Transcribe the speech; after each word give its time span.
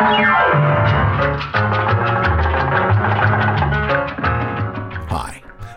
Hi, 0.00 0.22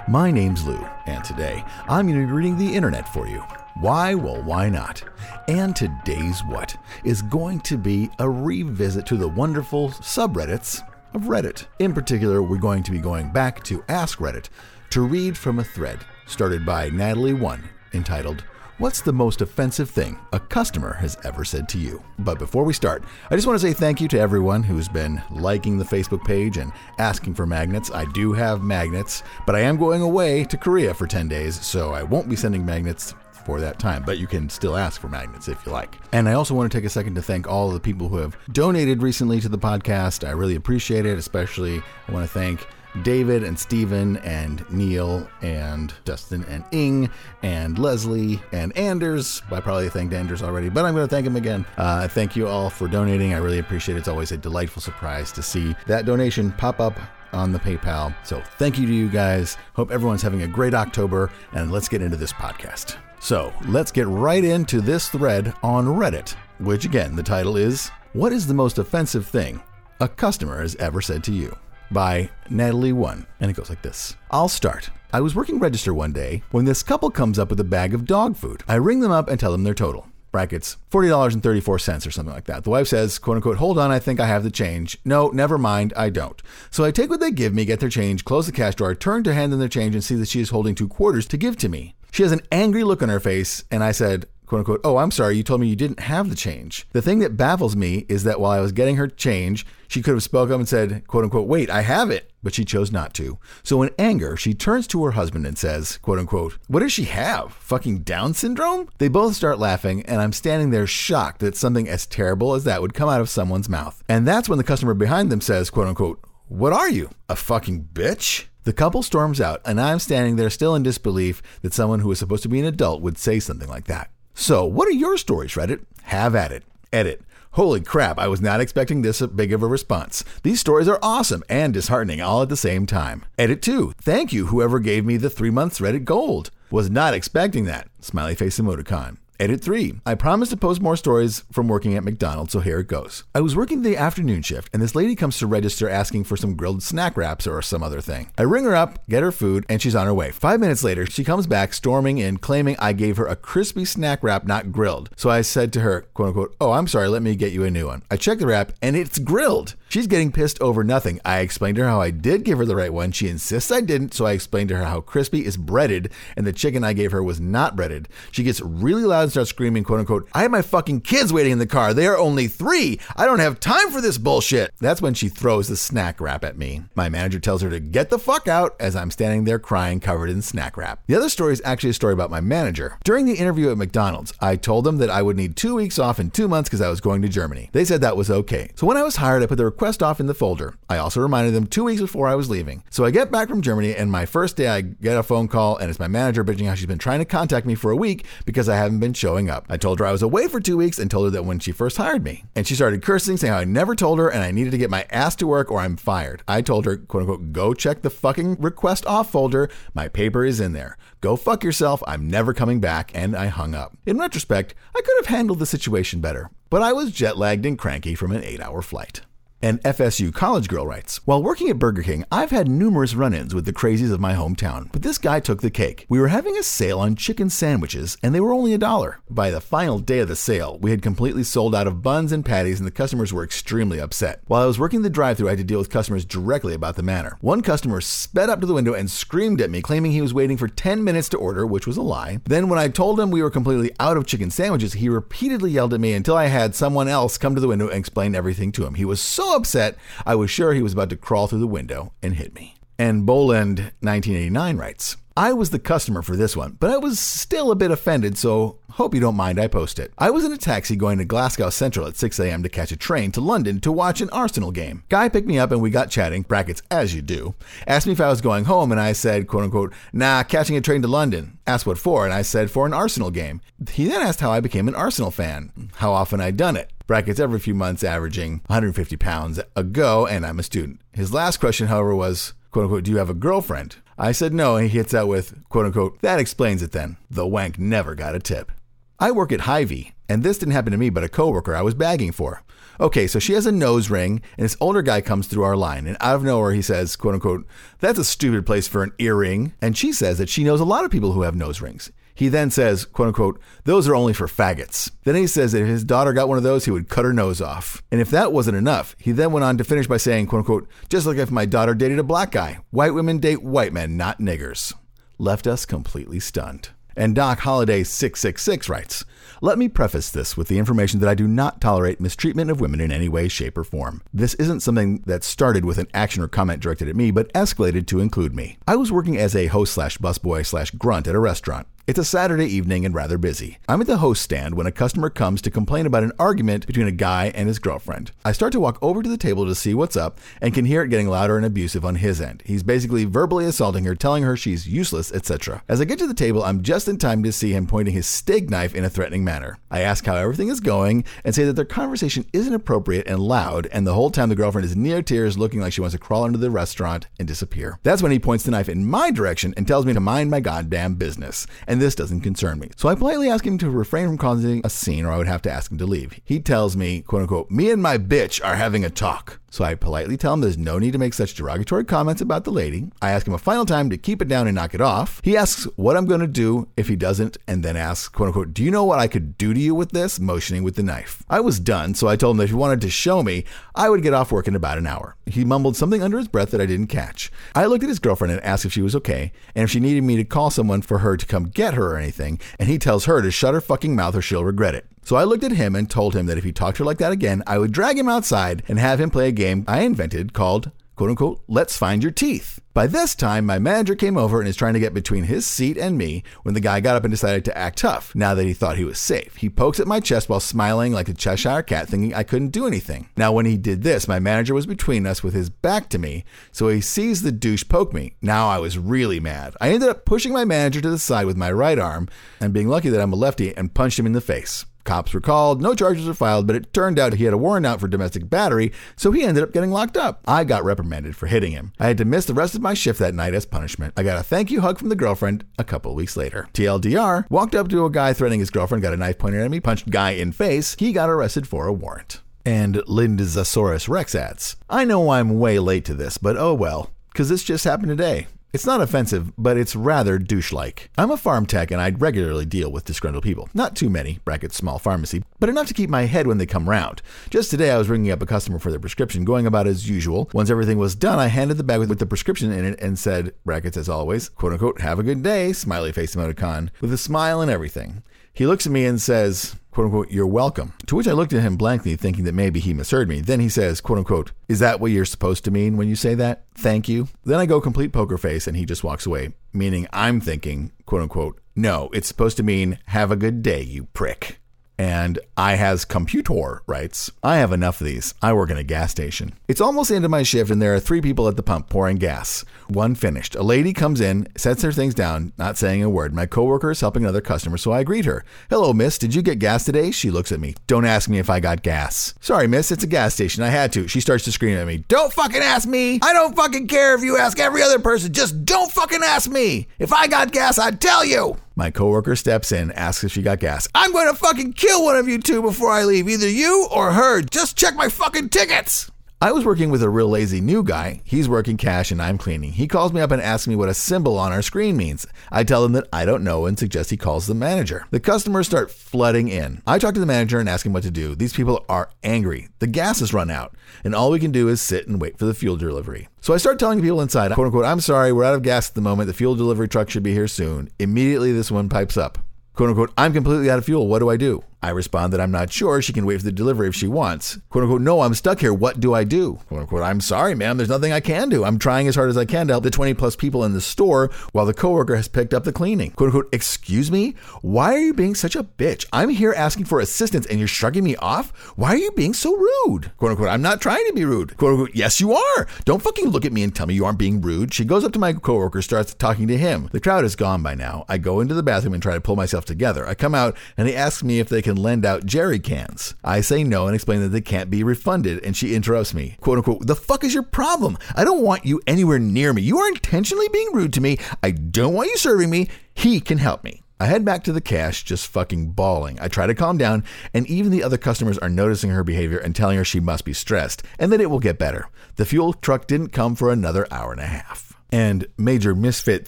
my 0.08 0.30
name's 0.30 0.64
Lou, 0.64 0.78
and 1.08 1.24
today 1.24 1.66
I'm 1.90 2.06
going 2.06 2.22
to 2.22 2.28
be 2.28 2.32
reading 2.32 2.56
the 2.56 2.76
internet 2.76 3.12
for 3.12 3.28
you. 3.28 3.40
Why? 3.80 4.14
Well, 4.14 4.44
why 4.44 4.70
not? 4.70 5.04
And 5.48 5.76
today's 5.76 6.42
what 6.42 6.78
is 7.04 7.24
going 7.24 7.62
to 7.62 7.80
be 7.80 8.12
a 8.20 8.30
revisit 8.30 9.08
to 9.08 9.18
the 9.18 9.28
wonderful 9.28 9.90
subreddits 9.90 10.88
of 11.16 11.24
Reddit. 11.24 11.66
In 11.80 11.92
particular, 11.94 12.44
we're 12.44 12.60
going 12.60 12.84
to 12.84 12.92
be 12.92 13.00
going 13.00 13.32
back 13.32 13.64
to 13.64 13.84
Ask 13.90 14.20
Reddit 14.20 14.50
to 14.92 15.02
read 15.02 15.36
from 15.36 15.58
a 15.58 15.64
thread 15.64 15.98
started 16.28 16.64
by 16.64 16.90
Natalie 16.90 17.34
One 17.34 17.68
entitled 17.92 18.44
What's 18.82 19.02
the 19.02 19.14
most 19.14 19.42
offensive 19.42 19.92
thing 19.92 20.18
a 20.34 20.40
customer 20.40 20.94
has 20.94 21.16
ever 21.24 21.46
said 21.46 21.70
to 21.70 21.78
you? 21.78 22.04
But 22.18 22.40
before 22.40 22.64
we 22.64 22.74
start, 22.74 23.04
I 23.30 23.36
just 23.36 23.46
want 23.46 23.62
to 23.62 23.68
say 23.68 23.74
thank 23.74 24.02
you 24.02 24.08
to 24.08 24.20
everyone 24.20 24.64
who's 24.64 24.88
been 24.88 25.22
liking 25.30 25.78
the 25.78 25.86
Facebook 25.86 26.26
page 26.26 26.58
and 26.58 26.74
asking 26.98 27.36
for 27.36 27.46
magnets. 27.46 27.92
I 27.92 28.06
do 28.06 28.34
have 28.34 28.64
magnets, 28.64 29.22
but 29.46 29.54
I 29.54 29.60
am 29.60 29.78
going 29.78 30.02
away 30.02 30.46
to 30.46 30.58
Korea 30.58 30.96
for 30.96 31.06
10 31.06 31.28
days, 31.28 31.64
so 31.64 31.94
I 31.94 32.02
won't 32.02 32.28
be 32.28 32.36
sending 32.36 32.66
magnets 32.66 33.14
for 33.46 33.60
that 33.60 33.78
time, 33.78 34.02
but 34.04 34.18
you 34.18 34.26
can 34.26 34.50
still 34.50 34.76
ask 34.76 35.00
for 35.00 35.10
magnets 35.10 35.48
if 35.48 35.64
you 35.64 35.72
like. 35.72 36.00
And 36.12 36.28
I 36.28 36.34
also 36.34 36.56
want 36.56 36.72
to 36.72 36.76
take 36.76 36.86
a 36.86 36.90
second 36.90 37.14
to 37.14 37.22
thank 37.22 37.48
all 37.48 37.68
of 37.68 37.76
the 37.76 37.80
people 37.80 38.10
who 38.10 38.18
have 38.18 38.36
donated 38.52 39.04
recently 39.04 39.40
to 39.42 39.50
the 39.50 39.60
podcast. 39.60 40.28
I 40.28 40.32
really 40.32 40.56
appreciate 40.56 41.06
it, 41.06 41.20
especially 41.20 41.84
I 42.08 42.12
want 42.12 42.28
to 42.28 42.34
thank 42.34 42.66
David 43.04 43.44
and 43.44 43.58
Stephen 43.58 44.18
and 44.18 44.70
Neil 44.70 45.30
and 45.42 45.94
Dustin 46.06 46.44
and 46.46 46.64
Ing 46.72 47.10
and 47.44 47.80
Leslie 47.80 48.42
and 48.52 48.76
Anders. 48.78 49.42
I 49.52 49.60
probably 49.60 49.90
thanked 49.90 50.14
Anders 50.14 50.42
already, 50.42 50.70
but 50.70 50.86
I'm 50.86 50.94
going 50.94 51.08
to 51.08 51.14
thank 51.14 51.26
him 51.26 51.36
again. 51.36 51.66
Uh, 51.78 52.08
thank 52.08 52.36
you 52.36 52.48
all 52.48 52.70
for 52.70 52.88
donating. 52.88 53.34
I 53.34 53.38
really 53.38 53.60
appreciate 53.60 53.96
it. 53.96 54.00
It's 54.00 54.08
always 54.08 54.32
a 54.32 54.38
delightful 54.38 54.82
surprise 54.82 55.32
to 55.34 55.42
see 55.42 55.76
that 55.88 56.06
donation 56.06 56.52
pop 56.54 56.80
up 56.80 57.00
on 57.34 57.52
the 57.52 57.60
PayPal. 57.60 58.14
So 58.26 58.42
thank 58.58 58.78
you 58.78 58.86
to 58.86 58.94
you 58.94 59.10
guys. 59.10 59.58
Hope 59.74 59.92
everyone's 59.92 60.22
having 60.22 60.42
a 60.42 60.48
great 60.48 60.74
October, 60.74 61.32
and 61.54 61.72
let's 61.72 61.88
get 61.88 62.02
into 62.02 62.18
this 62.18 62.34
podcast. 62.34 62.98
So 63.20 63.54
let's 63.68 63.92
get 63.92 64.08
right 64.08 64.44
into 64.44 64.82
this 64.82 65.08
thread 65.10 65.54
on 65.64 65.86
Reddit, 65.86 66.36
which 66.60 66.86
again, 66.86 67.16
the 67.16 67.24
title 67.24 67.56
is 67.56 67.90
What 68.14 68.34
is 68.34 68.48
the 68.48 68.54
most 68.54 68.80
offensive 68.80 69.28
thing 69.28 69.62
a 70.00 70.08
customer 70.08 70.62
has 70.62 70.76
ever 70.78 71.02
said 71.02 71.24
to 71.26 71.32
you? 71.32 71.56
By 71.92 72.30
Natalie 72.50 72.94
One. 72.94 73.26
And 73.40 73.52
it 73.52 73.56
goes 73.56 73.70
like 73.70 73.82
this 73.82 74.16
I'll 74.32 74.50
start. 74.50 74.90
I 75.14 75.22
was 75.22 75.36
working 75.36 75.60
register 75.60 75.94
one 75.94 76.14
day 76.14 76.42
when 76.52 76.66
this 76.66 76.84
couple 76.84 77.12
comes 77.12 77.38
up 77.38 77.50
with 77.50 77.60
a 77.60 77.66
bag 77.66 77.94
of 77.94 78.06
dog 78.06 78.38
food. 78.38 78.64
I 78.68 78.76
ring 78.76 79.02
them 79.02 79.12
up 79.12 79.28
and 79.28 79.40
tell 79.40 79.52
them 79.52 79.64
their 79.64 79.74
total. 79.74 80.08
Brackets, 80.32 80.78
$40.34 80.92 81.68
or 81.68 81.78
something 82.12 82.34
like 82.34 82.46
that. 82.46 82.64
The 82.64 82.70
wife 82.70 82.88
says, 82.88 83.20
quote 83.20 83.36
unquote, 83.36 83.58
hold 83.58 83.78
on, 83.78 83.92
I 83.92 84.00
think 84.00 84.22
I 84.22 84.28
have 84.28 84.44
the 84.44 84.50
change. 84.50 84.98
No, 85.04 85.28
never 85.28 85.58
mind, 85.58 85.92
I 85.98 86.10
don't. 86.10 86.42
So 86.70 86.86
I 86.86 86.92
take 86.92 87.10
what 87.10 87.20
they 87.20 87.32
give 87.32 87.54
me, 87.54 87.66
get 87.66 87.82
their 87.82 87.90
change, 87.90 88.24
close 88.24 88.46
the 88.46 88.54
cash 88.54 88.76
drawer, 88.76 88.96
turn 88.96 89.26
to 89.26 89.34
hand 89.34 89.52
them 89.52 89.60
their 89.60 89.68
change, 89.68 89.94
and 89.94 90.04
see 90.04 90.16
that 90.16 90.30
she 90.30 90.40
is 90.40 90.50
holding 90.50 90.74
two 90.74 90.88
quarters 90.88 91.26
to 91.28 91.38
give 91.38 91.58
to 91.58 91.68
me. 91.68 91.96
She 92.12 92.24
has 92.24 92.32
an 92.32 92.42
angry 92.50 92.86
look 92.86 93.04
on 93.04 93.10
her 93.10 93.20
face, 93.20 93.66
and 93.70 93.84
I 93.84 93.92
said, 93.92 94.26
quote 94.52 94.60
unquote, 94.60 94.82
oh, 94.84 94.98
I'm 94.98 95.12
sorry, 95.12 95.38
you 95.38 95.44
told 95.44 95.62
me 95.62 95.70
you 95.70 95.78
didn't 95.78 96.02
have 96.02 96.30
the 96.30 96.36
change. 96.36 96.86
The 96.92 97.02
thing 97.02 97.20
that 97.20 97.38
baffles 97.38 97.74
me 97.74 98.06
is 98.10 98.26
that 98.26 98.38
while 98.38 98.52
I 98.52 98.60
was 98.60 98.74
getting 98.74 98.98
her 98.98 99.08
change, 99.08 99.66
she 99.88 100.02
could 100.02 100.14
have 100.14 100.24
spoken 100.24 100.56
up 100.56 100.60
and 100.60 100.68
said, 100.68 101.08
quote 101.08 101.24
unquote, 101.24 101.48
wait, 101.48 101.70
I 101.70 101.84
have 101.84 102.12
it, 102.12 102.34
but 102.44 102.54
she 102.54 102.66
chose 102.66 102.92
not 102.92 103.14
to. 103.14 103.38
So 103.64 103.82
in 103.82 103.92
anger, 103.98 104.36
she 104.36 104.54
turns 104.54 104.88
to 104.88 105.06
her 105.06 105.12
husband 105.12 105.48
and 105.48 105.58
says, 105.58 106.00
quote 106.00 106.20
unquote, 106.20 106.58
what 106.68 106.82
does 106.82 106.92
she 106.92 107.06
have? 107.06 107.54
Fucking 107.54 108.00
Down 108.00 108.34
syndrome? 108.34 108.90
They 108.98 109.08
both 109.08 109.38
start 109.38 109.58
laughing, 109.58 110.04
and 110.06 110.20
I'm 110.20 110.34
standing 110.34 110.72
there 110.72 110.86
shocked 110.86 111.40
that 111.40 111.56
something 111.56 111.88
as 111.88 112.06
terrible 112.06 112.54
as 112.54 112.66
that 112.66 112.82
would 112.82 112.94
come 112.94 113.08
out 113.08 113.22
of 113.22 113.30
someone's 113.30 113.70
mouth. 113.70 114.04
And 114.10 114.28
that's 114.28 114.50
when 114.50 114.58
the 114.58 114.66
customer 114.66 114.94
behind 114.94 115.32
them 115.32 115.40
says, 115.40 115.70
quote 115.70 115.88
unquote, 115.88 116.20
what 116.50 116.74
are 116.74 116.90
you? 116.90 117.10
A 117.30 117.38
fucking 117.38 117.88
bitch? 117.94 118.48
The 118.66 118.74
couple 118.74 119.02
storms 119.02 119.40
out, 119.40 119.62
and 119.64 119.80
I'm 119.80 120.00
standing 120.00 120.36
there 120.36 120.50
still 120.50 120.76
in 120.76 120.84
disbelief 120.84 121.42
that 121.62 121.74
someone 121.74 122.02
who 122.02 122.12
is 122.12 122.20
supposed 122.20 122.44
to 122.44 122.50
be 122.50 122.60
an 122.60 122.66
adult 122.66 123.02
would 123.02 123.18
say 123.18 123.40
something 123.40 123.70
like 123.70 123.86
that. 123.86 124.12
So, 124.34 124.66
what 124.66 124.88
are 124.88 124.92
your 124.92 125.18
stories, 125.18 125.54
Reddit? 125.54 125.86
Have 126.04 126.36
at 126.36 126.52
it. 126.52 126.64
Edit. 126.92 127.22
Holy 127.56 127.82
crap, 127.82 128.18
I 128.18 128.28
was 128.28 128.40
not 128.40 128.62
expecting 128.62 129.02
this 129.02 129.22
big 129.22 129.52
of 129.52 129.62
a 129.62 129.68
response. 129.68 130.24
These 130.44 130.62
stories 130.62 130.88
are 130.88 131.00
awesome 131.04 131.44
and 131.50 131.74
disheartening 131.74 132.22
all 132.22 132.42
at 132.42 132.50
the 132.50 132.56
same 132.56 132.86
time. 132.86 133.26
Edit 133.38 133.62
2. 133.62 133.94
Thank 134.02 134.32
you, 134.32 134.48
whoever 134.48 134.80
gave 134.80 135.06
me 135.06 135.18
the 135.18 135.30
three 135.30 135.50
months 135.50 135.80
Reddit 135.80 136.06
gold. 136.06 136.50
Was 136.70 136.90
not 136.90 137.14
expecting 137.14 137.66
that. 137.66 137.90
Smiley 138.00 138.36
face 138.36 138.58
emoticon. 138.58 139.18
Edit 139.42 139.64
3. 139.64 140.02
I 140.06 140.14
promised 140.14 140.52
to 140.52 140.58
post 140.58 140.84
more 140.84 140.96
stories 140.96 141.46
from 141.52 141.68
working 141.68 141.96
at 141.96 142.04
McDonald's, 142.04 142.54
so 142.54 142.60
here 142.60 142.80
it 142.80 142.88
goes. 142.88 143.24
I 143.34 143.42
was 143.42 143.56
working 143.56 143.82
the 143.82 143.98
afternoon 143.98 144.44
shift, 144.44 144.70
and 144.72 144.80
this 144.80 144.94
lady 144.94 145.16
comes 145.16 145.40
to 145.40 145.48
register 145.48 145.90
asking 145.90 146.26
for 146.26 146.38
some 146.38 146.56
grilled 146.56 146.84
snack 146.84 147.18
wraps 147.18 147.48
or 147.48 147.60
some 147.64 147.82
other 147.82 148.02
thing. 148.02 148.30
I 148.38 148.44
ring 148.44 148.66
her 148.66 148.76
up, 148.76 149.04
get 149.08 149.24
her 149.24 149.32
food, 149.32 149.66
and 149.68 149.82
she's 149.82 149.96
on 149.96 150.06
her 150.06 150.14
way. 150.14 150.30
Five 150.30 150.60
minutes 150.60 150.84
later, 150.84 151.08
she 151.08 151.24
comes 151.24 151.48
back 151.48 151.74
storming 151.74 152.20
in, 152.20 152.38
claiming 152.38 152.76
I 152.78 152.94
gave 152.94 153.18
her 153.18 153.26
a 153.26 153.36
crispy 153.36 153.84
snack 153.84 154.22
wrap 154.22 154.46
not 154.46 154.72
grilled. 154.72 155.10
So 155.16 155.32
I 155.32 155.42
said 155.42 155.74
to 155.74 155.82
her, 155.82 156.02
quote 156.14 156.28
unquote, 156.28 156.56
oh, 156.62 156.74
I'm 156.74 156.86
sorry, 156.86 157.08
let 157.08 157.24
me 157.24 157.36
get 157.36 157.52
you 157.52 157.64
a 157.64 157.72
new 157.72 157.88
one. 157.88 158.04
I 158.12 158.18
check 158.18 158.38
the 158.38 158.46
wrap, 158.46 158.74
and 158.80 158.96
it's 158.96 159.18
grilled. 159.18 159.74
She's 159.92 160.08
getting 160.08 160.32
pissed 160.32 160.62
over 160.62 160.86
nothing. 160.86 161.20
I 161.26 161.40
explained 161.40 161.76
to 161.76 161.84
her 161.84 161.90
how 161.90 162.00
I 162.00 162.12
did 162.12 162.46
give 162.46 162.58
her 162.60 162.66
the 162.66 162.78
right 162.78 162.94
one. 162.94 163.12
She 163.12 163.28
insists 163.28 163.74
I 163.74 163.82
didn't, 163.82 164.14
so 164.14 164.26
I 164.26 164.32
explained 164.32 164.70
to 164.70 164.78
her 164.78 164.86
how 164.86 165.02
crispy 165.02 165.46
is 165.46 165.58
breaded, 165.58 166.14
and 166.38 166.48
the 166.48 166.54
chicken 166.54 166.82
I 166.86 166.94
gave 166.94 167.12
her 167.12 167.22
was 167.22 167.42
not 167.42 167.76
breaded. 167.76 168.08
She 168.32 168.44
gets 168.44 168.62
really 168.62 169.04
loud 169.04 169.24
and 169.24 169.32
starts 169.32 169.50
screaming, 169.50 169.84
quote 169.84 170.00
unquote, 170.00 170.30
I 170.34 170.44
have 170.44 170.52
my 170.52 170.62
fucking 170.62 171.02
kids 171.02 171.34
waiting 171.34 171.52
in 171.52 171.60
the 171.60 171.68
car. 171.68 171.94
They 171.94 172.08
are 172.08 172.18
only 172.18 172.48
three. 172.48 173.02
I 173.18 173.26
don't 173.26 173.40
have 173.40 173.60
time 173.60 173.92
for 173.92 174.00
this 174.00 174.18
bullshit. 174.18 174.72
That's 174.80 175.02
when 175.02 175.14
she 175.14 175.28
throws 175.28 175.68
the 175.68 175.76
snack 175.76 176.22
wrap 176.22 176.46
at 176.46 176.58
me. 176.58 176.84
My 176.96 177.10
manager 177.10 177.42
tells 177.42 177.62
her 177.62 177.70
to 177.70 177.82
get 177.82 178.10
the 178.10 178.18
fuck 178.18 178.48
out 178.48 178.78
as 178.80 178.96
I'm 178.96 179.12
standing 179.12 179.44
there 179.44 179.60
crying 179.60 180.00
covered 180.00 180.30
in 180.30 180.42
snack 180.42 180.78
wrap. 180.78 181.04
The 181.08 181.18
other 181.18 181.28
story 181.28 181.52
is 181.52 181.62
actually 181.66 181.90
a 181.90 181.96
story 181.96 182.14
about 182.14 182.32
my 182.32 182.40
manager. 182.40 182.98
During 183.04 183.26
the 183.26 183.36
interview 183.36 183.70
at 183.70 183.78
McDonald's, 183.78 184.32
I 184.40 184.56
told 184.56 184.86
them 184.86 185.00
that 185.00 185.10
I 185.10 185.22
would 185.22 185.36
need 185.36 185.58
two 185.58 185.76
weeks 185.76 186.00
off 186.00 186.18
in 186.18 186.32
two 186.32 186.48
months 186.48 186.70
because 186.70 186.80
I 186.80 186.88
was 186.88 187.02
going 187.02 187.22
to 187.24 187.28
Germany. 187.28 187.70
They 187.74 187.84
said 187.84 188.00
that 188.00 188.16
was 188.16 188.32
okay. 188.32 188.72
So 188.76 188.88
when 188.88 188.96
I 188.96 189.04
was 189.04 189.18
hired, 189.18 189.44
I 189.44 189.48
put 189.48 189.58
the 189.58 189.66
request 189.82 190.04
off 190.04 190.20
in 190.20 190.28
the 190.28 190.36
folder. 190.36 190.76
I 190.92 190.98
also 190.98 191.22
reminded 191.22 191.56
them 191.56 191.66
two 191.66 191.86
weeks 191.86 192.02
before 192.02 192.28
I 192.28 192.36
was 192.36 192.52
leaving. 192.52 192.84
So 192.92 193.04
I 193.04 193.10
get 193.10 193.32
back 193.32 193.48
from 193.48 193.64
Germany, 193.64 193.96
and 193.96 194.12
my 194.12 194.28
first 194.28 194.56
day, 194.56 194.68
I 194.68 194.82
get 194.82 195.18
a 195.18 195.24
phone 195.24 195.48
call, 195.48 195.76
and 195.78 195.90
it's 195.90 195.98
my 195.98 196.08
manager 196.08 196.44
bitching 196.44 196.68
how 196.68 196.76
she's 196.76 196.86
been 196.86 197.00
trying 197.00 197.18
to 197.18 197.26
contact 197.26 197.66
me 197.66 197.74
for 197.74 197.90
a 197.90 197.96
week 197.96 198.28
because 198.46 198.70
I 198.70 198.76
haven't 198.76 199.00
been 199.00 199.16
showing 199.16 199.50
up. 199.50 199.66
I 199.70 199.78
told 199.78 199.98
her 199.98 200.06
I 200.06 200.12
was 200.12 200.22
away 200.22 200.48
for 200.48 200.60
two 200.60 200.78
weeks 200.78 201.00
and 201.00 201.10
told 201.10 201.26
her 201.26 201.32
that 201.32 201.46
when 201.46 201.58
she 201.58 201.72
first 201.72 201.98
hired 201.98 202.24
me. 202.24 202.44
And 202.56 202.68
she 202.68 202.76
started 202.76 203.02
cursing, 203.02 203.38
saying 203.38 203.54
how 203.54 203.58
I 203.58 203.64
never 203.64 203.96
told 203.96 204.20
her 204.20 204.30
and 204.30 204.44
I 204.44 204.52
needed 204.52 204.70
to 204.70 204.78
get 204.78 204.92
my 204.92 205.08
ass 205.10 205.36
to 205.38 205.48
work 205.48 205.72
or 205.72 205.80
I'm 205.80 205.98
fired. 205.98 206.44
I 206.48 206.62
told 206.62 206.86
her, 206.86 206.98
quote 206.98 207.22
unquote, 207.22 207.52
go 207.52 207.74
check 207.74 208.04
the 208.04 208.12
fucking 208.12 208.58
request 208.60 209.08
off 209.08 209.32
folder. 209.32 209.68
My 209.96 210.10
paper 210.10 210.46
is 210.46 210.60
in 210.60 210.74
there. 210.74 210.96
Go 211.22 211.36
fuck 211.36 211.64
yourself. 211.64 212.04
I'm 212.06 212.30
never 212.30 212.54
coming 212.54 212.80
back. 212.80 213.12
And 213.16 213.36
I 213.36 213.48
hung 213.48 213.74
up. 213.74 213.98
In 214.06 214.20
retrospect, 214.20 214.76
I 214.96 215.02
could 215.02 215.18
have 215.18 215.36
handled 215.36 215.58
the 215.58 215.66
situation 215.66 216.22
better, 216.22 216.52
but 216.70 216.84
I 216.84 216.94
was 216.94 217.12
jet 217.12 217.36
lagged 217.36 217.66
and 217.66 217.80
cranky 217.80 218.14
from 218.14 218.32
an 218.32 218.44
eight 218.44 218.62
hour 218.62 218.84
flight. 218.84 219.22
An 219.64 219.78
FSU 219.80 220.34
college 220.34 220.68
girl 220.68 220.88
writes 220.88 221.18
While 221.28 221.44
working 221.44 221.70
at 221.70 221.78
Burger 221.78 222.02
King, 222.02 222.26
I've 222.32 222.50
had 222.50 222.68
numerous 222.68 223.14
run 223.14 223.36
ins 223.36 223.54
with 223.54 223.66
the 223.66 223.74
crazies 223.74 224.12
of 224.12 224.20
my 224.20 224.34
hometown, 224.34 224.92
but 224.92 225.04
this 225.04 225.20
guy 225.20 225.40
took 225.40 225.62
the 225.62 225.70
cake. 225.70 226.08
We 226.10 226.20
were 226.20 226.30
having 226.30 226.58
a 226.58 226.64
sale 226.64 226.98
on 226.98 227.16
chicken 227.16 227.52
sandwiches, 227.52 228.18
and 228.24 228.34
they 228.34 228.40
were 228.40 228.56
only 228.56 228.74
a 228.74 228.80
dollar. 228.80 229.20
By 229.30 229.52
the 229.52 229.62
final 229.62 230.00
day 230.00 230.18
of 230.18 230.30
the 230.30 230.36
sale, 230.36 230.80
we 230.82 230.90
had 230.90 231.04
completely 231.04 231.44
sold 231.44 231.76
out 231.76 231.86
of 231.86 232.02
buns 232.02 232.32
and 232.32 232.44
patties, 232.44 232.80
and 232.80 232.88
the 232.88 232.92
customers 232.92 233.32
were 233.32 233.44
extremely 233.44 234.02
upset. 234.02 234.42
While 234.48 234.64
I 234.64 234.66
was 234.66 234.80
working 234.80 235.04
the 235.04 235.12
drive 235.12 235.38
thru, 235.38 235.46
I 235.46 235.52
had 235.52 235.60
to 235.60 235.64
deal 235.64 235.78
with 235.78 235.92
customers 235.92 236.26
directly 236.26 236.74
about 236.74 236.96
the 236.96 237.04
matter. 237.04 237.38
One 237.42 237.62
customer 237.62 238.02
sped 238.02 238.50
up 238.50 238.62
to 238.62 238.66
the 238.66 238.74
window 238.74 238.96
and 238.96 239.12
screamed 239.12 239.62
at 239.62 239.70
me, 239.70 239.84
claiming 239.84 240.12
he 240.12 240.24
was 240.24 240.34
waiting 240.34 240.58
for 240.58 240.70
10 240.70 241.04
minutes 241.04 241.30
to 241.30 241.38
order, 241.38 241.68
which 241.68 241.86
was 241.86 241.98
a 241.98 242.02
lie. 242.02 242.40
Then, 242.46 242.68
when 242.68 242.80
I 242.80 242.88
told 242.88 243.20
him 243.20 243.30
we 243.30 243.44
were 243.44 243.52
completely 243.52 243.92
out 244.00 244.18
of 244.18 244.26
chicken 244.26 244.50
sandwiches, 244.50 244.94
he 244.94 245.08
repeatedly 245.08 245.70
yelled 245.70 245.94
at 245.94 246.00
me 246.02 246.14
until 246.14 246.36
I 246.36 246.48
had 246.48 246.74
someone 246.74 247.08
else 247.08 247.38
come 247.38 247.54
to 247.54 247.62
the 247.62 247.68
window 247.68 247.90
and 247.90 248.00
explain 248.00 248.34
everything 248.34 248.72
to 248.72 248.88
him. 248.88 248.96
He 248.96 249.06
was 249.06 249.22
so 249.22 249.51
upset, 249.56 249.98
I 250.26 250.36
was 250.36 250.50
sure 250.50 250.74
he 250.74 250.82
was 250.82 250.94
about 250.94 251.10
to 251.10 251.18
crawl 251.18 251.48
through 251.48 251.60
the 251.60 251.68
window 251.68 252.14
and 252.22 252.36
hit 252.36 252.54
me. 252.54 252.76
And 252.98 253.26
Boland 253.26 253.94
1989 254.02 254.78
writes, 254.78 255.18
I 255.38 255.54
was 255.54 255.70
the 255.70 255.80
customer 255.80 256.22
for 256.22 256.36
this 256.36 256.58
one, 256.58 256.76
but 256.78 256.90
I 256.90 256.98
was 256.98 257.18
still 257.18 257.72
a 257.72 257.76
bit 257.76 257.90
offended, 257.90 258.38
so 258.38 258.80
hope 258.92 259.16
you 259.16 259.22
don't 259.22 259.38
mind 259.38 259.62
I 259.62 259.68
post 259.68 259.98
it. 259.98 260.12
I 260.18 260.30
was 260.30 260.44
in 260.44 260.52
a 260.52 260.58
taxi 260.58 260.98
going 260.98 261.20
to 261.20 261.26
Glasgow 261.26 261.70
Central 261.70 262.06
at 262.06 262.18
6 262.18 262.38
a.m. 262.40 262.64
to 262.64 262.70
catch 262.70 262.92
a 262.92 262.98
train 262.98 263.32
to 263.32 263.42
London 263.42 263.80
to 263.80 263.94
watch 263.94 264.20
an 264.20 264.30
Arsenal 264.32 264.74
game. 264.74 265.04
Guy 265.08 265.30
picked 265.30 265.48
me 265.48 265.58
up 265.58 265.72
and 265.72 265.82
we 265.82 265.90
got 265.90 266.10
chatting, 266.10 266.42
brackets 266.42 266.82
as 266.92 267.16
you 267.16 267.22
do. 267.22 267.56
Asked 267.88 268.08
me 268.08 268.14
if 268.14 268.20
I 268.20 268.28
was 268.28 268.42
going 268.42 268.66
home 268.66 268.92
and 268.92 269.00
I 269.00 269.14
said, 269.14 269.48
quote 269.48 269.64
unquote, 269.64 269.94
nah, 270.12 270.44
catching 270.44 270.76
a 270.76 270.82
train 270.82 271.02
to 271.02 271.08
London. 271.08 271.60
Asked 271.66 271.86
what 271.86 271.98
for 271.98 272.26
and 272.26 272.34
I 272.34 272.42
said 272.42 272.70
for 272.70 272.86
an 272.86 272.94
Arsenal 272.94 273.32
game. 273.32 273.62
He 273.90 274.10
then 274.10 274.22
asked 274.22 274.42
how 274.42 274.52
I 274.52 274.60
became 274.60 274.90
an 274.90 274.96
Arsenal 274.96 275.32
fan, 275.32 275.92
how 275.96 276.12
often 276.12 276.42
I'd 276.42 276.58
done 276.58 276.76
it. 276.76 276.92
Brackets 277.08 277.40
every 277.40 277.60
few 277.60 277.74
months 277.74 278.04
averaging 278.04 278.62
150 278.68 279.16
pounds 279.16 279.62
a 279.78 279.84
go 279.86 280.28
and 280.28 280.46
I'm 280.46 280.60
a 280.60 280.64
student. 280.64 281.00
His 281.14 281.34
last 281.34 281.62
question, 281.62 281.88
however, 281.88 282.14
was, 282.14 282.54
quote 282.72 282.84
unquote, 282.84 283.06
do 283.06 283.12
you 283.12 283.18
have 283.18 283.30
a 283.30 283.34
girlfriend? 283.34 283.96
I 284.22 284.34
said 284.34 284.54
no, 284.54 284.76
and 284.76 284.88
he 284.88 284.96
hits 284.96 285.16
out 285.16 285.28
with, 285.28 285.68
quote 285.68 285.88
unquote, 285.88 286.22
that 286.22 286.40
explains 286.40 286.84
it 286.84 286.92
then. 286.92 287.18
The 287.32 287.48
wank 287.48 287.80
never 287.80 288.14
got 288.14 288.36
a 288.36 288.40
tip. 288.40 288.72
I 289.20 289.32
work 289.32 289.52
at 289.52 289.62
Hy-Vee, 289.62 290.12
and 290.30 290.44
this 290.44 290.60
didn't 290.60 290.74
happen 290.74 290.92
to 290.92 290.98
me 290.98 291.10
but 291.10 291.24
a 291.24 291.30
coworker 291.30 291.76
I 291.76 291.82
was 291.82 291.96
bagging 291.96 292.32
for. 292.32 292.62
Okay, 293.00 293.26
so 293.26 293.40
she 293.40 293.54
has 293.54 293.66
a 293.66 293.72
nose 293.72 294.12
ring, 294.12 294.44
and 294.58 294.66
this 294.66 294.78
older 294.80 295.02
guy 295.02 295.22
comes 295.22 295.48
through 295.48 295.64
our 295.64 295.76
line, 295.76 296.06
and 296.06 296.18
out 296.22 296.36
of 296.36 296.44
nowhere 296.44 296.72
he 296.72 296.84
says, 296.84 297.16
quote 297.16 297.34
unquote, 297.34 297.66
that's 297.98 298.20
a 298.20 298.24
stupid 298.24 298.64
place 298.64 298.88
for 298.88 299.02
an 299.02 299.12
earring. 299.18 299.74
And 299.82 299.98
she 299.98 300.14
says 300.14 300.38
that 300.38 300.50
she 300.50 300.64
knows 300.64 300.80
a 300.80 300.86
lot 300.86 301.04
of 301.04 301.10
people 301.10 301.32
who 301.32 301.42
have 301.42 301.56
nose 301.56 301.82
rings. 301.82 302.12
He 302.42 302.50
then 302.50 302.72
says, 302.72 303.06
quote 303.06 303.28
unquote, 303.28 303.62
those 303.84 304.08
are 304.08 304.16
only 304.16 304.34
for 304.34 304.48
faggots. 304.48 305.12
Then 305.26 305.36
he 305.36 305.46
says 305.46 305.74
that 305.74 305.84
if 305.84 305.88
his 305.88 306.04
daughter 306.04 306.34
got 306.34 306.50
one 306.50 306.58
of 306.58 306.64
those, 306.64 306.86
he 306.86 306.90
would 306.90 307.08
cut 307.08 307.24
her 307.24 307.34
nose 307.34 307.62
off. 307.62 308.02
And 308.12 308.20
if 308.20 308.32
that 308.32 308.52
wasn't 308.52 308.78
enough, 308.78 309.16
he 309.20 309.32
then 309.32 309.52
went 309.52 309.64
on 309.64 309.78
to 309.78 309.84
finish 309.84 310.08
by 310.08 310.18
saying, 310.18 310.48
quote 310.48 310.62
unquote, 310.62 310.90
just 311.08 311.28
like 311.28 311.38
if 311.38 311.52
my 311.52 311.68
daughter 311.68 311.94
dated 311.94 312.18
a 312.18 312.24
black 312.24 312.50
guy. 312.50 312.80
White 312.90 313.14
women 313.14 313.38
date 313.38 313.62
white 313.62 313.94
men, 313.94 314.18
not 314.18 314.40
niggers. 314.40 314.92
Left 315.38 315.68
us 315.68 315.86
completely 315.86 316.40
stunned. 316.40 316.90
And 317.16 317.36
Doc 317.36 317.60
Holiday 317.60 318.02
666 318.02 318.90
writes, 318.90 319.24
let 319.64 319.78
me 319.78 319.88
preface 319.88 320.32
this 320.32 320.58
with 320.58 320.70
the 320.70 320.80
information 320.80 321.20
that 321.20 321.30
I 321.30 321.36
do 321.36 321.48
not 321.48 321.80
tolerate 321.80 322.20
mistreatment 322.20 322.72
of 322.72 322.82
women 322.82 323.00
in 323.00 323.12
any 323.12 323.30
way, 323.30 323.48
shape, 323.48 323.78
or 323.78 323.84
form. 323.84 324.24
This 324.34 324.56
isn't 324.56 324.80
something 324.80 325.22
that 325.28 325.44
started 325.44 325.86
with 325.86 326.00
an 326.00 326.08
action 326.16 326.42
or 326.42 326.48
comment 326.48 326.82
directed 326.82 327.08
at 327.08 327.16
me, 327.16 327.30
but 327.30 327.54
escalated 327.54 328.08
to 328.08 328.20
include 328.20 328.56
me. 328.56 328.80
I 328.88 328.96
was 328.96 329.12
working 329.12 329.38
as 329.38 329.56
a 329.56 329.68
host 329.68 329.94
slash 329.94 330.18
busboy 330.18 330.66
slash 330.66 330.90
grunt 330.90 331.28
at 331.28 331.36
a 331.36 331.40
restaurant. 331.40 331.86
It's 332.12 332.20
a 332.20 332.26
Saturday 332.26 332.66
evening 332.66 333.06
and 333.06 333.16
rather 333.16 333.38
busy. 333.38 333.78
I'm 333.88 334.02
at 334.02 334.08
the 334.08 334.18
host 334.18 334.42
stand 334.42 334.76
when 334.76 334.86
a 334.86 334.92
customer 334.92 335.30
comes 335.30 335.62
to 335.62 335.72
complain 335.72 336.06
about 336.06 336.24
an 336.24 336.34
argument 336.38 336.86
between 336.86 337.08
a 337.08 337.12
guy 337.14 337.54
and 337.56 337.70
his 337.70 337.80
girlfriend. 337.80 338.34
I 338.44 338.52
start 338.52 338.74
to 338.74 338.82
walk 338.82 339.00
over 339.02 339.24
to 339.24 339.30
the 339.30 339.38
table 339.38 339.66
to 339.66 339.74
see 339.74 339.94
what's 339.94 340.18
up 340.18 340.38
and 340.60 340.74
can 340.74 340.84
hear 340.84 341.04
it 341.04 341.08
getting 341.08 341.30
louder 341.30 341.56
and 341.56 341.66
abusive 341.66 342.04
on 342.04 342.16
his 342.16 342.42
end. 342.42 342.64
He's 342.66 342.84
basically 342.84 343.24
verbally 343.24 343.64
assaulting 343.64 344.04
her, 344.04 344.14
telling 344.14 344.44
her 344.44 344.58
she's 344.58 344.90
useless, 344.90 345.32
etc. 345.32 345.84
As 345.88 346.02
I 346.02 346.04
get 346.04 346.20
to 346.20 346.28
the 346.28 346.34
table, 346.34 346.66
I'm 346.66 346.84
just 346.84 347.08
in 347.08 347.18
time 347.18 347.44
to 347.44 347.52
see 347.54 347.72
him 347.72 347.88
pointing 347.88 348.14
his 348.14 348.28
steak 348.28 348.70
knife 348.70 348.94
in 348.94 349.06
a 349.06 349.10
threatening 349.10 349.46
manner. 349.46 349.80
I 349.90 350.02
ask 350.02 350.26
how 350.26 350.36
everything 350.36 350.68
is 350.68 350.82
going 350.82 351.24
and 351.46 351.56
say 351.56 351.64
that 351.64 351.78
their 351.78 351.86
conversation 351.86 352.46
isn't 352.52 352.74
appropriate 352.74 353.26
and 353.26 353.40
loud, 353.40 353.88
and 353.90 354.06
the 354.06 354.16
whole 354.16 354.32
time 354.32 354.50
the 354.50 354.56
girlfriend 354.56 354.84
is 354.84 354.98
near 354.98 355.22
tears, 355.22 355.58
looking 355.58 355.80
like 355.80 355.94
she 355.94 356.02
wants 356.02 356.16
to 356.16 356.20
crawl 356.20 356.44
into 356.44 356.60
the 356.60 356.72
restaurant 356.72 357.28
and 357.40 357.48
disappear. 357.48 358.00
That's 358.04 358.22
when 358.22 358.34
he 358.34 358.40
points 358.40 358.66
the 358.66 358.72
knife 358.72 358.90
in 358.90 359.10
my 359.10 359.32
direction 359.32 359.74
and 359.78 359.88
tells 359.88 360.06
me 360.06 360.12
to 360.12 360.20
mind 360.20 360.52
my 360.52 360.60
goddamn 360.60 361.16
business 361.16 361.66
and 361.88 362.01
this 362.02 362.16
doesn't 362.16 362.42
concern 362.42 362.80
me. 362.80 362.90
So 362.98 363.08
I 363.08 363.16
politely 363.16 363.50
ask 363.50 363.66
him 363.66 363.78
to 363.78 363.90
refrain 363.90 364.28
from 364.28 364.38
causing 364.38 364.82
a 364.84 364.90
scene 364.90 365.26
or 365.26 365.32
I 365.32 365.38
would 365.38 365.48
have 365.48 365.62
to 365.64 365.72
ask 365.72 365.92
him 365.92 366.00
to 366.00 366.06
leave. 366.06 366.40
He 366.44 366.60
tells 366.60 366.98
me, 366.98 367.22
quote 367.22 367.44
unquote, 367.44 367.70
me 367.70 367.92
and 367.92 368.02
my 368.02 368.18
bitch 368.18 368.64
are 368.66 368.76
having 368.76 369.06
a 369.06 369.10
talk. 369.10 369.62
So 369.74 369.86
I 369.86 369.96
politely 369.96 370.36
tell 370.36 370.54
him 370.54 370.60
there's 370.60 370.78
no 370.78 371.00
need 371.00 371.14
to 371.14 371.18
make 371.18 371.34
such 371.34 371.56
derogatory 371.56 372.04
comments 372.04 372.42
about 372.42 372.66
the 372.66 372.74
lady. 372.74 373.10
I 373.22 373.32
ask 373.32 373.48
him 373.48 373.54
a 373.54 373.58
final 373.58 373.86
time 373.86 374.10
to 374.10 374.18
keep 374.18 374.42
it 374.42 374.50
down 374.50 374.68
and 374.68 374.76
knock 374.76 374.94
it 374.94 375.00
off. 375.00 375.40
He 375.46 375.56
asks 375.56 375.86
what 375.96 376.18
I'm 376.18 376.26
going 376.26 376.42
to 376.42 376.48
do 376.48 376.90
if 376.98 377.08
he 377.08 377.16
doesn't, 377.16 377.58
and 377.70 377.82
then 377.82 377.96
asks, 377.96 378.28
quote 378.28 378.48
unquote, 378.48 378.74
Do 378.74 378.84
you 378.84 378.92
know 378.92 379.06
what 379.06 379.20
I 379.20 379.30
could 379.30 379.58
do 379.58 379.74
to 379.74 379.80
you 379.80 379.96
with 379.96 380.12
this? 380.12 380.42
Motioning 380.42 380.84
with 380.84 380.96
the 380.96 381.04
knife. 381.04 381.42
I 381.50 381.62
was 381.62 381.80
done, 381.80 382.16
so 382.16 382.28
I 382.28 382.36
told 382.36 382.56
him 382.56 382.58
that 382.58 382.66
if 382.66 382.72
he 382.72 382.76
wanted 382.76 383.00
to 383.00 383.10
show 383.10 383.44
me, 383.44 383.64
I 383.96 384.10
would 384.10 384.24
get 384.24 384.34
off 384.34 384.52
work 384.52 384.68
in 384.68 384.76
about 384.76 384.98
an 384.98 385.08
hour. 385.08 385.38
He 385.46 385.64
mumbled 385.64 385.96
something 385.96 386.22
under 386.22 386.38
his 386.38 386.50
breath 386.50 386.72
that 386.72 386.82
I 386.82 386.86
didn't 386.86 387.08
catch. 387.08 387.50
I 387.74 387.86
looked 387.86 388.04
at 388.04 388.10
his 388.10 388.20
girlfriend 388.20 388.52
and 388.52 388.64
asked 388.66 388.84
if 388.84 388.92
she 388.92 389.02
was 389.02 389.16
okay, 389.16 389.54
and 389.74 389.86
if 389.86 389.90
she 389.90 390.02
needed 390.02 390.26
me 390.26 390.36
to 390.36 390.44
call 390.44 390.70
someone 390.70 391.02
for 391.02 391.20
her 391.20 391.38
to 391.38 391.46
come 391.46 391.70
get 391.70 391.81
her 391.94 392.14
or 392.14 392.18
anything, 392.18 392.60
and 392.80 392.90
he 392.90 392.98
tells 392.98 393.26
her 393.26 393.42
to 393.42 393.52
shut 393.52 393.74
her 393.74 393.82
fucking 393.82 394.16
mouth 394.16 394.36
or 394.36 394.42
she'll 394.42 394.64
regret 394.64 394.96
it. 394.96 395.06
So 395.24 395.36
I 395.36 395.44
looked 395.44 395.64
at 395.64 395.72
him 395.72 395.96
and 395.96 396.10
told 396.10 396.36
him 396.36 396.48
that 396.48 396.58
if 396.58 396.64
he 396.64 396.72
talked 396.72 396.98
to 396.98 397.04
her 397.04 397.06
like 397.06 397.20
that 397.20 397.32
again, 397.32 397.64
I 397.66 397.78
would 397.78 397.92
drag 397.92 398.18
him 398.18 398.28
outside 398.28 398.84
and 398.88 399.00
have 399.00 399.20
him 399.20 399.30
play 399.30 399.48
a 399.48 399.52
game 399.52 399.86
I 399.88 400.02
invented 400.02 400.54
called, 400.54 400.92
quote 401.16 401.30
unquote, 401.30 401.64
Let's 401.68 401.98
Find 401.98 402.24
Your 402.24 402.32
Teeth. 402.32 402.81
By 402.94 403.08
this 403.08 403.36
time, 403.36 403.66
my 403.66 403.80
manager 403.80 404.16
came 404.16 404.38
over 404.38 404.60
and 404.60 404.68
is 404.68 404.76
trying 404.76 404.96
to 404.96 405.00
get 405.00 405.14
between 405.14 405.46
his 405.46 405.66
seat 405.66 405.98
and 405.98 406.18
me 406.18 406.44
when 406.64 406.74
the 406.74 406.82
guy 406.82 407.00
got 407.00 407.16
up 407.16 407.24
and 407.24 407.32
decided 407.32 407.64
to 407.64 407.78
act 407.78 408.00
tough 408.00 408.36
now 408.36 408.54
that 408.54 408.66
he 408.66 408.74
thought 408.74 408.98
he 408.98 409.06
was 409.06 409.18
safe. 409.18 409.56
He 409.56 409.70
pokes 409.70 410.02
at 410.02 410.08
my 410.08 410.20
chest 410.20 410.50
while 410.50 410.60
smiling 410.60 411.14
like 411.14 411.30
a 411.30 411.34
Cheshire 411.34 411.84
cat, 411.84 412.10
thinking 412.10 412.34
I 412.34 412.44
couldn't 412.44 412.72
do 412.72 412.86
anything. 412.86 413.30
Now, 413.38 413.54
when 413.54 413.66
he 413.66 413.78
did 413.78 414.04
this, 414.04 414.28
my 414.28 414.40
manager 414.40 414.74
was 414.74 414.86
between 414.86 415.26
us 415.26 415.42
with 415.42 415.54
his 415.54 415.70
back 415.70 416.10
to 416.10 416.20
me, 416.20 416.44
so 416.74 416.90
he 416.90 417.00
sees 417.00 417.44
the 417.44 417.52
douche 417.54 417.88
poke 417.88 418.14
me. 418.14 418.36
Now 418.42 418.68
I 418.68 418.80
was 418.80 418.98
really 418.98 419.40
mad. 419.40 419.74
I 419.80 419.92
ended 419.92 420.10
up 420.10 420.26
pushing 420.26 420.52
my 420.52 420.66
manager 420.66 421.00
to 421.00 421.10
the 421.10 421.18
side 421.18 421.46
with 421.46 421.56
my 421.56 421.72
right 421.72 421.98
arm 421.98 422.28
and 422.60 422.74
being 422.74 422.90
lucky 422.90 423.08
that 423.08 423.22
I'm 423.22 423.32
a 423.32 423.38
lefty 423.38 423.76
and 423.78 423.94
punched 423.94 424.20
him 424.20 424.26
in 424.26 424.34
the 424.34 424.42
face. 424.42 424.86
Cops 425.04 425.34
were 425.34 425.42
called, 425.42 425.82
no 425.82 425.96
charges 425.96 426.28
were 426.28 426.34
filed, 426.34 426.68
but 426.68 426.76
it 426.76 426.94
turned 426.94 427.18
out 427.18 427.34
he 427.34 427.46
had 427.46 427.54
a 427.54 427.58
warrant 427.58 427.86
out 427.86 428.00
for 428.00 428.08
domestic 428.08 428.50
battery, 428.50 428.92
so 429.16 429.32
he 429.32 429.44
ended 429.44 429.64
up 429.64 429.74
getting 429.74 429.92
locked 429.92 430.18
up. 430.18 430.42
I 430.46 430.64
got 430.64 430.84
reprimanded 430.84 431.36
for 431.36 431.48
hitting 431.48 431.72
him. 431.72 431.94
I 432.00 432.08
had 432.08 432.18
to 432.20 432.26
miss 432.26 432.46
the 432.46 432.54
rest 432.54 432.76
of 432.76 432.82
my 432.82 432.94
shift 432.94 433.20
that 433.20 433.36
night 433.36 433.54
as 433.54 433.66
punishment. 433.66 434.14
I 434.16 434.24
got 434.24 434.40
a 434.40 434.44
thank 434.44 434.72
you 434.72 434.82
hug 434.82 435.00
from 435.00 435.10
the 435.10 435.16
girlfriend 435.16 435.66
a 435.78 435.84
couple 435.84 436.14
weeks 436.16 436.38
later. 436.38 436.68
TLDR 436.74 437.50
walked 437.50 437.76
up 437.76 437.88
to 437.90 438.06
a 438.06 438.12
guy 438.12 438.34
threatening 438.34 438.60
his 438.60 438.70
girlfriend, 438.70 439.02
got 439.02 439.14
a 439.14 439.18
knife 439.18 439.38
pointed 439.38 439.62
at 439.62 439.72
me, 439.72 439.80
punched 439.80 440.10
guy 440.10 440.32
in 440.32 440.52
face. 440.52 440.96
He 441.00 441.12
got 441.14 441.30
arrested 441.30 441.68
for 441.68 441.88
a 441.88 441.94
warrant. 441.94 442.42
And 442.66 442.96
Lindasaurus 443.08 444.08
Rex 444.08 444.36
adds, 444.36 444.76
I 444.90 445.04
know 445.04 445.32
I'm 445.32 445.60
way 445.60 445.80
late 445.80 446.06
to 446.06 446.14
this, 446.14 446.38
but 446.38 446.58
oh 446.58 446.74
well, 446.74 447.10
because 447.32 447.50
this 447.50 447.64
just 447.64 447.86
happened 447.86 448.10
today. 448.10 448.48
It's 448.74 448.86
not 448.86 449.02
offensive, 449.02 449.52
but 449.58 449.76
it's 449.76 449.98
rather 449.98 450.40
douche 450.40 450.72
like. 450.72 451.10
I'm 451.18 451.30
a 451.30 451.36
pharm 451.36 451.68
tech 451.68 451.92
and 451.92 452.00
I 452.00 452.12
regularly 452.12 452.66
deal 452.66 452.90
with 452.90 453.04
disgruntled 453.04 453.44
people. 453.44 453.68
Not 453.74 453.98
too 453.98 454.10
many, 454.10 454.40
bracket 454.46 454.72
small 454.72 454.98
pharmacy, 454.98 455.44
but 455.60 455.68
enough 455.68 455.88
to 455.88 455.94
keep 455.94 456.10
my 456.10 456.22
head 456.22 456.48
when 456.48 456.58
they 456.58 456.66
come 456.66 456.90
round. 456.90 457.22
Just 457.50 457.70
today, 457.70 457.92
I 457.92 457.98
was 457.98 458.08
ringing 458.08 458.32
up 458.32 458.42
a 458.42 458.46
customer 458.46 458.80
for 458.80 458.90
their 458.90 459.00
prescription, 459.00 459.44
going 459.44 459.68
about 459.68 459.88
as 459.88 460.10
usual. 460.10 460.50
Once 460.54 460.70
everything 460.70 460.98
was 460.98 461.16
done, 461.16 461.38
I 461.38 461.48
handed 461.48 461.76
the 461.76 461.84
bag 461.84 462.00
with, 462.00 462.18
the 462.18 462.26
prescription 462.26 462.72
in 462.72 462.86
it 462.86 463.02
and 463.02 463.20
said, 463.20 463.54
brackets 463.66 463.98
as 463.98 464.08
always, 464.08 464.48
quote 464.48 464.72
unquote, 464.72 465.02
have 465.02 465.20
a 465.20 465.24
good 465.24 465.44
day, 465.44 465.74
smiley 465.74 466.14
face 466.14 466.34
emoticon, 466.34 466.92
with 467.02 467.12
a 467.12 467.18
smile 467.18 467.60
and 467.60 467.70
everything. 467.70 468.24
He 468.54 468.68
looks 468.68 468.86
at 468.86 468.92
me 468.92 469.06
and 469.06 469.22
says, 469.22 469.76
quote 469.92 470.06
unquote, 470.06 470.32
you're 470.32 470.48
welcome. 470.48 470.94
To 471.08 471.16
which 471.16 471.28
I 471.28 471.32
looked 471.34 471.54
at 471.54 471.62
him 471.62 471.78
blankly, 471.78 472.16
thinking 472.16 472.44
that 472.46 472.54
maybe 472.54 472.80
he 472.80 472.94
misheard 472.94 473.28
me. 473.30 473.42
Then 473.42 473.60
he 473.60 473.70
says, 473.70 474.02
quote 474.02 474.20
unquote, 474.20 474.52
is 474.68 474.80
that 474.80 475.00
what 475.00 475.12
you're 475.12 475.26
supposed 475.26 475.64
to 475.66 475.72
mean 475.72 475.98
when 475.98 476.08
you 476.08 476.16
say 476.16 476.36
that? 476.36 476.66
Thank 476.76 477.10
you. 477.10 477.28
Then 477.46 477.60
I 477.60 477.66
go 477.66 477.82
complete 477.82 478.12
poker 478.12 478.38
face 478.38 478.68
and 478.68 478.78
he 478.78 478.86
just 478.86 479.04
walks 479.04 479.26
away, 479.26 479.54
meaning 479.74 480.08
I'm 480.14 480.42
thinking, 480.42 480.92
quote 481.06 481.22
unquote, 481.22 481.60
no, 481.76 482.10
it's 482.14 482.28
supposed 482.28 482.58
to 482.58 482.64
mean 482.64 483.00
have 483.08 483.32
a 483.32 483.38
good 483.38 483.64
day, 483.64 483.82
you 483.82 484.06
prick 484.06 484.61
and 485.02 485.40
I 485.58 485.78
has 485.78 486.06
computer 486.06 486.84
writes, 486.86 487.32
I 487.42 487.58
have 487.58 487.72
enough 487.72 488.02
of 488.02 488.06
these. 488.06 488.36
I 488.40 488.54
work 488.54 488.70
in 488.70 488.78
a 488.78 488.84
gas 488.84 489.10
station. 489.10 489.54
It's 489.68 489.82
almost 489.82 490.10
the 490.10 490.16
end 490.16 490.26
of 490.26 490.30
my 490.30 490.44
shift 490.44 490.70
and 490.70 490.80
there 490.80 490.94
are 490.94 491.00
three 491.00 491.22
people 491.22 491.48
at 491.48 491.56
the 491.56 491.64
pump 491.64 491.90
pouring 491.90 492.18
gas. 492.18 492.64
One 492.88 493.16
finished. 493.16 493.56
A 493.56 493.64
lady 493.64 493.94
comes 493.94 494.22
in, 494.22 494.48
sets 494.56 494.84
her 494.84 494.92
things 494.92 495.16
down, 495.16 495.54
not 495.58 495.76
saying 495.76 496.04
a 496.04 496.10
word. 496.10 496.36
My 496.36 496.46
coworker 496.46 496.92
is 496.92 497.02
helping 497.02 497.24
another 497.24 497.42
customer, 497.42 497.78
so 497.78 497.92
I 497.92 498.04
greet 498.04 498.26
her. 498.26 498.46
Hello, 498.70 498.94
miss. 498.94 499.18
Did 499.18 499.34
you 499.34 499.42
get 499.42 499.58
gas 499.58 499.86
today? 499.86 500.12
She 500.12 500.30
looks 500.30 500.52
at 500.52 500.60
me. 500.60 500.76
Don't 500.86 501.06
ask 501.06 501.28
me 501.28 501.40
if 501.40 501.50
I 501.50 501.60
got 501.60 501.82
gas. 501.82 502.36
Sorry, 502.40 502.68
miss. 502.68 502.92
It's 502.92 503.04
a 503.04 503.08
gas 503.08 503.34
station. 503.34 503.64
I 503.64 503.70
had 503.70 503.92
to. 503.94 504.08
She 504.08 504.20
starts 504.20 504.44
to 504.44 504.52
scream 504.52 504.78
at 504.78 504.86
me. 504.86 504.98
Don't 505.08 505.34
fucking 505.34 505.62
ask 505.62 505.88
me. 505.88 506.20
I 506.22 506.34
don't 506.34 506.56
fucking 506.56 506.88
care 506.88 507.16
if 507.16 507.24
you 507.24 507.38
ask 507.38 507.60
every 507.60 507.82
other 507.82 507.98
person. 507.98 508.34
Just 508.34 508.66
don't 508.66 508.92
fucking 508.92 509.22
ask 509.24 509.50
me. 509.50 509.88
If 509.98 510.14
I 510.14 510.28
got 510.28 510.52
gas, 510.52 510.78
I'd 510.78 511.02
tell 511.02 511.26
you. 511.26 511.58
My 511.76 511.90
coworker 511.90 512.36
steps 512.36 512.72
in, 512.72 512.92
asks 512.92 513.24
if 513.24 513.32
she 513.32 513.42
got 513.42 513.60
gas. 513.60 513.88
I'm 513.96 514.12
going 514.12 514.30
to 514.30 514.36
fucking 514.36 514.74
kill 514.74 515.06
one 515.06 515.16
of 515.16 515.28
you 515.28 515.40
two 515.40 515.62
before 515.62 515.92
I 515.92 516.04
leave, 516.04 516.28
either 516.28 516.50
you 516.50 516.88
or 516.92 517.12
her. 517.12 517.42
Just 517.42 517.78
check 517.78 517.96
my 517.96 518.10
fucking 518.10 518.50
tickets. 518.50 519.10
I 519.44 519.52
was 519.54 519.66
working 519.66 519.90
with 519.90 520.04
a 520.04 520.10
real 520.10 520.30
lazy 520.30 520.62
new 520.62 520.84
guy. 520.84 521.22
He's 521.24 521.50
working 521.50 521.76
cash 521.76 522.12
and 522.12 522.22
I'm 522.22 522.38
cleaning. 522.38 522.74
He 522.74 522.88
calls 522.88 523.12
me 523.12 523.22
up 523.22 523.32
and 523.32 523.42
asks 523.42 523.68
me 523.68 523.76
what 523.76 523.90
a 523.90 523.94
symbol 523.96 524.38
on 524.38 524.52
our 524.52 524.62
screen 524.62 524.96
means. 524.96 525.26
I 525.52 525.64
tell 525.64 525.84
him 525.84 525.94
that 525.94 526.08
I 526.14 526.26
don't 526.26 526.44
know 526.44 526.68
and 526.68 526.78
suggest 526.78 527.10
he 527.10 527.18
calls 527.18 527.48
the 527.48 527.56
manager. 527.56 528.06
The 528.12 528.20
customers 528.20 528.68
start 528.68 528.92
flooding 528.92 529.48
in. 529.48 529.82
I 529.88 529.98
talk 529.98 530.14
to 530.14 530.20
the 530.20 530.28
manager 530.28 530.60
and 530.60 530.70
ask 530.70 530.86
him 530.86 530.94
what 530.94 531.02
to 531.02 531.10
do. 531.10 531.34
These 531.34 531.54
people 531.54 531.84
are 531.90 532.12
angry. 532.24 532.68
The 532.78 532.86
gas 532.86 533.20
has 533.22 533.34
run 533.34 533.50
out, 533.50 533.76
and 534.04 534.14
all 534.14 534.30
we 534.30 534.40
can 534.40 534.52
do 534.52 534.68
is 534.68 534.80
sit 534.80 535.08
and 535.08 535.20
wait 535.20 535.40
for 535.40 535.46
the 535.46 535.56
fuel 535.56 535.76
delivery. 535.76 536.30
So 536.42 536.54
I 536.54 536.58
start 536.58 536.78
telling 536.78 537.02
people 537.02 537.20
inside, 537.20 537.52
quote 537.54 537.66
unquote, 537.66 537.86
I'm 537.86 538.00
sorry, 538.00 538.32
we're 538.32 538.44
out 538.44 538.54
of 538.54 538.62
gas 538.62 538.90
at 538.90 538.94
the 538.94 539.02
moment. 539.02 539.26
The 539.26 539.34
fuel 539.34 539.56
delivery 539.56 539.88
truck 539.88 540.12
should 540.12 540.22
be 540.22 540.34
here 540.34 540.48
soon. 540.48 540.92
Immediately, 541.00 541.52
this 541.52 541.72
one 541.72 541.90
pipes 541.90 542.16
up. 542.16 542.38
Quote 542.76 542.90
unquote, 542.90 543.12
I'm 543.18 543.34
completely 543.34 543.72
out 543.72 543.80
of 543.80 543.86
fuel. 543.86 544.08
What 544.08 544.20
do 544.20 544.30
I 544.30 544.38
do? 544.38 544.64
I 544.84 544.90
respond 544.90 545.32
that 545.32 545.42
I'm 545.42 545.52
not 545.52 545.72
sure. 545.72 546.02
She 546.02 546.12
can 546.14 546.26
wait 546.26 546.38
for 546.38 546.44
the 546.44 546.52
delivery 546.52 546.88
if 546.88 546.96
she 546.96 547.08
wants. 547.08 547.60
Quote 547.70 547.84
unquote, 547.84 548.02
no, 548.02 548.22
I'm 548.22 548.34
stuck 548.34 548.62
here. 548.62 548.74
What 548.74 549.00
do 549.00 549.14
I 549.14 549.24
do? 549.24 549.60
Quote 549.68 549.82
unquote, 549.82 550.02
I'm 550.02 550.22
sorry, 550.22 550.56
ma'am. 550.56 550.78
There's 550.78 550.90
nothing 550.90 551.12
I 551.12 551.20
can 551.20 551.50
do. 551.50 551.64
I'm 551.64 551.78
trying 551.78 552.08
as 552.08 552.16
hard 552.16 552.30
as 552.30 552.38
I 552.38 552.46
can 552.46 552.68
to 552.68 552.74
help 552.74 552.84
the 552.84 552.90
20 552.90 553.14
plus 553.14 553.36
people 553.36 553.64
in 553.64 553.74
the 553.74 553.82
store 553.82 554.32
while 554.54 554.66
the 554.66 554.74
coworker 554.74 555.16
has 555.16 555.28
picked 555.28 555.54
up 555.54 555.66
the 555.66 555.72
cleaning. 555.72 556.12
Quote 556.12 556.30
unquote, 556.30 556.50
excuse 556.52 557.12
me? 557.12 557.36
Why 557.62 557.94
are 557.94 558.00
you 558.00 558.14
being 558.14 558.34
such 558.34 558.56
a 558.56 558.64
bitch? 558.64 559.06
I'm 559.14 559.30
here 559.30 559.54
asking 559.56 559.86
for 559.86 560.00
assistance 560.00 560.48
and 560.48 560.58
you're 560.58 560.68
shrugging 560.68 561.04
me 561.04 561.16
off? 561.18 561.52
Why 561.76 561.90
are 561.90 561.98
you 561.98 562.12
being 562.12 562.34
so 562.34 562.56
rude? 562.56 563.12
Quote 563.18 563.32
unquote, 563.32 563.50
I'm 563.50 563.62
not 563.62 563.82
trying 563.82 564.06
to 564.08 564.14
be 564.14 564.26
rude. 564.26 564.58
Quote 564.58 564.72
unquote, 564.72 564.96
yes, 564.96 565.20
you 565.20 565.34
are. 565.34 565.68
Don't 565.86 566.02
fucking 566.02 566.30
look 566.30 566.44
at 566.44 566.54
me 566.54 566.64
and 566.64 566.76
tell 566.76 566.88
me 566.88 566.96
you 566.96 567.06
aren't 567.06 567.20
being 567.20 567.40
rude. 567.40 567.72
She 567.72 567.86
goes 567.86 568.04
up 568.04 568.14
to 568.14 568.20
my 568.20 568.34
coworker, 568.34 568.82
starts 568.82 569.14
talking 569.14 569.48
to 569.48 569.58
him. 569.58 569.90
The 569.92 570.00
crowd 570.00 570.26
is 570.26 570.36
gone 570.36 570.64
by 570.64 570.74
now. 570.74 571.06
I 571.08 571.20
go 571.20 571.40
into 571.40 571.54
the 571.54 571.62
bathroom 571.62 571.94
and 571.94 572.02
try 572.02 572.16
to 572.16 572.22
pull 572.22 572.36
myself 572.36 572.66
together. 572.66 573.06
I 573.06 573.14
come 573.14 573.36
out 573.36 573.56
and 573.78 573.88
he 573.88 573.96
asks 573.96 574.24
me 574.24 574.40
if 574.40 574.50
they 574.50 574.62
can 574.64 574.71
lend 574.78 575.06
out 575.06 575.26
Jerry 575.26 575.60
cans. 575.60 576.16
I 576.24 576.42
say 576.42 576.64
no 576.64 576.88
and 576.88 576.96
explain 576.96 577.22
that 577.22 577.30
they 577.30 577.42
can't 577.42 577.70
be 577.70 577.84
refunded, 577.84 578.44
and 578.44 578.56
she 578.56 578.76
interrupts 578.76 579.14
me. 579.14 579.38
Quote 579.42 579.58
unquote, 579.58 579.88
the 579.88 579.96
fuck 579.96 580.24
is 580.24 580.34
your 580.34 580.44
problem? 580.44 580.98
I 581.16 581.24
don't 581.24 581.44
want 581.44 581.66
you 581.66 581.82
anywhere 581.88 582.20
near 582.20 582.54
me. 582.54 582.62
You 582.62 582.78
are 582.80 582.88
intentionally 582.88 583.50
being 583.50 583.70
rude 583.74 583.94
to 583.94 584.02
me. 584.02 584.18
I 584.44 584.52
don't 584.52 584.94
want 584.94 585.10
you 585.10 585.18
serving 585.18 585.50
me. 585.50 585.70
He 585.94 586.20
can 586.20 586.38
help 586.38 586.64
me. 586.64 586.82
I 587.02 587.06
head 587.06 587.26
back 587.26 587.44
to 587.46 587.52
the 587.52 587.62
cash, 587.62 588.04
just 588.04 588.28
fucking 588.28 588.74
bawling. 588.74 589.18
I 589.20 589.28
try 589.28 589.48
to 589.48 589.56
calm 589.56 589.76
down, 589.76 590.04
and 590.36 590.46
even 590.46 590.72
the 590.72 590.84
other 590.84 591.00
customers 591.00 591.40
are 591.40 591.50
noticing 591.50 591.90
her 591.90 592.04
behavior 592.04 592.38
and 592.38 592.56
telling 592.56 592.78
her 592.78 592.86
she 592.86 593.00
must 593.00 593.26
be 593.26 593.34
stressed 593.34 593.82
and 593.98 594.12
that 594.12 594.22
it 594.22 594.30
will 594.30 594.40
get 594.40 594.60
better. 594.60 594.88
The 595.16 595.26
fuel 595.26 595.54
truck 595.54 595.88
didn't 595.88 596.10
come 596.10 596.36
for 596.36 596.52
another 596.52 596.86
hour 596.92 597.12
and 597.12 597.20
a 597.20 597.26
half. 597.26 597.72
And 597.92 598.28
Major 598.38 598.74
Misfit 598.74 599.28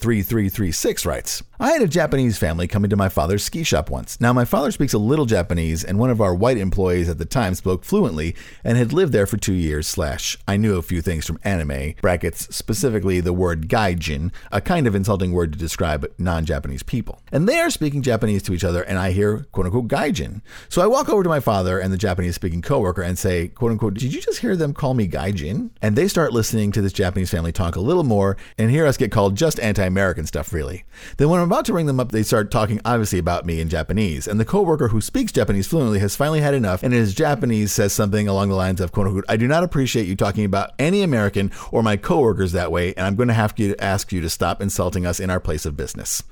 3336 0.00 1.04
writes 1.04 1.42
I 1.64 1.70
had 1.70 1.80
a 1.80 1.88
Japanese 1.88 2.36
family 2.36 2.68
come 2.68 2.84
into 2.84 2.94
my 2.94 3.08
father's 3.08 3.42
ski 3.42 3.62
shop 3.62 3.88
once. 3.88 4.20
Now, 4.20 4.34
my 4.34 4.44
father 4.44 4.70
speaks 4.70 4.92
a 4.92 4.98
little 4.98 5.24
Japanese, 5.24 5.82
and 5.82 5.98
one 5.98 6.10
of 6.10 6.20
our 6.20 6.34
white 6.34 6.58
employees 6.58 7.08
at 7.08 7.16
the 7.16 7.24
time 7.24 7.54
spoke 7.54 7.86
fluently 7.86 8.36
and 8.62 8.76
had 8.76 8.92
lived 8.92 9.14
there 9.14 9.26
for 9.26 9.38
two 9.38 9.54
years. 9.54 9.86
Slash, 9.86 10.36
I 10.46 10.58
knew 10.58 10.76
a 10.76 10.82
few 10.82 11.00
things 11.00 11.26
from 11.26 11.38
anime, 11.42 11.94
brackets, 12.02 12.54
specifically 12.54 13.22
the 13.22 13.32
word 13.32 13.66
gaijin, 13.66 14.30
a 14.52 14.60
kind 14.60 14.86
of 14.86 14.94
insulting 14.94 15.32
word 15.32 15.54
to 15.54 15.58
describe 15.58 16.06
non 16.18 16.44
Japanese 16.44 16.82
people. 16.82 17.22
And 17.32 17.48
they 17.48 17.58
are 17.60 17.70
speaking 17.70 18.02
Japanese 18.02 18.42
to 18.42 18.52
each 18.52 18.62
other, 18.62 18.82
and 18.82 18.98
I 18.98 19.12
hear 19.12 19.46
quote 19.50 19.64
unquote 19.64 19.88
gaijin. 19.88 20.42
So 20.68 20.82
I 20.82 20.86
walk 20.86 21.08
over 21.08 21.22
to 21.22 21.30
my 21.30 21.40
father 21.40 21.78
and 21.78 21.90
the 21.90 21.96
Japanese 21.96 22.34
speaking 22.34 22.60
coworker 22.60 23.00
and 23.00 23.18
say, 23.18 23.48
quote 23.48 23.72
unquote, 23.72 23.94
did 23.94 24.12
you 24.12 24.20
just 24.20 24.40
hear 24.40 24.54
them 24.54 24.74
call 24.74 24.92
me 24.92 25.08
gaijin? 25.08 25.70
And 25.80 25.96
they 25.96 26.08
start 26.08 26.34
listening 26.34 26.72
to 26.72 26.82
this 26.82 26.92
Japanese 26.92 27.30
family 27.30 27.52
talk 27.52 27.74
a 27.74 27.80
little 27.80 28.04
more 28.04 28.36
and 28.58 28.70
hear 28.70 28.84
us 28.84 28.98
get 28.98 29.10
called 29.10 29.34
just 29.34 29.58
anti 29.60 29.86
American 29.86 30.26
stuff, 30.26 30.52
really. 30.52 30.84
Then 31.16 31.30
when 31.30 31.40
I'm 31.40 31.53
about 31.54 31.66
to 31.66 31.72
ring 31.72 31.86
them 31.86 32.00
up, 32.00 32.10
they 32.10 32.24
start 32.24 32.50
talking 32.50 32.80
obviously 32.84 33.20
about 33.20 33.46
me 33.46 33.60
in 33.60 33.68
Japanese. 33.68 34.26
And 34.26 34.40
the 34.40 34.44
coworker 34.44 34.88
who 34.88 35.00
speaks 35.00 35.30
Japanese 35.30 35.68
fluently 35.68 36.00
has 36.00 36.16
finally 36.16 36.40
had 36.40 36.52
enough 36.52 36.82
and 36.82 36.92
in 36.92 36.98
his 36.98 37.14
Japanese 37.14 37.70
says 37.70 37.92
something 37.92 38.26
along 38.26 38.48
the 38.48 38.56
lines 38.56 38.80
of, 38.80 38.90
quote 38.90 39.06
unquote, 39.06 39.24
I 39.28 39.36
do 39.36 39.46
not 39.46 39.62
appreciate 39.62 40.08
you 40.08 40.16
talking 40.16 40.44
about 40.44 40.72
any 40.80 41.02
American 41.02 41.52
or 41.70 41.84
my 41.84 41.96
coworkers 41.96 42.50
that 42.52 42.72
way, 42.72 42.92
and 42.94 43.06
I'm 43.06 43.14
going 43.14 43.28
to 43.28 43.34
have 43.34 43.54
to 43.54 43.76
ask 43.80 44.10
you 44.10 44.20
to 44.20 44.28
stop 44.28 44.60
insulting 44.60 45.06
us 45.06 45.20
in 45.20 45.30
our 45.30 45.38
place 45.38 45.64
of 45.64 45.76
business. 45.76 46.24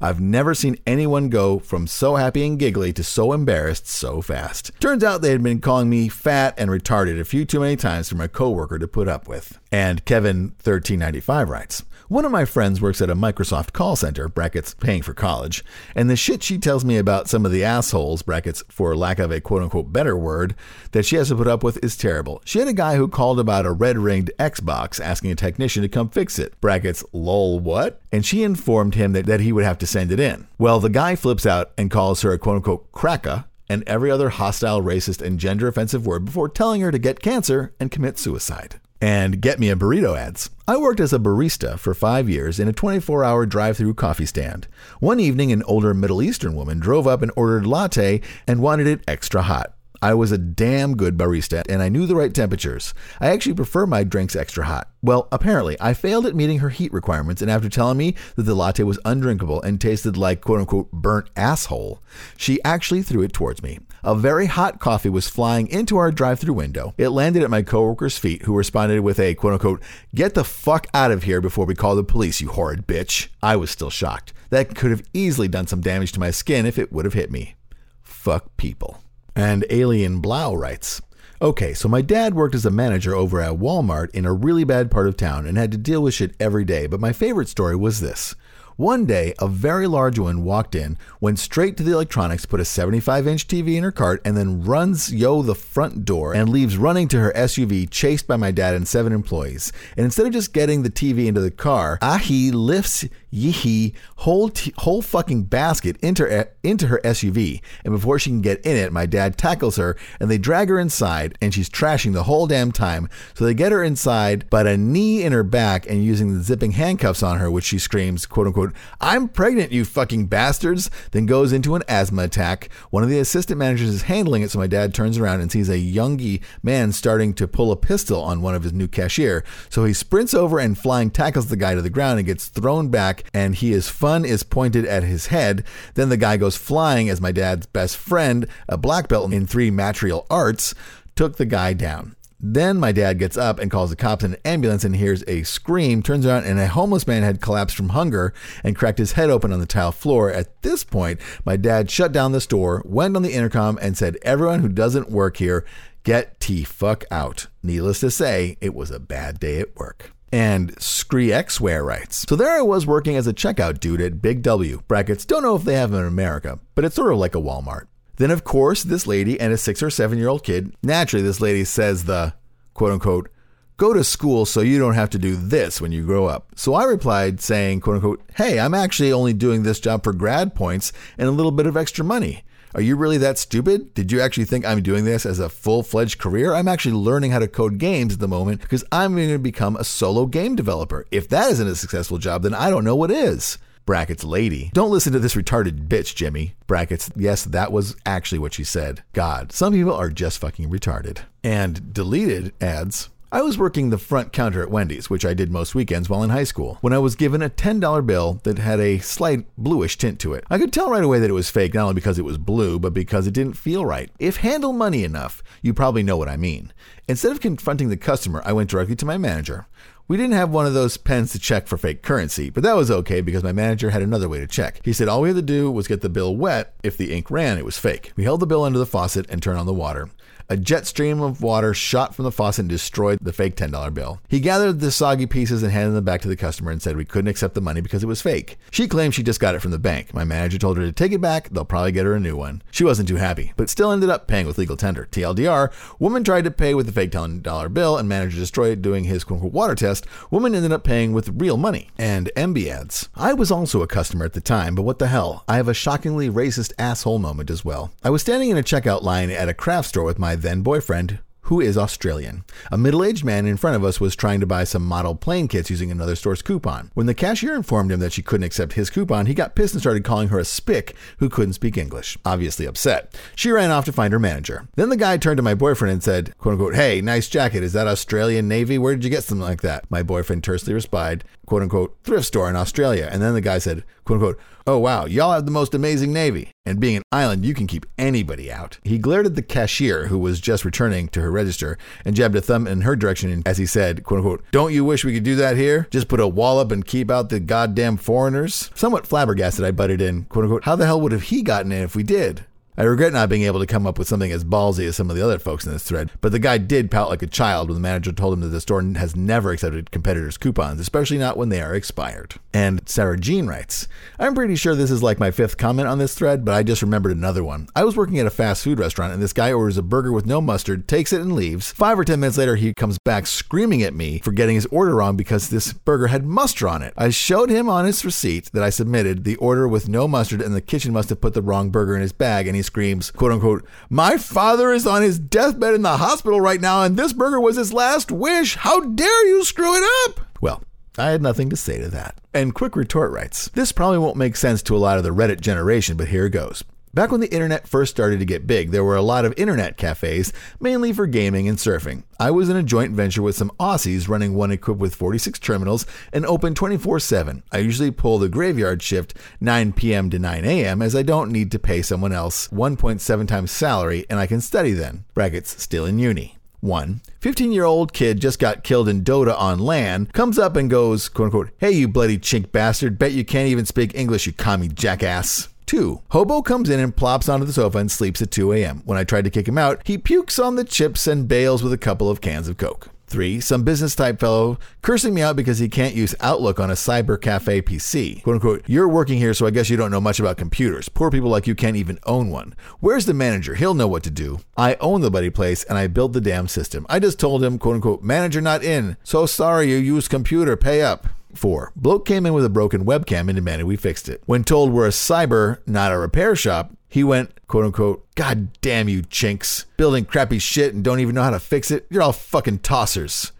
I've 0.00 0.20
never 0.20 0.54
seen 0.54 0.78
anyone 0.86 1.28
go 1.28 1.58
from 1.58 1.86
so 1.86 2.16
happy 2.16 2.46
and 2.46 2.58
giggly 2.58 2.92
to 2.94 3.04
so 3.04 3.32
embarrassed 3.32 3.86
so 3.86 4.20
fast. 4.20 4.70
Turns 4.80 5.02
out 5.02 5.22
they 5.22 5.30
had 5.30 5.42
been 5.42 5.60
calling 5.60 5.88
me 5.88 6.08
fat 6.08 6.54
and 6.58 6.70
retarded 6.70 7.20
a 7.20 7.24
few 7.24 7.44
too 7.44 7.60
many 7.60 7.76
times 7.76 8.08
for 8.08 8.16
my 8.16 8.26
coworker 8.26 8.78
to 8.78 8.88
put 8.88 9.08
up 9.08 9.28
with. 9.28 9.58
And 9.72 10.04
Kevin1395 10.04 11.48
writes, 11.48 11.84
one 12.08 12.24
of 12.24 12.30
my 12.30 12.44
friends 12.44 12.80
works 12.80 13.00
at 13.00 13.10
a 13.10 13.16
Microsoft 13.16 13.72
call 13.72 13.96
center, 13.96 14.28
brackets, 14.28 14.74
paying 14.74 15.02
for 15.02 15.12
college, 15.12 15.64
and 15.96 16.08
the 16.08 16.14
shit 16.14 16.40
she 16.40 16.56
tells 16.56 16.84
me 16.84 16.98
about 16.98 17.28
some 17.28 17.44
of 17.44 17.50
the 17.50 17.64
assholes, 17.64 18.22
brackets, 18.22 18.62
for 18.68 18.94
lack 18.94 19.18
of 19.18 19.32
a 19.32 19.40
quote 19.40 19.62
unquote 19.62 19.92
better 19.92 20.16
word, 20.16 20.54
that 20.92 21.04
she 21.04 21.16
has 21.16 21.28
to 21.28 21.36
put 21.36 21.48
up 21.48 21.64
with 21.64 21.82
is 21.82 21.96
terrible. 21.96 22.40
She 22.44 22.60
had 22.60 22.68
a 22.68 22.72
guy 22.72 22.94
who 22.94 23.08
called 23.08 23.40
about 23.40 23.66
a 23.66 23.72
red 23.72 23.98
ringed 23.98 24.30
Xbox 24.38 25.00
asking 25.00 25.32
a 25.32 25.34
technician 25.34 25.82
to 25.82 25.88
come 25.88 26.08
fix 26.08 26.38
it, 26.38 26.60
brackets, 26.60 27.04
lol, 27.12 27.58
what? 27.58 28.00
And 28.12 28.24
she 28.24 28.44
informed 28.44 28.94
him 28.94 29.12
that, 29.12 29.26
that 29.26 29.40
he 29.40 29.50
would 29.50 29.64
have 29.64 29.78
to 29.78 29.85
send 29.86 30.12
it 30.12 30.20
in. 30.20 30.46
Well, 30.58 30.80
the 30.80 30.90
guy 30.90 31.16
flips 31.16 31.46
out 31.46 31.72
and 31.78 31.90
calls 31.90 32.22
her 32.22 32.32
a 32.32 32.38
quote 32.38 32.56
unquote 32.56 32.92
cracker 32.92 33.44
and 33.68 33.82
every 33.86 34.10
other 34.10 34.30
hostile, 34.30 34.82
racist, 34.82 35.20
and 35.20 35.38
gender 35.38 35.68
offensive 35.68 36.06
word 36.06 36.24
before 36.24 36.48
telling 36.48 36.80
her 36.82 36.90
to 36.90 36.98
get 36.98 37.20
cancer 37.20 37.74
and 37.80 37.90
commit 37.90 38.18
suicide 38.18 38.80
and 39.00 39.40
get 39.40 39.58
me 39.58 39.70
a 39.70 39.76
burrito 39.76 40.16
adds. 40.16 40.50
I 40.66 40.76
worked 40.76 41.00
as 41.00 41.12
a 41.12 41.18
barista 41.18 41.78
for 41.78 41.94
five 41.94 42.28
years 42.28 42.58
in 42.58 42.68
a 42.68 42.72
24 42.72 43.24
hour 43.24 43.46
drive 43.46 43.76
through 43.76 43.94
coffee 43.94 44.26
stand. 44.26 44.66
One 45.00 45.20
evening, 45.20 45.52
an 45.52 45.62
older 45.64 45.94
Middle 45.94 46.22
Eastern 46.22 46.54
woman 46.54 46.78
drove 46.78 47.06
up 47.06 47.22
and 47.22 47.32
ordered 47.36 47.66
latte 47.66 48.20
and 48.46 48.62
wanted 48.62 48.86
it 48.86 49.02
extra 49.06 49.42
hot. 49.42 49.75
I 50.06 50.14
was 50.14 50.30
a 50.30 50.38
damn 50.38 50.96
good 50.96 51.16
barista 51.16 51.64
and 51.68 51.82
I 51.82 51.88
knew 51.88 52.06
the 52.06 52.14
right 52.14 52.32
temperatures. 52.32 52.94
I 53.20 53.30
actually 53.30 53.56
prefer 53.56 53.86
my 53.86 54.04
drinks 54.04 54.36
extra 54.36 54.64
hot. 54.64 54.88
Well, 55.02 55.26
apparently, 55.32 55.76
I 55.80 55.94
failed 55.94 56.26
at 56.26 56.36
meeting 56.36 56.60
her 56.60 56.68
heat 56.68 56.92
requirements, 56.92 57.42
and 57.42 57.50
after 57.50 57.68
telling 57.68 57.98
me 57.98 58.14
that 58.36 58.44
the 58.44 58.54
latte 58.54 58.84
was 58.84 59.00
undrinkable 59.04 59.60
and 59.62 59.80
tasted 59.80 60.16
like 60.16 60.42
quote 60.42 60.60
unquote 60.60 60.92
burnt 60.92 61.28
asshole, 61.34 62.04
she 62.36 62.62
actually 62.62 63.02
threw 63.02 63.22
it 63.22 63.32
towards 63.32 63.64
me. 63.64 63.80
A 64.04 64.14
very 64.14 64.46
hot 64.46 64.78
coffee 64.78 65.08
was 65.08 65.28
flying 65.28 65.66
into 65.66 65.96
our 65.96 66.12
drive 66.12 66.38
through 66.38 66.54
window. 66.54 66.94
It 66.96 67.08
landed 67.08 67.42
at 67.42 67.50
my 67.50 67.62
coworker's 67.62 68.16
feet, 68.16 68.42
who 68.42 68.54
responded 68.54 69.00
with 69.00 69.18
a 69.18 69.34
quote 69.34 69.54
unquote, 69.54 69.82
get 70.14 70.34
the 70.34 70.44
fuck 70.44 70.86
out 70.94 71.10
of 71.10 71.24
here 71.24 71.40
before 71.40 71.66
we 71.66 71.74
call 71.74 71.96
the 71.96 72.04
police, 72.04 72.40
you 72.40 72.50
horrid 72.50 72.86
bitch. 72.86 73.26
I 73.42 73.56
was 73.56 73.72
still 73.72 73.90
shocked. 73.90 74.32
That 74.50 74.76
could 74.76 74.92
have 74.92 75.02
easily 75.12 75.48
done 75.48 75.66
some 75.66 75.80
damage 75.80 76.12
to 76.12 76.20
my 76.20 76.30
skin 76.30 76.64
if 76.64 76.78
it 76.78 76.92
would 76.92 77.06
have 77.06 77.14
hit 77.14 77.32
me. 77.32 77.56
Fuck 78.02 78.56
people. 78.56 79.00
And 79.36 79.66
Alien 79.68 80.20
Blue 80.20 80.54
writes, 80.54 81.02
Okay, 81.42 81.74
so 81.74 81.88
my 81.88 82.00
dad 82.00 82.34
worked 82.34 82.54
as 82.54 82.64
a 82.64 82.70
manager 82.70 83.14
over 83.14 83.42
at 83.42 83.58
Walmart 83.58 84.08
in 84.14 84.24
a 84.24 84.32
really 84.32 84.64
bad 84.64 84.90
part 84.90 85.06
of 85.06 85.18
town 85.18 85.46
and 85.46 85.58
had 85.58 85.70
to 85.72 85.78
deal 85.78 86.02
with 86.02 86.14
shit 86.14 86.34
every 86.40 86.64
day, 86.64 86.86
but 86.86 87.00
my 87.00 87.12
favorite 87.12 87.48
story 87.48 87.76
was 87.76 88.00
this. 88.00 88.34
One 88.76 89.06
day, 89.06 89.32
a 89.38 89.48
very 89.48 89.86
large 89.86 90.18
woman 90.18 90.44
walked 90.44 90.74
in, 90.74 90.98
went 91.18 91.38
straight 91.38 91.78
to 91.78 91.82
the 91.82 91.92
electronics, 91.92 92.44
put 92.44 92.60
a 92.60 92.64
75 92.66 93.26
inch 93.26 93.48
TV 93.48 93.76
in 93.76 93.82
her 93.82 93.90
cart, 93.90 94.20
and 94.22 94.36
then 94.36 94.64
runs 94.64 95.10
yo 95.14 95.40
the 95.40 95.54
front 95.54 96.04
door 96.04 96.34
and 96.34 96.50
leaves 96.50 96.76
running 96.76 97.08
to 97.08 97.20
her 97.20 97.32
SUV, 97.34 97.88
chased 97.90 98.26
by 98.26 98.36
my 98.36 98.50
dad 98.50 98.74
and 98.74 98.86
seven 98.86 99.14
employees. 99.14 99.72
And 99.96 100.04
instead 100.04 100.26
of 100.26 100.34
just 100.34 100.52
getting 100.52 100.82
the 100.82 100.90
TV 100.90 101.26
into 101.26 101.40
the 101.40 101.50
car, 101.50 101.98
Ahi 102.02 102.50
lifts 102.50 103.06
Yihi 103.36 103.94
whole 104.16 104.48
t- 104.48 104.72
whole 104.78 105.02
fucking 105.02 105.44
basket 105.44 105.96
into 106.02 106.48
into 106.62 106.86
her 106.86 107.00
SUV, 107.04 107.60
and 107.84 107.92
before 107.92 108.18
she 108.18 108.30
can 108.30 108.40
get 108.40 108.64
in 108.64 108.76
it, 108.76 108.92
my 108.92 109.04
dad 109.04 109.36
tackles 109.36 109.76
her 109.76 109.96
and 110.18 110.30
they 110.30 110.38
drag 110.38 110.68
her 110.68 110.78
inside, 110.78 111.36
and 111.40 111.52
she's 111.52 111.68
trashing 111.68 112.12
the 112.12 112.22
whole 112.22 112.46
damn 112.46 112.72
time. 112.72 113.08
So 113.34 113.44
they 113.44 113.54
get 113.54 113.72
her 113.72 113.84
inside, 113.84 114.48
but 114.48 114.66
a 114.66 114.76
knee 114.76 115.22
in 115.22 115.32
her 115.32 115.42
back, 115.42 115.88
and 115.88 116.04
using 116.04 116.34
the 116.34 116.42
zipping 116.42 116.72
handcuffs 116.72 117.22
on 117.22 117.38
her, 117.38 117.50
which 117.50 117.64
she 117.64 117.78
screams, 117.78 118.26
"quote 118.26 118.46
unquote," 118.46 118.65
"I'm 119.00 119.28
pregnant, 119.28 119.72
you 119.72 119.84
fucking 119.84 120.26
bastards!" 120.26 120.90
Then 121.12 121.26
goes 121.26 121.52
into 121.52 121.74
an 121.74 121.82
asthma 121.88 122.22
attack. 122.22 122.68
One 122.90 123.02
of 123.02 123.08
the 123.08 123.18
assistant 123.18 123.58
managers 123.58 123.88
is 123.88 124.02
handling 124.02 124.42
it, 124.42 124.50
so 124.50 124.58
my 124.58 124.66
dad 124.66 124.94
turns 124.94 125.18
around 125.18 125.40
and 125.40 125.52
sees 125.52 125.68
a 125.68 125.78
youngy 125.78 126.40
man 126.62 126.92
starting 126.92 127.34
to 127.34 127.46
pull 127.46 127.72
a 127.72 127.76
pistol 127.76 128.20
on 128.22 128.42
one 128.42 128.54
of 128.54 128.62
his 128.62 128.72
new 128.72 128.88
cashier. 128.88 129.44
So 129.68 129.84
he 129.84 129.92
sprints 129.92 130.34
over 130.34 130.58
and 130.58 130.76
flying 130.76 131.10
tackles 131.10 131.46
the 131.46 131.56
guy 131.56 131.74
to 131.74 131.82
the 131.82 131.90
ground 131.90 132.18
and 132.18 132.26
gets 132.26 132.48
thrown 132.48 132.88
back 132.88 133.24
and 133.32 133.54
he 133.54 133.72
is 133.72 133.88
fun 133.88 134.24
is 134.24 134.42
pointed 134.42 134.84
at 134.84 135.02
his 135.02 135.26
head. 135.26 135.64
Then 135.94 136.08
the 136.08 136.16
guy 136.16 136.36
goes 136.36 136.56
flying 136.56 137.08
as 137.08 137.20
my 137.20 137.32
dad's 137.32 137.66
best 137.66 137.96
friend, 137.96 138.46
a 138.68 138.76
black 138.76 139.08
belt 139.08 139.32
in 139.32 139.46
three 139.46 139.70
martial 139.70 140.26
arts, 140.30 140.74
took 141.14 141.36
the 141.36 141.46
guy 141.46 141.72
down. 141.72 142.15
Then 142.38 142.78
my 142.78 142.92
dad 142.92 143.18
gets 143.18 143.36
up 143.36 143.58
and 143.58 143.70
calls 143.70 143.90
the 143.90 143.96
cops 143.96 144.22
and 144.22 144.34
an 144.34 144.40
ambulance 144.44 144.84
and 144.84 144.96
hears 144.96 145.24
a 145.26 145.42
scream, 145.42 146.02
turns 146.02 146.26
around, 146.26 146.44
and 146.44 146.58
a 146.58 146.68
homeless 146.68 147.06
man 147.06 147.22
had 147.22 147.40
collapsed 147.40 147.76
from 147.76 147.90
hunger 147.90 148.34
and 148.62 148.76
cracked 148.76 148.98
his 148.98 149.12
head 149.12 149.30
open 149.30 149.52
on 149.52 149.60
the 149.60 149.66
tile 149.66 149.92
floor. 149.92 150.30
At 150.30 150.62
this 150.62 150.84
point, 150.84 151.20
my 151.44 151.56
dad 151.56 151.90
shut 151.90 152.12
down 152.12 152.32
the 152.32 152.40
store, 152.40 152.82
went 152.84 153.16
on 153.16 153.22
the 153.22 153.32
intercom, 153.32 153.78
and 153.80 153.96
said, 153.96 154.18
Everyone 154.22 154.60
who 154.60 154.68
doesn't 154.68 155.10
work 155.10 155.38
here, 155.38 155.64
get 156.04 156.38
T 156.38 156.62
fuck 156.62 157.04
out. 157.10 157.46
Needless 157.62 158.00
to 158.00 158.10
say, 158.10 158.58
it 158.60 158.74
was 158.74 158.90
a 158.90 159.00
bad 159.00 159.40
day 159.40 159.58
at 159.58 159.74
work. 159.76 160.12
And 160.30 160.76
Screexware 160.76 161.84
writes, 161.86 162.26
So 162.28 162.36
there 162.36 162.50
I 162.50 162.60
was 162.60 162.86
working 162.86 163.16
as 163.16 163.26
a 163.26 163.32
checkout 163.32 163.80
dude 163.80 164.00
at 164.02 164.20
Big 164.20 164.42
W, 164.42 164.82
brackets, 164.88 165.24
don't 165.24 165.42
know 165.42 165.56
if 165.56 165.64
they 165.64 165.74
have 165.74 165.92
them 165.92 166.00
in 166.00 166.06
America, 166.06 166.58
but 166.74 166.84
it's 166.84 166.96
sort 166.96 167.12
of 167.12 167.18
like 167.18 167.34
a 167.34 167.40
Walmart. 167.40 167.86
Then, 168.16 168.30
of 168.30 168.44
course, 168.44 168.82
this 168.82 169.06
lady 169.06 169.38
and 169.38 169.52
a 169.52 169.58
six 169.58 169.82
or 169.82 169.90
seven 169.90 170.18
year 170.18 170.28
old 170.28 170.42
kid, 170.42 170.74
naturally, 170.82 171.22
this 171.24 171.40
lady 171.40 171.64
says 171.64 172.04
the 172.04 172.34
quote 172.74 172.92
unquote, 172.92 173.28
go 173.76 173.92
to 173.92 174.04
school 174.04 174.46
so 174.46 174.60
you 174.60 174.78
don't 174.78 174.94
have 174.94 175.10
to 175.10 175.18
do 175.18 175.36
this 175.36 175.80
when 175.80 175.92
you 175.92 176.04
grow 176.04 176.26
up. 176.26 176.48
So 176.56 176.74
I 176.74 176.84
replied 176.84 177.40
saying, 177.40 177.80
quote 177.80 177.96
unquote, 177.96 178.22
hey, 178.34 178.58
I'm 178.58 178.74
actually 178.74 179.12
only 179.12 179.32
doing 179.32 179.62
this 179.62 179.80
job 179.80 180.04
for 180.04 180.12
grad 180.12 180.54
points 180.54 180.92
and 181.18 181.28
a 181.28 181.32
little 181.32 181.52
bit 181.52 181.66
of 181.66 181.76
extra 181.76 182.04
money. 182.04 182.42
Are 182.74 182.82
you 182.82 182.96
really 182.96 183.16
that 183.18 183.38
stupid? 183.38 183.94
Did 183.94 184.12
you 184.12 184.20
actually 184.20 184.44
think 184.44 184.66
I'm 184.66 184.82
doing 184.82 185.06
this 185.06 185.24
as 185.24 185.38
a 185.38 185.48
full 185.48 185.82
fledged 185.82 186.18
career? 186.18 186.54
I'm 186.54 186.68
actually 186.68 186.94
learning 186.94 187.30
how 187.30 187.38
to 187.38 187.48
code 187.48 187.78
games 187.78 188.14
at 188.14 188.20
the 188.20 188.28
moment 188.28 188.60
because 188.60 188.84
I'm 188.92 189.16
going 189.16 189.30
to 189.30 189.38
become 189.38 189.76
a 189.76 189.84
solo 189.84 190.26
game 190.26 190.56
developer. 190.56 191.06
If 191.10 191.28
that 191.30 191.50
isn't 191.52 191.66
a 191.66 191.74
successful 191.74 192.18
job, 192.18 192.42
then 192.42 192.52
I 192.52 192.68
don't 192.68 192.84
know 192.84 192.96
what 192.96 193.10
is. 193.10 193.56
Brackets 193.86 194.24
lady. 194.24 194.70
Don't 194.74 194.90
listen 194.90 195.12
to 195.12 195.20
this 195.20 195.36
retarded 195.36 195.86
bitch, 195.86 196.16
Jimmy. 196.16 196.56
Brackets, 196.66 197.08
yes, 197.14 197.44
that 197.44 197.70
was 197.70 197.94
actually 198.04 198.40
what 198.40 198.52
she 198.52 198.64
said. 198.64 199.04
God, 199.12 199.52
some 199.52 199.72
people 199.72 199.94
are 199.94 200.10
just 200.10 200.40
fucking 200.40 200.68
retarded. 200.68 201.20
And 201.44 201.94
deleted 201.94 202.52
adds, 202.60 203.10
I 203.30 203.42
was 203.42 203.58
working 203.58 203.90
the 203.90 203.98
front 203.98 204.32
counter 204.32 204.60
at 204.60 204.72
Wendy's, 204.72 205.08
which 205.08 205.24
I 205.24 205.34
did 205.34 205.52
most 205.52 205.76
weekends 205.76 206.08
while 206.08 206.24
in 206.24 206.30
high 206.30 206.44
school, 206.44 206.78
when 206.80 206.92
I 206.92 206.98
was 206.98 207.14
given 207.14 207.42
a 207.42 207.50
$10 207.50 208.04
bill 208.04 208.40
that 208.42 208.58
had 208.58 208.80
a 208.80 208.98
slight 208.98 209.46
bluish 209.56 209.98
tint 209.98 210.18
to 210.20 210.34
it. 210.34 210.44
I 210.50 210.58
could 210.58 210.72
tell 210.72 210.90
right 210.90 211.04
away 211.04 211.20
that 211.20 211.30
it 211.30 211.34
was 211.34 211.50
fake, 211.50 211.74
not 211.74 211.82
only 211.82 211.94
because 211.94 212.18
it 212.18 212.24
was 212.24 212.38
blue, 212.38 212.80
but 212.80 212.92
because 212.92 213.28
it 213.28 213.34
didn't 213.34 213.56
feel 213.56 213.86
right. 213.86 214.10
If 214.18 214.38
handle 214.38 214.72
money 214.72 215.04
enough, 215.04 215.44
you 215.62 215.72
probably 215.72 216.02
know 216.02 216.16
what 216.16 216.28
I 216.28 216.36
mean. 216.36 216.72
Instead 217.06 217.30
of 217.30 217.40
confronting 217.40 217.88
the 217.88 217.96
customer, 217.96 218.42
I 218.44 218.52
went 218.52 218.68
directly 218.70 218.96
to 218.96 219.06
my 219.06 219.16
manager. 219.16 219.66
We 220.08 220.16
didn't 220.16 220.34
have 220.34 220.50
one 220.50 220.66
of 220.66 220.74
those 220.74 220.96
pens 220.96 221.32
to 221.32 221.38
check 221.40 221.66
for 221.66 221.76
fake 221.76 222.02
currency, 222.02 222.48
but 222.48 222.62
that 222.62 222.76
was 222.76 222.92
okay 222.92 223.20
because 223.20 223.42
my 223.42 223.50
manager 223.50 223.90
had 223.90 224.02
another 224.02 224.28
way 224.28 224.38
to 224.38 224.46
check. 224.46 224.80
He 224.84 224.92
said 224.92 225.08
all 225.08 225.20
we 225.20 225.30
had 225.30 225.36
to 225.36 225.42
do 225.42 225.68
was 225.68 225.88
get 225.88 226.00
the 226.00 226.08
bill 226.08 226.36
wet. 226.36 226.74
If 226.84 226.96
the 226.96 227.12
ink 227.12 227.28
ran, 227.28 227.58
it 227.58 227.64
was 227.64 227.76
fake. 227.76 228.12
We 228.14 228.22
held 228.22 228.38
the 228.38 228.46
bill 228.46 228.62
under 228.62 228.78
the 228.78 228.86
faucet 228.86 229.26
and 229.28 229.42
turned 229.42 229.58
on 229.58 229.66
the 229.66 229.74
water. 229.74 230.08
A 230.48 230.56
jet 230.56 230.86
stream 230.86 231.20
of 231.20 231.42
water 231.42 231.74
shot 231.74 232.14
from 232.14 232.24
the 232.24 232.30
faucet 232.30 232.60
and 232.60 232.68
destroyed 232.68 233.18
the 233.20 233.32
fake 233.32 233.56
$10 233.56 233.92
bill. 233.92 234.20
He 234.28 234.38
gathered 234.38 234.78
the 234.78 234.92
soggy 234.92 235.26
pieces 235.26 235.64
and 235.64 235.72
handed 235.72 235.94
them 235.94 236.04
back 236.04 236.20
to 236.20 236.28
the 236.28 236.36
customer 236.36 236.70
and 236.70 236.80
said 236.80 236.96
we 236.96 237.04
couldn't 237.04 237.28
accept 237.28 237.54
the 237.54 237.60
money 237.60 237.80
because 237.80 238.04
it 238.04 238.06
was 238.06 238.22
fake. 238.22 238.56
She 238.70 238.86
claimed 238.86 239.14
she 239.14 239.24
just 239.24 239.40
got 239.40 239.56
it 239.56 239.60
from 239.60 239.72
the 239.72 239.78
bank. 239.78 240.14
My 240.14 240.22
manager 240.22 240.56
told 240.56 240.76
her 240.76 240.84
to 240.84 240.92
take 240.92 241.10
it 241.10 241.20
back, 241.20 241.48
they'll 241.48 241.64
probably 241.64 241.90
get 241.90 242.06
her 242.06 242.14
a 242.14 242.20
new 242.20 242.36
one. 242.36 242.62
She 242.70 242.84
wasn't 242.84 243.08
too 243.08 243.16
happy, 243.16 243.54
but 243.56 243.68
still 243.68 243.90
ended 243.90 244.08
up 244.08 244.28
paying 244.28 244.46
with 244.46 244.56
legal 244.56 244.76
tender. 244.76 245.08
TLDR, 245.10 245.72
woman 245.98 246.22
tried 246.22 246.44
to 246.44 246.52
pay 246.52 246.74
with 246.74 246.86
the 246.86 246.92
fake 246.92 247.10
$10 247.10 247.74
bill 247.74 247.96
and 247.96 248.08
manager 248.08 248.38
destroyed 248.38 248.70
it 248.70 248.82
doing 248.82 249.02
his 249.02 249.24
quote 249.24 249.38
unquote 249.38 249.52
water 249.52 249.74
test. 249.74 250.06
Woman 250.30 250.54
ended 250.54 250.70
up 250.70 250.84
paying 250.84 251.12
with 251.12 251.40
real 251.40 251.56
money. 251.56 251.90
And 251.98 252.30
MB 252.36 252.68
adds. 252.68 253.08
I 253.16 253.32
was 253.32 253.50
also 253.50 253.82
a 253.82 253.88
customer 253.88 254.24
at 254.24 254.32
the 254.32 254.40
time, 254.40 254.76
but 254.76 254.82
what 254.82 255.00
the 255.00 255.08
hell? 255.08 255.42
I 255.48 255.56
have 255.56 255.66
a 255.66 255.74
shockingly 255.74 256.30
racist 256.30 256.72
asshole 256.78 257.18
moment 257.18 257.50
as 257.50 257.64
well. 257.64 257.90
I 258.04 258.10
was 258.10 258.22
standing 258.22 258.50
in 258.50 258.56
a 258.56 258.62
checkout 258.62 259.02
line 259.02 259.30
at 259.30 259.48
a 259.48 259.54
craft 259.54 259.88
store 259.88 260.04
with 260.04 260.20
then 260.42 260.62
boyfriend, 260.62 261.20
who 261.46 261.60
is 261.60 261.78
Australian. 261.78 262.44
A 262.72 262.78
middle 262.78 263.04
aged 263.04 263.24
man 263.24 263.46
in 263.46 263.56
front 263.56 263.76
of 263.76 263.84
us 263.84 264.00
was 264.00 264.16
trying 264.16 264.40
to 264.40 264.46
buy 264.46 264.64
some 264.64 264.84
model 264.84 265.14
plane 265.14 265.46
kits 265.46 265.70
using 265.70 265.92
another 265.92 266.16
store's 266.16 266.42
coupon. 266.42 266.90
When 266.94 267.06
the 267.06 267.14
cashier 267.14 267.54
informed 267.54 267.92
him 267.92 268.00
that 268.00 268.12
she 268.12 268.22
couldn't 268.22 268.44
accept 268.44 268.72
his 268.72 268.90
coupon, 268.90 269.26
he 269.26 269.34
got 269.34 269.54
pissed 269.54 269.72
and 269.72 269.80
started 269.80 270.02
calling 270.02 270.28
her 270.28 270.40
a 270.40 270.44
spick 270.44 270.96
who 271.18 271.28
couldn't 271.28 271.52
speak 271.52 271.76
English. 271.78 272.18
Obviously 272.24 272.66
upset. 272.66 273.16
She 273.36 273.52
ran 273.52 273.70
off 273.70 273.84
to 273.84 273.92
find 273.92 274.12
her 274.12 274.18
manager. 274.18 274.66
Then 274.74 274.88
the 274.88 274.96
guy 274.96 275.18
turned 275.18 275.36
to 275.36 275.42
my 275.42 275.54
boyfriend 275.54 275.92
and 275.92 276.02
said, 276.02 276.36
quote 276.38 276.54
unquote, 276.54 276.74
Hey, 276.74 277.00
nice 277.00 277.28
jacket. 277.28 277.62
Is 277.62 277.74
that 277.74 277.86
Australian 277.86 278.48
Navy? 278.48 278.76
Where 278.76 278.96
did 278.96 279.04
you 279.04 279.10
get 279.10 279.22
something 279.22 279.46
like 279.46 279.62
that? 279.62 279.88
My 279.88 280.02
boyfriend 280.02 280.42
tersely 280.42 280.74
replied, 280.74 281.22
quote 281.46 281.62
unquote, 281.62 281.96
thrift 282.02 282.26
store 282.26 282.50
in 282.50 282.56
Australia. 282.56 283.08
And 283.10 283.22
then 283.22 283.34
the 283.34 283.40
guy 283.40 283.58
said, 283.58 283.84
quote 284.06 284.22
unquote, 284.22 284.40
Oh 284.66 284.78
wow, 284.78 285.04
y'all 285.04 285.32
have 285.32 285.44
the 285.44 285.50
most 285.50 285.74
amazing 285.74 286.12
Navy. 286.12 286.50
And 286.64 286.80
being 286.80 286.96
an 286.96 287.02
island, 287.12 287.44
you 287.44 287.54
can 287.54 287.66
keep 287.66 287.86
anybody 287.98 288.50
out. 288.50 288.78
He 288.82 288.98
glared 288.98 289.26
at 289.26 289.34
the 289.34 289.42
cashier, 289.42 290.06
who 290.06 290.18
was 290.18 290.40
just 290.40 290.64
returning 290.64 291.08
to 291.08 291.20
her 291.20 291.30
register, 291.30 291.76
and 292.04 292.16
jabbed 292.16 292.34
a 292.34 292.40
thumb 292.40 292.66
in 292.66 292.80
her 292.80 292.96
direction 292.96 293.42
as 293.44 293.58
he 293.58 293.66
said, 293.66 294.02
quote 294.04 294.18
unquote, 294.18 294.44
Don't 294.50 294.72
you 294.72 294.84
wish 294.84 295.04
we 295.04 295.14
could 295.14 295.22
do 295.22 295.36
that 295.36 295.56
here? 295.56 295.86
Just 295.90 296.08
put 296.08 296.20
a 296.20 296.26
wall 296.26 296.58
up 296.58 296.72
and 296.72 296.86
keep 296.86 297.10
out 297.10 297.28
the 297.28 297.40
goddamn 297.40 297.96
foreigners? 297.96 298.70
Somewhat 298.74 299.06
flabbergasted, 299.06 299.64
I 299.64 299.72
butted 299.72 300.00
in, 300.00 300.24
quote 300.24 300.44
unquote, 300.44 300.64
How 300.64 300.76
the 300.76 300.86
hell 300.86 301.00
would 301.00 301.12
have 301.12 301.22
he 301.24 301.42
gotten 301.42 301.72
in 301.72 301.82
if 301.82 301.94
we 301.94 302.02
did? 302.02 302.46
I 302.78 302.82
regret 302.82 303.14
not 303.14 303.30
being 303.30 303.44
able 303.44 303.60
to 303.60 303.66
come 303.66 303.86
up 303.86 303.98
with 303.98 304.06
something 304.06 304.30
as 304.30 304.44
ballsy 304.44 304.86
as 304.86 304.96
some 304.96 305.08
of 305.08 305.16
the 305.16 305.24
other 305.24 305.38
folks 305.38 305.64
in 305.64 305.72
this 305.72 305.82
thread, 305.82 306.10
but 306.20 306.30
the 306.30 306.38
guy 306.38 306.58
did 306.58 306.90
pout 306.90 307.08
like 307.08 307.22
a 307.22 307.26
child 307.26 307.68
when 307.68 307.74
the 307.76 307.80
manager 307.80 308.12
told 308.12 308.34
him 308.34 308.40
that 308.40 308.48
the 308.48 308.60
store 308.60 308.82
has 308.82 309.16
never 309.16 309.50
accepted 309.50 309.90
competitors' 309.90 310.36
coupons, 310.36 310.78
especially 310.78 311.16
not 311.16 311.38
when 311.38 311.48
they 311.48 311.62
are 311.62 311.74
expired. 311.74 312.34
And 312.52 312.86
Sarah 312.86 313.18
Jean 313.18 313.46
writes, 313.46 313.88
I'm 314.18 314.34
pretty 314.34 314.56
sure 314.56 314.74
this 314.74 314.90
is 314.90 315.02
like 315.02 315.18
my 315.18 315.30
fifth 315.30 315.56
comment 315.56 315.88
on 315.88 315.98
this 315.98 316.14
thread, 316.14 316.44
but 316.44 316.54
I 316.54 316.62
just 316.62 316.82
remembered 316.82 317.12
another 317.12 317.42
one. 317.42 317.68
I 317.74 317.84
was 317.84 317.96
working 317.96 318.18
at 318.18 318.26
a 318.26 318.30
fast 318.30 318.62
food 318.62 318.78
restaurant 318.78 319.14
and 319.14 319.22
this 319.22 319.32
guy 319.32 319.52
orders 319.52 319.78
a 319.78 319.82
burger 319.82 320.12
with 320.12 320.26
no 320.26 320.42
mustard, 320.42 320.86
takes 320.86 321.14
it 321.14 321.22
and 321.22 321.32
leaves. 321.32 321.72
Five 321.72 321.98
or 321.98 322.04
ten 322.04 322.20
minutes 322.20 322.36
later, 322.36 322.56
he 322.56 322.74
comes 322.74 322.98
back 322.98 323.26
screaming 323.26 323.82
at 323.82 323.94
me 323.94 324.18
for 324.18 324.32
getting 324.32 324.54
his 324.54 324.66
order 324.66 324.96
wrong 324.96 325.16
because 325.16 325.48
this 325.48 325.72
burger 325.72 326.08
had 326.08 326.26
mustard 326.26 326.68
on 326.68 326.82
it. 326.82 326.92
I 326.98 327.08
showed 327.08 327.48
him 327.48 327.70
on 327.70 327.86
his 327.86 328.04
receipt 328.04 328.52
that 328.52 328.62
I 328.62 328.68
submitted 328.68 329.24
the 329.24 329.36
order 329.36 329.66
with 329.66 329.88
no 329.88 330.06
mustard 330.06 330.42
and 330.42 330.54
the 330.54 330.60
kitchen 330.60 330.92
must 330.92 331.08
have 331.08 331.22
put 331.22 331.32
the 331.32 331.40
wrong 331.40 331.70
burger 331.70 331.94
in 331.94 332.02
his 332.02 332.12
bag 332.12 332.46
and 332.46 332.54
he 332.54 332.65
screams, 332.66 333.10
quote 333.10 333.32
unquote, 333.32 333.66
My 333.88 334.18
father 334.18 334.72
is 334.72 334.86
on 334.86 335.02
his 335.02 335.18
deathbed 335.18 335.74
in 335.74 335.82
the 335.82 335.96
hospital 335.96 336.40
right 336.40 336.60
now, 336.60 336.82
and 336.82 336.96
this 336.96 337.12
burger 337.12 337.40
was 337.40 337.56
his 337.56 337.72
last 337.72 338.12
wish. 338.12 338.56
How 338.56 338.80
dare 338.80 339.26
you 339.28 339.44
screw 339.44 339.74
it 339.74 339.84
up? 340.04 340.20
Well, 340.40 340.62
I 340.98 341.10
had 341.10 341.22
nothing 341.22 341.50
to 341.50 341.56
say 341.56 341.78
to 341.80 341.88
that. 341.88 342.18
And 342.34 342.54
Quick 342.54 342.76
Retort 342.76 343.12
writes, 343.12 343.48
This 343.48 343.72
probably 343.72 343.98
won't 343.98 344.16
make 344.16 344.36
sense 344.36 344.62
to 344.64 344.76
a 344.76 344.78
lot 344.78 344.98
of 344.98 345.04
the 345.04 345.10
Reddit 345.10 345.40
generation, 345.40 345.96
but 345.96 346.08
here 346.08 346.28
goes. 346.28 346.64
Back 346.96 347.12
when 347.12 347.20
the 347.20 347.30
internet 347.30 347.68
first 347.68 347.90
started 347.90 348.20
to 348.20 348.24
get 348.24 348.46
big, 348.46 348.70
there 348.70 348.82
were 348.82 348.96
a 348.96 349.02
lot 349.02 349.26
of 349.26 349.34
internet 349.36 349.76
cafes, 349.76 350.32
mainly 350.58 350.94
for 350.94 351.06
gaming 351.06 351.46
and 351.46 351.58
surfing. 351.58 352.04
I 352.18 352.30
was 352.30 352.48
in 352.48 352.56
a 352.56 352.62
joint 352.62 352.94
venture 352.94 353.20
with 353.20 353.36
some 353.36 353.52
Aussies 353.60 354.08
running 354.08 354.34
one 354.34 354.50
equipped 354.50 354.80
with 354.80 354.94
46 354.94 355.38
terminals 355.40 355.84
and 356.10 356.24
open 356.24 356.54
24 356.54 356.98
7. 357.00 357.42
I 357.52 357.58
usually 357.58 357.90
pull 357.90 358.18
the 358.18 358.30
graveyard 358.30 358.82
shift 358.82 359.12
9 359.42 359.74
p.m. 359.74 360.08
to 360.08 360.18
9 360.18 360.46
a.m. 360.46 360.80
as 360.80 360.96
I 360.96 361.02
don't 361.02 361.30
need 361.30 361.52
to 361.52 361.58
pay 361.58 361.82
someone 361.82 362.12
else 362.12 362.48
1.7 362.48 363.28
times 363.28 363.50
salary 363.50 364.06
and 364.08 364.18
I 364.18 364.26
can 364.26 364.40
study 364.40 364.72
then. 364.72 365.04
Brackets, 365.12 365.62
still 365.62 365.84
in 365.84 365.98
uni. 365.98 366.38
1. 366.60 367.02
15 367.20 367.52
year 367.52 367.64
old 367.64 367.92
kid 367.92 368.22
just 368.22 368.38
got 368.38 368.64
killed 368.64 368.88
in 368.88 369.04
Dota 369.04 369.38
on 369.38 369.58
LAN, 369.58 370.06
comes 370.14 370.38
up 370.38 370.56
and 370.56 370.70
goes, 370.70 371.10
quote 371.10 371.26
unquote, 371.26 371.50
Hey, 371.58 371.72
you 371.72 371.88
bloody 371.88 372.16
chink 372.16 372.52
bastard, 372.52 372.98
bet 372.98 373.12
you 373.12 373.22
can't 373.22 373.50
even 373.50 373.66
speak 373.66 373.94
English, 373.94 374.26
you 374.26 374.32
commie 374.32 374.68
jackass. 374.68 375.50
2. 375.66 376.02
Hobo 376.10 376.42
comes 376.42 376.70
in 376.70 376.80
and 376.80 376.96
plops 376.96 377.28
onto 377.28 377.44
the 377.44 377.52
sofa 377.52 377.78
and 377.78 377.90
sleeps 377.90 378.22
at 378.22 378.30
2 378.30 378.52
a.m. 378.52 378.82
When 378.84 378.96
I 378.96 379.04
tried 379.04 379.24
to 379.24 379.30
kick 379.30 379.48
him 379.48 379.58
out, 379.58 379.82
he 379.84 379.98
pukes 379.98 380.38
on 380.38 380.54
the 380.54 380.64
chips 380.64 381.06
and 381.06 381.28
bails 381.28 381.62
with 381.62 381.72
a 381.72 381.78
couple 381.78 382.08
of 382.08 382.20
cans 382.20 382.48
of 382.48 382.56
Coke. 382.56 382.90
3. 383.08 383.40
Some 383.40 383.62
business 383.62 383.94
type 383.94 384.18
fellow 384.18 384.58
cursing 384.82 385.14
me 385.14 385.22
out 385.22 385.36
because 385.36 385.58
he 385.58 385.68
can't 385.68 385.94
use 385.94 386.14
Outlook 386.20 386.58
on 386.58 386.70
a 386.70 386.74
cyber 386.74 387.20
cafe 387.20 387.62
PC. 387.62 388.22
Quote 388.22 388.34
unquote, 388.34 388.62
you're 388.66 388.88
working 388.88 389.18
here, 389.18 389.34
so 389.34 389.46
I 389.46 389.50
guess 389.50 389.70
you 389.70 389.76
don't 389.76 389.90
know 389.90 390.00
much 390.00 390.18
about 390.18 390.36
computers. 390.36 390.88
Poor 390.88 391.10
people 391.10 391.30
like 391.30 391.46
you 391.46 391.54
can't 391.54 391.76
even 391.76 391.98
own 392.04 392.30
one. 392.30 392.54
Where's 392.80 393.06
the 393.06 393.14
manager? 393.14 393.54
He'll 393.54 393.74
know 393.74 393.88
what 393.88 394.02
to 394.04 394.10
do. 394.10 394.40
I 394.56 394.74
own 394.80 395.00
the 395.00 395.10
buddy 395.10 395.30
place 395.30 395.64
and 395.64 395.78
I 395.78 395.86
built 395.86 396.12
the 396.12 396.20
damn 396.20 396.48
system. 396.48 396.86
I 396.88 396.98
just 396.98 397.20
told 397.20 397.44
him, 397.44 397.58
quote 397.58 397.76
unquote, 397.76 398.02
manager 398.02 398.40
not 398.40 398.62
in. 398.62 398.96
So 399.04 399.26
sorry 399.26 399.70
you 399.70 399.76
use 399.76 400.08
computer, 400.08 400.56
pay 400.56 400.82
up. 400.82 401.06
4. 401.36 401.72
Bloke 401.76 402.06
came 402.06 402.26
in 402.26 402.32
with 402.32 402.44
a 402.44 402.50
broken 402.50 402.84
webcam 402.84 403.28
and 403.28 403.34
demanded 403.34 403.64
we 403.64 403.76
fixed 403.76 404.08
it. 404.08 404.22
When 404.26 404.44
told 404.44 404.72
we're 404.72 404.86
a 404.86 404.90
cyber, 404.90 405.60
not 405.66 405.92
a 405.92 405.98
repair 405.98 406.34
shop, 406.36 406.72
he 406.88 407.04
went, 407.04 407.46
quote 407.46 407.64
unquote, 407.64 408.06
God 408.14 408.48
damn 408.60 408.88
you 408.88 409.02
chinks, 409.02 409.66
building 409.76 410.04
crappy 410.04 410.38
shit 410.38 410.74
and 410.74 410.82
don't 410.82 411.00
even 411.00 411.14
know 411.14 411.22
how 411.22 411.30
to 411.30 411.40
fix 411.40 411.70
it. 411.70 411.86
You're 411.90 412.02
all 412.02 412.12
fucking 412.12 412.60
tossers. 412.60 413.32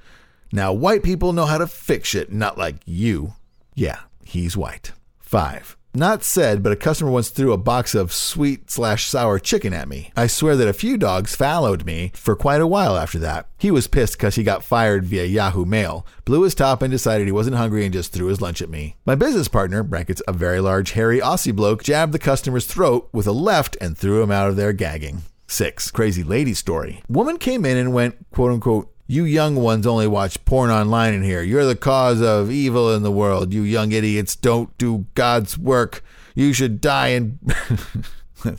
Now, 0.53 0.73
white 0.73 1.03
people 1.03 1.33
know 1.33 1.47
how 1.47 1.59
to 1.59 1.67
fix 1.67 2.09
shit, 2.09 2.33
not 2.33 2.59
like 2.59 2.77
you. 2.85 3.35
Yeah, 3.75 4.01
he's 4.25 4.57
white. 4.57 4.93
5. 5.21 5.76
Not 5.97 6.23
said, 6.23 6.63
but 6.63 6.73
a 6.73 6.77
customer 6.77 7.11
once 7.11 7.31
threw 7.31 7.55
a 7.55 7.57
box 7.57 7.95
of 7.95 8.13
sweet 8.13 8.71
slash 8.71 9.07
sour 9.07 9.39
chicken 9.39 9.73
at 9.73 9.89
me. 9.89 10.13
I 10.15 10.27
swear 10.27 10.55
that 10.55 10.69
a 10.69 10.75
few 10.75 10.99
dogs 10.99 11.35
followed 11.35 11.87
me 11.87 12.13
for 12.15 12.37
quite 12.37 12.61
a 12.61 12.67
while 12.67 12.99
after 12.99 13.19
that. 13.21 13.49
He 13.57 13.71
was 13.71 13.87
pissed 13.87 14.19
because 14.19 14.35
he 14.35 14.43
got 14.43 14.63
fired 14.63 15.07
via 15.07 15.25
Yahoo 15.25 15.65
Mail, 15.65 16.05
blew 16.27 16.43
his 16.43 16.55
top 16.55 16.83
and 16.83 16.91
decided 16.91 17.27
he 17.27 17.33
wasn't 17.33 17.57
hungry 17.57 17.83
and 17.85 17.95
just 17.95 18.13
threw 18.13 18.27
his 18.27 18.43
lunch 18.43 18.61
at 18.61 18.69
me. 18.69 18.97
My 19.07 19.15
business 19.15 19.49
partner, 19.49 19.83
brackets 19.83 20.21
a 20.29 20.35
very 20.35 20.61
large 20.61 20.91
hairy 20.91 21.19
Aussie 21.19 21.57
bloke, 21.57 21.83
jabbed 21.83 22.13
the 22.13 22.19
customer's 22.19 22.67
throat 22.67 23.09
with 23.15 23.27
a 23.27 23.33
left 23.33 23.75
and 23.81 23.97
threw 23.97 24.23
him 24.23 24.31
out 24.31 24.51
of 24.51 24.57
there 24.57 24.75
gagging. 24.75 25.23
6. 25.47 25.93
Crazy 25.93 26.23
lady 26.23 26.53
story. 26.53 27.03
Woman 27.09 27.39
came 27.39 27.65
in 27.65 27.79
and 27.79 27.95
went, 27.95 28.17
quote 28.33 28.53
unquote, 28.53 28.93
you 29.07 29.25
young 29.25 29.57
ones 29.57 29.87
only 29.87 30.07
watch 30.07 30.45
porn 30.45 30.71
online 30.71 31.15
in 31.15 31.23
here. 31.23 31.43
You're 31.43 31.65
the 31.65 31.77
cause 31.77 32.21
of 32.21 32.51
evil 32.51 32.93
in 32.93 33.03
the 33.03 33.11
world. 33.11 33.53
You 33.55 33.63
young 33.63 33.93
idiots 33.93 34.35
don't 34.35 34.77
do 34.79 35.07
God's 35.15 35.57
work. 35.57 36.03
You 36.35 36.53
should 36.53 36.81
die 36.81 37.09
and 37.09 37.39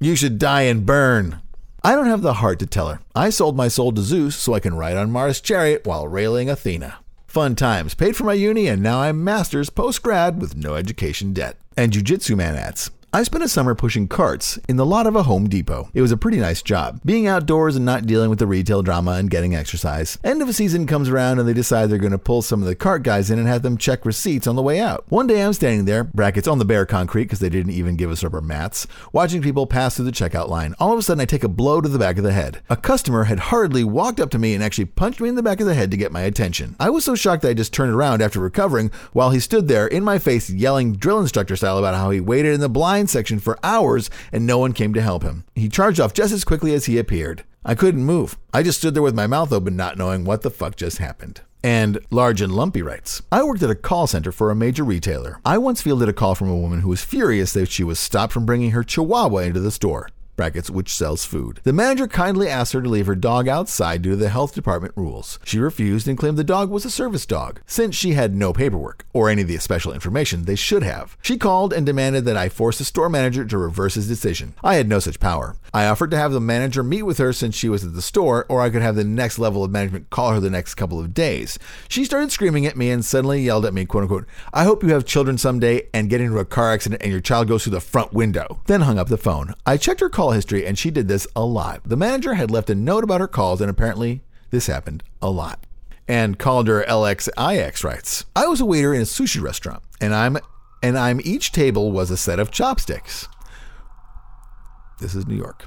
you 0.00 0.16
should 0.16 0.38
die 0.38 0.62
and 0.62 0.86
burn. 0.86 1.40
I 1.82 1.94
don't 1.94 2.06
have 2.06 2.22
the 2.22 2.34
heart 2.34 2.58
to 2.60 2.66
tell 2.66 2.88
her. 2.88 3.00
I 3.14 3.28
sold 3.28 3.56
my 3.56 3.68
soul 3.68 3.92
to 3.92 4.00
Zeus 4.00 4.36
so 4.36 4.54
I 4.54 4.60
can 4.60 4.74
ride 4.74 4.96
on 4.96 5.10
Mars' 5.10 5.42
chariot 5.42 5.86
while 5.86 6.08
railing 6.08 6.48
Athena. 6.48 6.96
Fun 7.26 7.54
times. 7.54 7.94
Paid 7.94 8.16
for 8.16 8.24
my 8.24 8.32
uni 8.32 8.68
and 8.68 8.82
now 8.82 9.02
I'm 9.02 9.22
master's 9.22 9.68
post 9.68 10.02
grad 10.02 10.40
with 10.40 10.56
no 10.56 10.74
education 10.74 11.34
debt. 11.34 11.58
And 11.76 11.92
Jujitsu 11.92 12.36
Man 12.36 12.54
adds. 12.54 12.90
I 13.14 13.22
spent 13.22 13.44
a 13.44 13.48
summer 13.48 13.76
pushing 13.76 14.08
carts 14.08 14.58
in 14.68 14.74
the 14.74 14.84
lot 14.84 15.06
of 15.06 15.14
a 15.14 15.22
Home 15.22 15.48
Depot. 15.48 15.88
It 15.94 16.02
was 16.02 16.10
a 16.10 16.16
pretty 16.16 16.38
nice 16.38 16.62
job, 16.62 16.98
being 17.04 17.28
outdoors 17.28 17.76
and 17.76 17.84
not 17.84 18.06
dealing 18.06 18.28
with 18.28 18.40
the 18.40 18.46
retail 18.48 18.82
drama 18.82 19.12
and 19.12 19.30
getting 19.30 19.54
exercise. 19.54 20.18
End 20.24 20.42
of 20.42 20.48
a 20.48 20.52
season 20.52 20.84
comes 20.84 21.08
around 21.08 21.38
and 21.38 21.48
they 21.48 21.52
decide 21.52 21.90
they're 21.90 21.98
going 21.98 22.10
to 22.10 22.18
pull 22.18 22.42
some 22.42 22.60
of 22.60 22.66
the 22.66 22.74
cart 22.74 23.04
guys 23.04 23.30
in 23.30 23.38
and 23.38 23.46
have 23.46 23.62
them 23.62 23.78
check 23.78 24.04
receipts 24.04 24.48
on 24.48 24.56
the 24.56 24.62
way 24.62 24.80
out. 24.80 25.04
One 25.10 25.28
day 25.28 25.44
I'm 25.44 25.52
standing 25.52 25.84
there, 25.84 26.02
brackets 26.02 26.48
on 26.48 26.58
the 26.58 26.64
bare 26.64 26.86
concrete 26.86 27.26
because 27.26 27.38
they 27.38 27.48
didn't 27.48 27.70
even 27.70 27.94
give 27.94 28.10
us 28.10 28.24
rubber 28.24 28.40
mats, 28.40 28.88
watching 29.12 29.42
people 29.42 29.68
pass 29.68 29.94
through 29.94 30.06
the 30.06 30.10
checkout 30.10 30.48
line. 30.48 30.74
All 30.80 30.92
of 30.92 30.98
a 30.98 31.02
sudden 31.02 31.20
I 31.20 31.24
take 31.24 31.44
a 31.44 31.48
blow 31.48 31.80
to 31.80 31.88
the 31.88 32.00
back 32.00 32.18
of 32.18 32.24
the 32.24 32.32
head. 32.32 32.62
A 32.68 32.76
customer 32.76 33.22
had 33.24 33.38
hurriedly 33.38 33.84
walked 33.84 34.18
up 34.18 34.30
to 34.30 34.40
me 34.40 34.54
and 34.54 34.64
actually 34.64 34.86
punched 34.86 35.20
me 35.20 35.28
in 35.28 35.36
the 35.36 35.42
back 35.44 35.60
of 35.60 35.68
the 35.68 35.74
head 35.74 35.92
to 35.92 35.96
get 35.96 36.10
my 36.10 36.22
attention. 36.22 36.74
I 36.80 36.90
was 36.90 37.04
so 37.04 37.14
shocked 37.14 37.42
that 37.42 37.50
I 37.50 37.54
just 37.54 37.72
turned 37.72 37.92
around 37.92 38.22
after 38.22 38.40
recovering 38.40 38.90
while 39.12 39.30
he 39.30 39.38
stood 39.38 39.68
there 39.68 39.86
in 39.86 40.02
my 40.02 40.18
face 40.18 40.50
yelling 40.50 40.96
drill 40.96 41.20
instructor 41.20 41.54
style 41.54 41.78
about 41.78 41.94
how 41.94 42.10
he 42.10 42.18
waited 42.18 42.54
in 42.54 42.60
the 42.60 42.68
blind 42.68 43.03
section 43.06 43.38
for 43.38 43.58
hours 43.62 44.10
and 44.32 44.46
no 44.46 44.58
one 44.58 44.72
came 44.72 44.94
to 44.94 45.02
help 45.02 45.22
him. 45.22 45.44
He 45.54 45.68
charged 45.68 46.00
off 46.00 46.14
just 46.14 46.32
as 46.32 46.44
quickly 46.44 46.74
as 46.74 46.86
he 46.86 46.98
appeared. 46.98 47.44
I 47.64 47.74
couldn't 47.74 48.04
move. 48.04 48.36
I 48.52 48.62
just 48.62 48.78
stood 48.78 48.94
there 48.94 49.02
with 49.02 49.14
my 49.14 49.26
mouth 49.26 49.52
open, 49.52 49.76
not 49.76 49.96
knowing 49.96 50.24
what 50.24 50.42
the 50.42 50.50
fuck 50.50 50.76
just 50.76 50.98
happened. 50.98 51.40
And 51.62 51.98
Large 52.10 52.42
and 52.42 52.54
Lumpy 52.54 52.82
writes 52.82 53.22
I 53.32 53.42
worked 53.42 53.62
at 53.62 53.70
a 53.70 53.74
call 53.74 54.06
center 54.06 54.32
for 54.32 54.50
a 54.50 54.54
major 54.54 54.84
retailer. 54.84 55.40
I 55.46 55.56
once 55.56 55.80
fielded 55.80 56.10
a 56.10 56.12
call 56.12 56.34
from 56.34 56.50
a 56.50 56.56
woman 56.56 56.80
who 56.80 56.90
was 56.90 57.02
furious 57.02 57.54
that 57.54 57.70
she 57.70 57.82
was 57.82 57.98
stopped 57.98 58.34
from 58.34 58.44
bringing 58.44 58.72
her 58.72 58.84
chihuahua 58.84 59.38
into 59.38 59.60
the 59.60 59.70
store. 59.70 60.10
Brackets, 60.36 60.70
which 60.70 60.94
sells 60.94 61.24
food. 61.24 61.60
The 61.64 61.72
manager 61.72 62.06
kindly 62.06 62.48
asked 62.48 62.72
her 62.72 62.82
to 62.82 62.88
leave 62.88 63.06
her 63.06 63.14
dog 63.14 63.48
outside 63.48 64.02
due 64.02 64.10
to 64.10 64.16
the 64.16 64.28
health 64.28 64.54
department 64.54 64.94
rules. 64.96 65.38
She 65.44 65.58
refused 65.58 66.08
and 66.08 66.18
claimed 66.18 66.36
the 66.36 66.44
dog 66.44 66.70
was 66.70 66.84
a 66.84 66.90
service 66.90 67.26
dog, 67.26 67.60
since 67.66 67.94
she 67.94 68.12
had 68.12 68.34
no 68.34 68.52
paperwork 68.52 69.06
or 69.12 69.28
any 69.28 69.42
of 69.42 69.48
the 69.48 69.58
special 69.58 69.92
information 69.92 70.44
they 70.44 70.54
should 70.54 70.82
have. 70.82 71.16
She 71.22 71.38
called 71.38 71.72
and 71.72 71.86
demanded 71.86 72.24
that 72.24 72.36
I 72.36 72.48
force 72.48 72.78
the 72.78 72.84
store 72.84 73.08
manager 73.08 73.44
to 73.44 73.58
reverse 73.58 73.94
his 73.94 74.08
decision. 74.08 74.54
I 74.62 74.74
had 74.76 74.88
no 74.88 74.98
such 74.98 75.20
power. 75.20 75.56
I 75.72 75.86
offered 75.86 76.12
to 76.12 76.16
have 76.16 76.32
the 76.32 76.40
manager 76.40 76.82
meet 76.82 77.02
with 77.02 77.18
her 77.18 77.32
since 77.32 77.56
she 77.56 77.68
was 77.68 77.84
at 77.84 77.94
the 77.94 78.02
store, 78.02 78.46
or 78.48 78.60
I 78.60 78.70
could 78.70 78.82
have 78.82 78.94
the 78.94 79.04
next 79.04 79.38
level 79.38 79.64
of 79.64 79.70
management 79.70 80.10
call 80.10 80.32
her 80.32 80.40
the 80.40 80.50
next 80.50 80.74
couple 80.74 81.00
of 81.00 81.14
days. 81.14 81.58
She 81.88 82.04
started 82.04 82.30
screaming 82.30 82.64
at 82.66 82.76
me 82.76 82.90
and 82.90 83.04
suddenly 83.04 83.42
yelled 83.42 83.66
at 83.66 83.74
me, 83.74 83.84
quote 83.84 84.02
unquote, 84.02 84.26
I 84.52 84.64
hope 84.64 84.82
you 84.82 84.90
have 84.90 85.04
children 85.04 85.36
someday 85.36 85.88
and 85.92 86.08
get 86.08 86.20
into 86.20 86.38
a 86.38 86.44
car 86.44 86.72
accident 86.72 87.02
and 87.02 87.10
your 87.10 87.20
child 87.20 87.48
goes 87.48 87.64
through 87.64 87.72
the 87.72 87.80
front 87.80 88.12
window. 88.12 88.60
Then 88.66 88.82
hung 88.82 88.98
up 88.98 89.08
the 89.08 89.16
phone. 89.16 89.54
I 89.66 89.76
checked 89.76 90.00
her 90.00 90.08
call 90.08 90.23
history 90.30 90.66
and 90.66 90.78
she 90.78 90.90
did 90.90 91.08
this 91.08 91.26
a 91.34 91.44
lot. 91.44 91.80
The 91.84 91.96
manager 91.96 92.34
had 92.34 92.50
left 92.50 92.70
a 92.70 92.74
note 92.74 93.04
about 93.04 93.20
her 93.20 93.28
calls 93.28 93.60
and 93.60 93.70
apparently 93.70 94.22
this 94.50 94.66
happened 94.66 95.02
a 95.20 95.30
lot. 95.30 95.66
And 96.06 96.38
Calder 96.38 96.84
LXIX 96.88 97.82
writes, 97.84 98.24
I 98.36 98.46
was 98.46 98.60
a 98.60 98.66
waiter 98.66 98.92
in 98.92 99.00
a 99.00 99.04
sushi 99.04 99.40
restaurant 99.40 99.82
and 100.00 100.14
I'm 100.14 100.38
and 100.82 100.98
I'm 100.98 101.20
each 101.24 101.52
table 101.52 101.92
was 101.92 102.10
a 102.10 102.16
set 102.16 102.38
of 102.38 102.50
chopsticks. 102.50 103.26
This 105.00 105.14
is 105.14 105.26
New 105.26 105.36
York. 105.36 105.66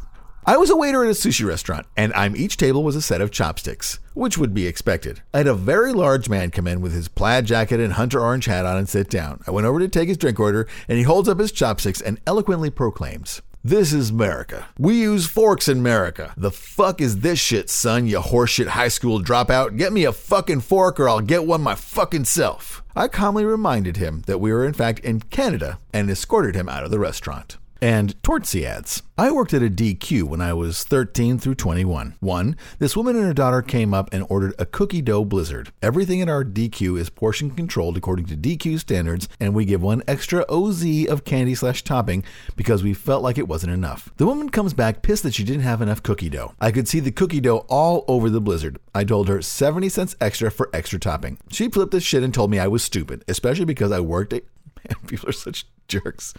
I 0.50 0.56
was 0.56 0.70
a 0.70 0.78
waiter 0.78 1.04
at 1.04 1.10
a 1.10 1.14
sushi 1.14 1.46
restaurant, 1.46 1.88
and 1.98 2.14
I'm 2.14 2.34
each 2.34 2.56
table 2.56 2.82
was 2.82 2.96
a 2.96 3.02
set 3.02 3.20
of 3.20 3.32
chopsticks, 3.32 4.00
which 4.14 4.38
would 4.38 4.54
be 4.54 4.66
expected. 4.66 5.22
I 5.34 5.40
had 5.40 5.48
a 5.48 5.54
very 5.54 5.92
large 5.92 6.30
man 6.30 6.52
come 6.52 6.68
in 6.68 6.80
with 6.80 6.94
his 6.94 7.10
plaid 7.10 7.46
jacket 7.46 7.82
and 7.82 7.92
hunter 7.92 8.22
orange 8.22 8.46
hat 8.46 8.66
on 8.66 8.78
and 8.78 8.88
sit 8.88 9.10
down. 9.10 9.44
I 9.46 9.52
went 9.52 9.68
over 9.68 9.80
to 9.80 9.90
take 9.90 10.08
his 10.08 10.16
drink 10.16 10.40
order, 10.40 10.66
and 10.88 10.98
he 10.98 11.04
holds 11.04 11.28
up 11.28 11.40
his 11.40 11.52
chopsticks 11.52 12.00
and 12.00 12.22
eloquently 12.26 12.70
proclaims, 12.70 13.42
this 13.68 13.92
is 13.92 14.12
America. 14.12 14.70
We 14.80 15.02
use 15.02 15.28
forks 15.28 15.68
in 15.68 15.80
America. 15.80 16.34
The 16.38 16.52
fuck 16.52 17.02
is 17.02 17.20
this 17.20 17.38
shit, 17.38 17.70
son, 17.70 18.08
you 18.08 18.20
horseshit 18.20 18.68
high 18.68 18.88
school 18.88 19.20
dropout? 19.20 19.78
Get 19.78 19.92
me 19.92 20.06
a 20.06 20.14
fucking 20.14 20.62
fork 20.62 21.02
or 21.02 21.10
I'll 21.10 21.20
get 21.20 21.46
one 21.46 21.64
my 21.64 21.76
fucking 21.76 22.26
self. 22.26 22.82
I 22.96 23.10
calmly 23.10 23.44
reminded 23.44 23.98
him 23.98 24.24
that 24.26 24.40
we 24.40 24.54
were 24.54 24.66
in 24.66 24.74
fact 24.74 25.02
in 25.02 25.20
Canada 25.20 25.80
and 25.92 26.10
escorted 26.10 26.56
him 26.56 26.70
out 26.70 26.86
of 26.86 26.92
the 26.92 27.00
restaurant 27.00 27.58
and 27.82 28.22
Tortsy 28.22 28.64
adds. 28.64 29.04
I 29.20 29.32
worked 29.32 29.54
at 29.54 29.64
a 29.64 29.70
DQ 29.70 30.24
when 30.24 30.42
I 30.42 30.54
was 30.54 30.84
13 30.84 31.40
through 31.40 31.56
21. 31.56 32.16
One, 32.20 32.56
this 32.78 32.96
woman 32.96 33.16
and 33.16 33.26
her 33.26 33.34
daughter 33.34 33.64
came 33.64 33.92
up 33.94 34.14
and 34.14 34.26
ordered 34.30 34.54
a 34.60 34.66
cookie 34.66 35.02
dough 35.02 35.26
blizzard. 35.26 35.72
Everything 35.82 36.22
at 36.22 36.30
our 36.30 36.44
DQ 36.44 37.00
is 37.00 37.10
portion 37.10 37.50
controlled 37.50 37.98
according 37.98 38.28
to 38.28 38.38
DQ 38.38 38.80
standards, 38.80 39.28
and 39.40 39.56
we 39.56 39.66
give 39.66 39.82
one 39.82 40.04
extra 40.08 40.46
OZ 40.50 41.08
of 41.08 41.26
candy 41.26 41.56
slash 41.56 41.84
topping 41.84 42.24
because 42.56 42.84
we 42.84 42.94
felt 42.94 43.24
like 43.24 43.40
it 43.40 43.48
wasn't 43.48 43.74
enough. 43.74 44.12
The 44.18 44.28
woman 44.28 44.50
comes 44.50 44.76
back 44.76 45.02
pissed 45.02 45.24
that 45.24 45.34
she 45.34 45.44
didn't 45.44 45.64
have 45.64 45.82
enough 45.82 46.04
cookie 46.04 46.30
dough. 46.30 46.54
I 46.62 46.72
could 46.72 46.88
see 46.88 47.00
the 47.00 47.12
cookie 47.12 47.42
dough 47.42 47.66
all 47.70 48.06
over 48.08 48.30
the 48.30 48.42
blizzard. 48.42 48.78
I 48.94 49.04
told 49.04 49.30
her 49.30 49.42
70 49.42 49.90
cents 49.90 50.16
extra 50.22 50.52
for 50.52 50.70
extra 50.74 51.00
topping. 51.00 51.40
She 51.50 51.70
flipped 51.70 51.92
this 51.92 52.04
shit 52.04 52.22
and 52.22 52.34
told 52.34 52.52
me 52.52 52.60
I 52.60 52.68
was 52.68 52.84
stupid, 52.84 53.24
especially 53.28 53.66
because 53.66 53.92
I 53.92 54.00
worked 54.00 54.34
at. 54.34 54.44
Man, 54.88 55.08
people 55.08 55.30
are 55.30 55.34
such 55.34 55.66
jerks. 55.88 56.34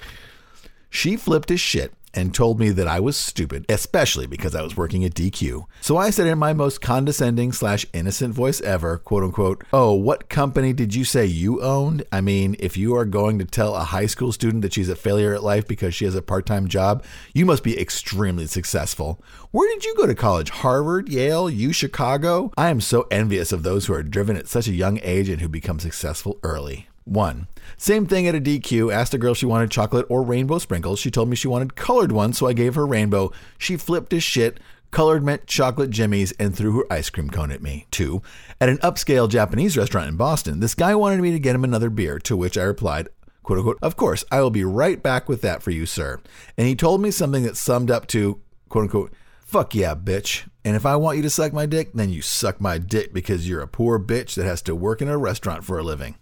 She 0.91 1.17
flipped 1.17 1.49
his 1.49 1.61
shit 1.61 1.93
and 2.15 2.35
told 2.35 2.59
me 2.59 2.71
that 2.71 2.89
I 2.89 3.01
was 3.01 3.17
stupid, 3.17 3.67
especially 3.69 4.27
because 4.27 4.55
I 4.55 4.63
was 4.63 4.77
working 4.77 5.05
at 5.05 5.15
DQ. 5.15 5.67
So 5.81 5.97
I 5.97 6.11
said 6.11 6.27
in 6.27 6.39
my 6.39 6.53
most 6.53 6.81
condescending 6.81 7.53
slash 7.53 7.87
innocent 7.93 8.35
voice 8.35 8.61
ever, 8.61 8.99
quote 8.99 9.23
unquote, 9.23 9.65
Oh, 9.73 9.93
what 9.93 10.29
company 10.29 10.73
did 10.73 10.95
you 10.95 11.05
say 11.05 11.27
you 11.27 11.63
owned? 11.63 12.05
I 12.11 12.21
mean, 12.21 12.57
if 12.59 12.77
you 12.77 12.97
are 12.97 13.05
going 13.05 13.39
to 13.39 13.45
tell 13.45 13.75
a 13.75 13.85
high 13.85 14.07
school 14.07 14.33
student 14.33 14.63
that 14.63 14.73
she's 14.73 14.89
a 14.89 14.97
failure 14.97 15.35
at 15.35 15.45
life 15.45 15.69
because 15.69 15.95
she 15.95 16.07
has 16.07 16.15
a 16.15 16.23
part 16.23 16.47
time 16.47 16.69
job, 16.69 17.05
you 17.35 17.45
must 17.45 17.63
be 17.63 17.79
extremely 17.79 18.47
successful. 18.47 19.23
Where 19.51 19.69
did 19.73 19.85
you 19.85 19.95
go 19.95 20.07
to 20.07 20.15
college? 20.15 20.51
Harvard, 20.51 21.09
Yale, 21.09 21.49
U 21.51 21.73
Chicago? 21.73 22.53
I 22.57 22.71
am 22.71 22.81
so 22.81 23.07
envious 23.11 23.53
of 23.53 23.63
those 23.63 23.87
who 23.87 23.95
are 23.95 24.03
driven 24.03 24.37
at 24.37 24.49
such 24.49 24.67
a 24.67 24.75
young 24.75 24.99
age 25.03 25.29
and 25.29 25.41
who 25.41 25.49
become 25.49 25.79
successful 25.79 26.39
early. 26.43 26.89
One. 27.09 27.49
Same 27.79 28.07
thing 28.07 28.29
at 28.29 28.35
a 28.35 28.41
DQ. 28.41 28.93
Asked 28.93 29.15
a 29.15 29.19
girl 29.19 29.33
if 29.33 29.39
she 29.39 29.47
wanted 29.47 29.71
chocolate 29.71 30.07
or 30.11 30.23
rainbow 30.23 30.59
sprinkles. 30.59 30.99
She 30.99 31.11
told 31.11 31.29
me 31.31 31.37
she 31.37 31.49
wanted 31.49 31.75
colored 31.75 32.13
ones, 32.13 32.39
so 32.39 32.47
I 32.47 32.53
gave 32.53 32.75
her 32.75 32.87
rainbow. 32.87 33.33
She 33.57 33.77
flipped 33.79 34.13
as 34.13 34.23
shit. 34.23 34.61
Colored 34.91 35.25
meant 35.25 35.47
chocolate 35.47 35.91
jimmies 35.91 36.33
and 36.33 36.55
threw 36.55 36.79
her 36.79 36.93
ice 36.93 37.09
cream 37.09 37.31
cone 37.31 37.51
at 37.51 37.63
me. 37.63 37.87
Two, 37.91 38.23
at 38.61 38.69
an 38.69 38.79
upscale 38.79 39.29
Japanese 39.29 39.77
restaurant 39.77 40.09
in 40.09 40.17
Boston, 40.17 40.61
this 40.61 40.75
guy 40.75 40.95
wanted 40.95 41.21
me 41.21 41.31
to 41.31 41.39
get 41.39 41.55
him 41.55 41.65
another 41.65 41.91
beer, 41.91 42.19
to 42.21 42.37
which 42.37 42.57
I 42.57 42.63
replied, 42.63 43.09
quote 43.43 43.59
unquote, 43.59 43.79
of 43.83 43.97
course, 43.97 44.25
I 44.31 44.41
will 44.41 44.51
be 44.51 44.65
right 44.65 45.03
back 45.03 45.29
with 45.29 45.43
that 45.43 45.63
for 45.63 45.71
you, 45.71 45.87
sir. 45.87 46.21
And 46.57 46.67
he 46.67 46.75
told 46.75 47.03
me 47.03 47.11
something 47.11 47.43
that 47.43 47.57
summed 47.57 47.91
up 47.91 48.07
to, 48.09 48.41
quote 48.69 48.85
unquote, 48.85 49.13
fuck 49.45 49.75
yeah, 49.75 49.95
bitch. 49.95 50.49
And 50.65 50.77
if 50.77 50.85
I 50.85 50.97
want 50.97 51.17
you 51.17 51.23
to 51.23 51.31
suck 51.31 51.53
my 51.53 51.65
dick, 51.65 51.93
then 51.95 52.11
you 52.11 52.23
suck 52.23 52.61
my 52.61 52.77
dick 52.79 53.15
because 53.15 53.49
you're 53.49 53.63
a 53.63 53.69
poor 53.69 53.99
bitch 53.99 54.35
that 54.35 54.45
has 54.45 54.63
to 54.63 54.75
work 54.75 55.01
in 55.01 55.09
a 55.09 55.19
restaurant 55.19 55.65
for 55.65 55.79
a 55.79 55.83
living. 55.83 56.17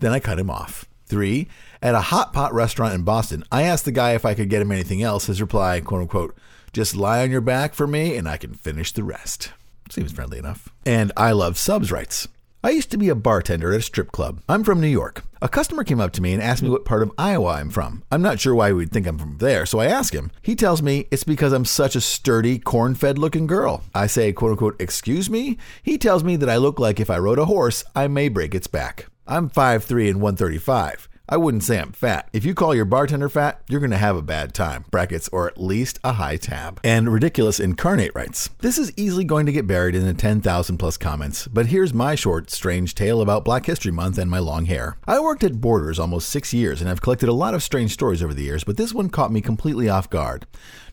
Then 0.00 0.12
I 0.12 0.20
cut 0.20 0.38
him 0.38 0.50
off. 0.50 0.86
Three, 1.06 1.48
at 1.82 1.94
a 1.94 2.00
hot 2.00 2.32
pot 2.32 2.54
restaurant 2.54 2.94
in 2.94 3.02
Boston, 3.02 3.44
I 3.50 3.62
asked 3.62 3.84
the 3.84 3.92
guy 3.92 4.14
if 4.14 4.24
I 4.24 4.34
could 4.34 4.48
get 4.48 4.62
him 4.62 4.70
anything 4.70 5.02
else. 5.02 5.26
His 5.26 5.40
reply, 5.40 5.80
quote 5.80 6.02
unquote, 6.02 6.36
just 6.72 6.96
lie 6.96 7.22
on 7.22 7.30
your 7.30 7.40
back 7.40 7.74
for 7.74 7.86
me 7.86 8.16
and 8.16 8.28
I 8.28 8.36
can 8.36 8.54
finish 8.54 8.92
the 8.92 9.02
rest. 9.02 9.52
Seems 9.90 10.12
friendly 10.12 10.38
enough. 10.38 10.68
And 10.86 11.10
I 11.16 11.32
love 11.32 11.58
subs 11.58 11.90
writes. 11.90 12.28
I 12.62 12.70
used 12.70 12.90
to 12.90 12.98
be 12.98 13.08
a 13.08 13.14
bartender 13.14 13.72
at 13.72 13.78
a 13.78 13.82
strip 13.82 14.12
club. 14.12 14.42
I'm 14.46 14.64
from 14.64 14.80
New 14.80 14.86
York. 14.86 15.24
A 15.40 15.48
customer 15.48 15.82
came 15.82 15.98
up 15.98 16.12
to 16.12 16.20
me 16.20 16.34
and 16.34 16.42
asked 16.42 16.62
me 16.62 16.68
what 16.68 16.84
part 16.84 17.02
of 17.02 17.10
Iowa 17.16 17.54
I'm 17.54 17.70
from. 17.70 18.04
I'm 18.12 18.20
not 18.20 18.38
sure 18.38 18.54
why 18.54 18.68
he 18.68 18.74
would 18.74 18.92
think 18.92 19.06
I'm 19.06 19.18
from 19.18 19.38
there, 19.38 19.64
so 19.64 19.78
I 19.78 19.86
ask 19.86 20.12
him. 20.12 20.30
He 20.42 20.54
tells 20.54 20.82
me 20.82 21.08
it's 21.10 21.24
because 21.24 21.54
I'm 21.54 21.64
such 21.64 21.96
a 21.96 22.02
sturdy, 22.02 22.58
corn 22.58 22.94
fed 22.94 23.16
looking 23.18 23.46
girl. 23.46 23.82
I 23.94 24.06
say, 24.06 24.34
quote 24.34 24.52
unquote, 24.52 24.78
excuse 24.78 25.30
me? 25.30 25.56
He 25.82 25.96
tells 25.96 26.22
me 26.22 26.36
that 26.36 26.50
I 26.50 26.58
look 26.58 26.78
like 26.78 27.00
if 27.00 27.08
I 27.08 27.18
rode 27.18 27.38
a 27.38 27.46
horse, 27.46 27.82
I 27.96 28.06
may 28.08 28.28
break 28.28 28.54
its 28.54 28.66
back. 28.66 29.06
I'm 29.32 29.48
5'3 29.48 30.10
and 30.10 30.20
135. 30.20 31.08
I 31.28 31.36
wouldn't 31.36 31.62
say 31.62 31.78
I'm 31.78 31.92
fat. 31.92 32.28
If 32.32 32.44
you 32.44 32.52
call 32.52 32.74
your 32.74 32.84
bartender 32.84 33.28
fat, 33.28 33.62
you're 33.68 33.78
going 33.78 33.92
to 33.92 33.96
have 33.96 34.16
a 34.16 34.22
bad 34.22 34.52
time, 34.52 34.84
brackets, 34.90 35.28
or 35.28 35.46
at 35.46 35.60
least 35.60 36.00
a 36.02 36.14
high 36.14 36.36
tab. 36.36 36.80
And 36.82 37.12
Ridiculous 37.12 37.60
Incarnate 37.60 38.10
writes 38.12 38.50
This 38.58 38.76
is 38.76 38.92
easily 38.96 39.22
going 39.22 39.46
to 39.46 39.52
get 39.52 39.68
buried 39.68 39.94
in 39.94 40.04
the 40.04 40.14
10,000 40.14 40.78
plus 40.78 40.96
comments, 40.96 41.46
but 41.46 41.66
here's 41.66 41.94
my 41.94 42.16
short, 42.16 42.50
strange 42.50 42.96
tale 42.96 43.20
about 43.20 43.44
Black 43.44 43.66
History 43.66 43.92
Month 43.92 44.18
and 44.18 44.28
my 44.28 44.40
long 44.40 44.64
hair. 44.64 44.96
I 45.06 45.20
worked 45.20 45.44
at 45.44 45.60
Borders 45.60 46.00
almost 46.00 46.28
six 46.28 46.52
years 46.52 46.80
and 46.80 46.88
have 46.88 47.00
collected 47.00 47.28
a 47.28 47.32
lot 47.32 47.54
of 47.54 47.62
strange 47.62 47.92
stories 47.92 48.24
over 48.24 48.34
the 48.34 48.42
years, 48.42 48.64
but 48.64 48.76
this 48.76 48.92
one 48.92 49.10
caught 49.10 49.30
me 49.30 49.40
completely 49.40 49.88
off 49.88 50.10
guard. 50.10 50.48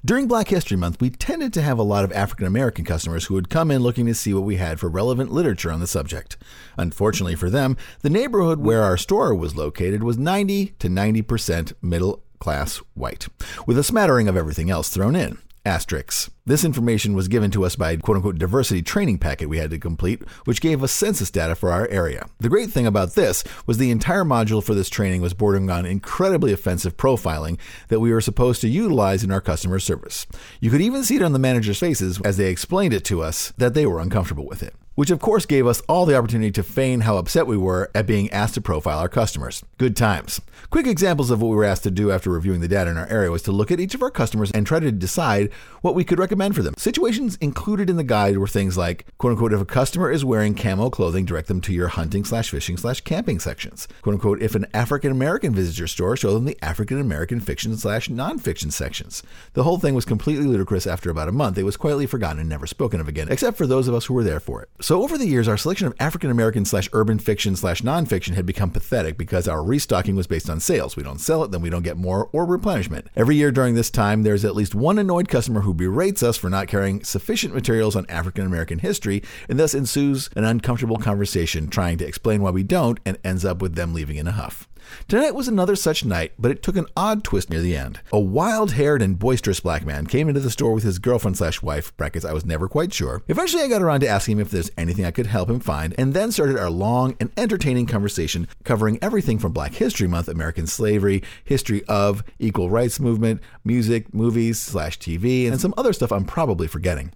During 0.08 0.30
Black 0.30 0.48
History 0.48 0.78
Month, 0.78 1.02
we 1.02 1.10
tended 1.10 1.52
to 1.52 1.62
have 1.62 1.78
a 1.78 1.84
lot 1.84 2.06
of 2.06 2.14
African 2.14 2.48
American 2.48 2.86
customers 2.86 3.26
who 3.26 3.34
would 3.34 3.50
come 3.50 3.70
in 3.70 3.84
looking 3.84 4.06
to 4.06 4.16
see 4.16 4.34
what 4.34 4.46
we 4.46 4.56
had 4.56 4.80
for 4.80 4.88
relevant 4.88 5.34
literature 5.34 5.70
on 5.70 5.82
the 5.82 5.86
subject. 5.86 6.38
Unfortunately 6.78 7.36
for 7.36 7.50
them, 7.50 7.76
the 8.04 8.10
neighborhood 8.10 8.62
where 8.62 8.84
our 8.84 8.96
store 8.96 9.36
was 9.36 9.58
located 9.58 10.04
was 10.04 10.18
90 10.18 10.68
to 10.80 10.88
90% 10.88 11.74
middle 11.82 12.24
class 12.40 12.78
white, 12.94 13.28
with 13.66 13.78
a 13.78 13.84
smattering 13.84 14.30
of 14.30 14.38
everything 14.38 14.70
else 14.70 14.88
thrown 14.88 15.14
in. 15.14 15.40
Asterisks. 15.68 16.32
This 16.46 16.64
information 16.64 17.14
was 17.14 17.28
given 17.28 17.52
to 17.52 17.66
us 17.66 17.76
by 17.76 17.92
a 17.92 17.98
quote 17.98 18.16
unquote 18.16 18.40
diversity 18.40 18.82
training 18.82 19.18
packet 19.18 19.50
we 19.50 19.58
had 19.58 19.70
to 19.72 19.78
complete, 19.78 20.24
which 20.46 20.62
gave 20.62 20.82
us 20.82 20.94
census 20.94 21.30
data 21.30 21.56
for 21.56 21.72
our 21.72 21.88
area. 21.90 22.26
The 22.40 22.48
great 22.48 22.70
thing 22.70 22.88
about 22.88 23.16
this 23.16 23.44
was 23.66 23.78
the 23.78 23.92
entire 23.92 24.24
module 24.24 24.64
for 24.64 24.74
this 24.74 24.90
training 24.90 25.22
was 25.22 25.34
bordering 25.34 25.70
on 25.70 25.86
incredibly 25.86 26.54
offensive 26.54 26.96
profiling 26.96 27.60
that 27.90 28.00
we 28.00 28.14
were 28.14 28.22
supposed 28.22 28.62
to 28.62 28.70
utilize 28.70 29.26
in 29.26 29.32
our 29.32 29.42
customer 29.42 29.78
service. 29.80 30.26
You 30.62 30.72
could 30.72 30.82
even 30.82 31.04
see 31.04 31.18
it 31.18 31.22
on 31.22 31.34
the 31.34 31.40
managers' 31.40 31.80
faces 31.80 32.22
as 32.22 32.38
they 32.38 32.50
explained 32.50 32.94
it 32.94 33.04
to 33.06 33.22
us 33.22 33.52
that 33.58 33.74
they 33.74 33.86
were 33.86 34.00
uncomfortable 34.00 34.48
with 34.48 34.64
it 34.64 34.74
which 34.98 35.12
of 35.12 35.20
course 35.20 35.46
gave 35.46 35.68
us 35.68 35.82
all 35.82 36.08
the 36.08 36.18
opportunity 36.18 36.50
to 36.50 36.64
feign 36.64 37.02
how 37.02 37.18
upset 37.18 37.46
we 37.46 37.56
were 37.56 37.92
at 37.94 38.08
being 38.08 38.32
asked 38.32 38.56
to 38.56 38.62
profile 38.62 38.98
our 38.98 39.08
customers. 39.08 39.64
Good 39.78 39.96
times. 39.96 40.42
Quick 40.72 40.88
examples 40.88 41.30
of 41.30 41.40
what 41.40 41.50
we 41.50 41.56
were 41.56 41.64
asked 41.64 41.84
to 41.84 41.92
do 41.92 42.12
after 42.12 42.32
reviewing 42.32 42.62
the 42.62 42.68
data 42.68 42.90
in 42.90 42.98
our 42.98 43.06
area 43.06 43.30
was 43.30 43.44
to 43.44 43.52
look 43.52 43.72
at 43.72 43.80
each 43.80 43.94
of 43.94 44.02
our 44.02 44.10
customers 44.10 44.50
and 44.52 44.66
try 44.66 44.80
to 44.80 44.92
decide 44.92 45.54
what 45.82 45.94
we 45.94 46.04
could 46.04 46.18
recommend 46.18 46.56
for 46.56 46.64
them. 46.64 46.74
Situations 46.78 47.38
included 47.40 47.92
in 47.92 47.96
the 47.96 48.04
guide 48.04 48.40
were 48.40 48.48
things 48.48 48.76
like, 48.76 49.06
quote 49.20 49.34
unquote, 49.34 49.54
if 49.54 49.62
a 49.62 49.66
customer 49.66 50.10
is 50.10 50.26
wearing 50.26 50.56
camo 50.56 50.90
clothing, 50.90 51.26
direct 51.26 51.48
them 51.48 51.62
to 51.62 51.74
your 51.74 51.90
hunting 51.90 52.26
slash 52.26 52.50
fishing 52.50 52.76
slash 52.76 53.02
camping 53.02 53.40
sections. 53.40 53.88
Quote 54.02 54.16
unquote, 54.16 54.42
if 54.42 54.56
an 54.56 54.66
African 54.74 55.12
American 55.12 55.54
visits 55.54 55.78
your 55.78 55.88
store, 55.88 56.18
show 56.18 56.34
them 56.34 56.46
the 56.46 56.58
African 56.64 57.00
American 57.00 57.40
fiction 57.40 57.78
slash 57.78 58.10
nonfiction 58.10 58.72
sections. 58.72 59.22
The 59.54 59.64
whole 59.64 59.78
thing 59.78 59.94
was 59.94 60.06
completely 60.06 60.48
ludicrous 60.48 60.88
after 60.88 61.12
about 61.12 61.30
a 61.30 61.32
month. 61.32 61.60
It 61.60 61.64
was 61.64 61.78
quietly 61.78 62.08
forgotten 62.08 62.40
and 62.40 62.50
never 62.50 62.66
spoken 62.66 63.00
of 63.00 63.08
again, 63.08 63.28
except 63.30 63.58
for 63.58 63.68
those 63.68 63.88
of 63.88 63.94
us 63.94 64.06
who 64.06 64.16
were 64.16 64.24
there 64.24 64.40
for 64.40 64.64
it. 64.64 64.70
So 64.88 65.04
over 65.04 65.18
the 65.18 65.28
years, 65.28 65.50
our 65.50 65.58
selection 65.58 65.86
of 65.86 65.94
African 66.00 66.32
American 66.32 66.64
slash 66.64 66.88
urban 66.94 67.20
fiction 67.20 67.58
slash 67.58 67.82
nonfiction 67.82 68.36
had 68.36 68.46
become 68.46 68.72
pathetic 68.72 69.18
because 69.18 69.46
our 69.46 69.62
restocking 69.62 70.16
was 70.16 70.28
based 70.28 70.50
on 70.50 70.62
sales. 70.62 70.96
We 70.96 71.04
don't 71.04 71.20
sell 71.20 71.44
it, 71.44 71.52
then 71.52 71.60
we 71.60 71.70
don't 71.70 71.84
get 71.84 71.98
more 71.98 72.30
or 72.32 72.46
replenishment. 72.46 73.08
Every 73.14 73.36
year 73.36 73.52
during 73.52 73.76
this 73.76 73.90
time, 73.90 74.24
there's 74.24 74.46
at 74.46 74.56
least 74.56 74.74
one 74.74 74.98
annoyed 74.98 75.28
customer 75.28 75.60
who 75.60 75.74
berates 75.74 76.24
us 76.24 76.38
for 76.38 76.50
not 76.50 76.70
carrying 76.70 77.04
sufficient 77.04 77.54
materials 77.54 77.98
on 77.98 78.06
African 78.08 78.46
American 78.46 78.80
history, 78.80 79.22
and 79.50 79.60
thus 79.60 79.74
ensues 79.74 80.30
an 80.38 80.46
uncomfortable 80.46 81.00
conversation 81.00 81.68
trying 81.68 81.98
to 81.98 82.08
explain 82.08 82.42
why 82.42 82.52
we 82.52 82.64
don't 82.64 83.02
and 83.06 83.18
ends 83.26 83.44
up 83.44 83.62
with 83.62 83.76
them 83.76 83.94
leaving 83.94 84.16
in 84.16 84.26
a 84.26 84.32
huff. 84.32 84.70
Tonight 85.08 85.36
was 85.36 85.48
another 85.48 85.76
such 85.76 86.06
night, 86.06 86.34
but 86.38 86.52
it 86.52 86.62
took 86.62 86.76
an 86.76 86.86
odd 86.96 87.24
twist 87.24 87.50
near 87.50 87.62
the 87.62 87.76
end. 87.76 88.00
A 88.12 88.20
wild 88.20 88.74
haired 88.74 89.02
and 89.02 89.18
boisterous 89.18 89.60
black 89.60 89.86
man 89.86 90.08
came 90.08 90.28
into 90.28 90.40
the 90.40 90.52
store 90.52 90.74
with 90.74 90.84
his 90.84 91.00
girlfriend 91.00 91.38
slash 91.38 91.62
wife, 91.62 91.96
brackets, 91.98 92.26
I 92.26 92.34
was 92.34 92.46
never 92.46 92.68
quite 92.68 92.94
sure. 92.94 93.24
Eventually, 93.28 93.64
I 93.64 93.68
got 93.68 93.82
around 93.82 94.02
to 94.02 94.08
asking 94.08 94.34
him 94.34 94.42
if 94.42 94.52
there's 94.52 94.72
anything 94.78 95.06
I 95.06 95.12
could 95.12 95.28
help 95.28 95.50
him 95.50 95.60
find, 95.60 95.96
and 95.98 96.14
then 96.14 96.32
started 96.32 96.58
our 96.58 96.70
long 96.70 97.16
and 97.20 97.32
entertaining 97.38 97.86
conversation 97.86 98.48
covering 98.64 99.00
everything 99.02 99.40
from 99.40 99.54
Black 99.54 99.74
History 99.74 100.08
Month, 100.08 100.28
American 100.28 100.68
slavery, 100.68 101.24
history 101.44 101.84
of, 101.86 102.24
equal 102.40 102.70
rights 102.70 103.00
movement, 103.00 103.42
music, 103.64 104.14
movies 104.14 104.60
slash 104.60 105.00
TV, 105.00 105.48
and 105.50 105.60
some 105.62 105.74
other 105.78 105.94
stuff 105.94 106.12
I'm 106.12 106.26
probably 106.26 106.68
forgetting. 106.68 107.12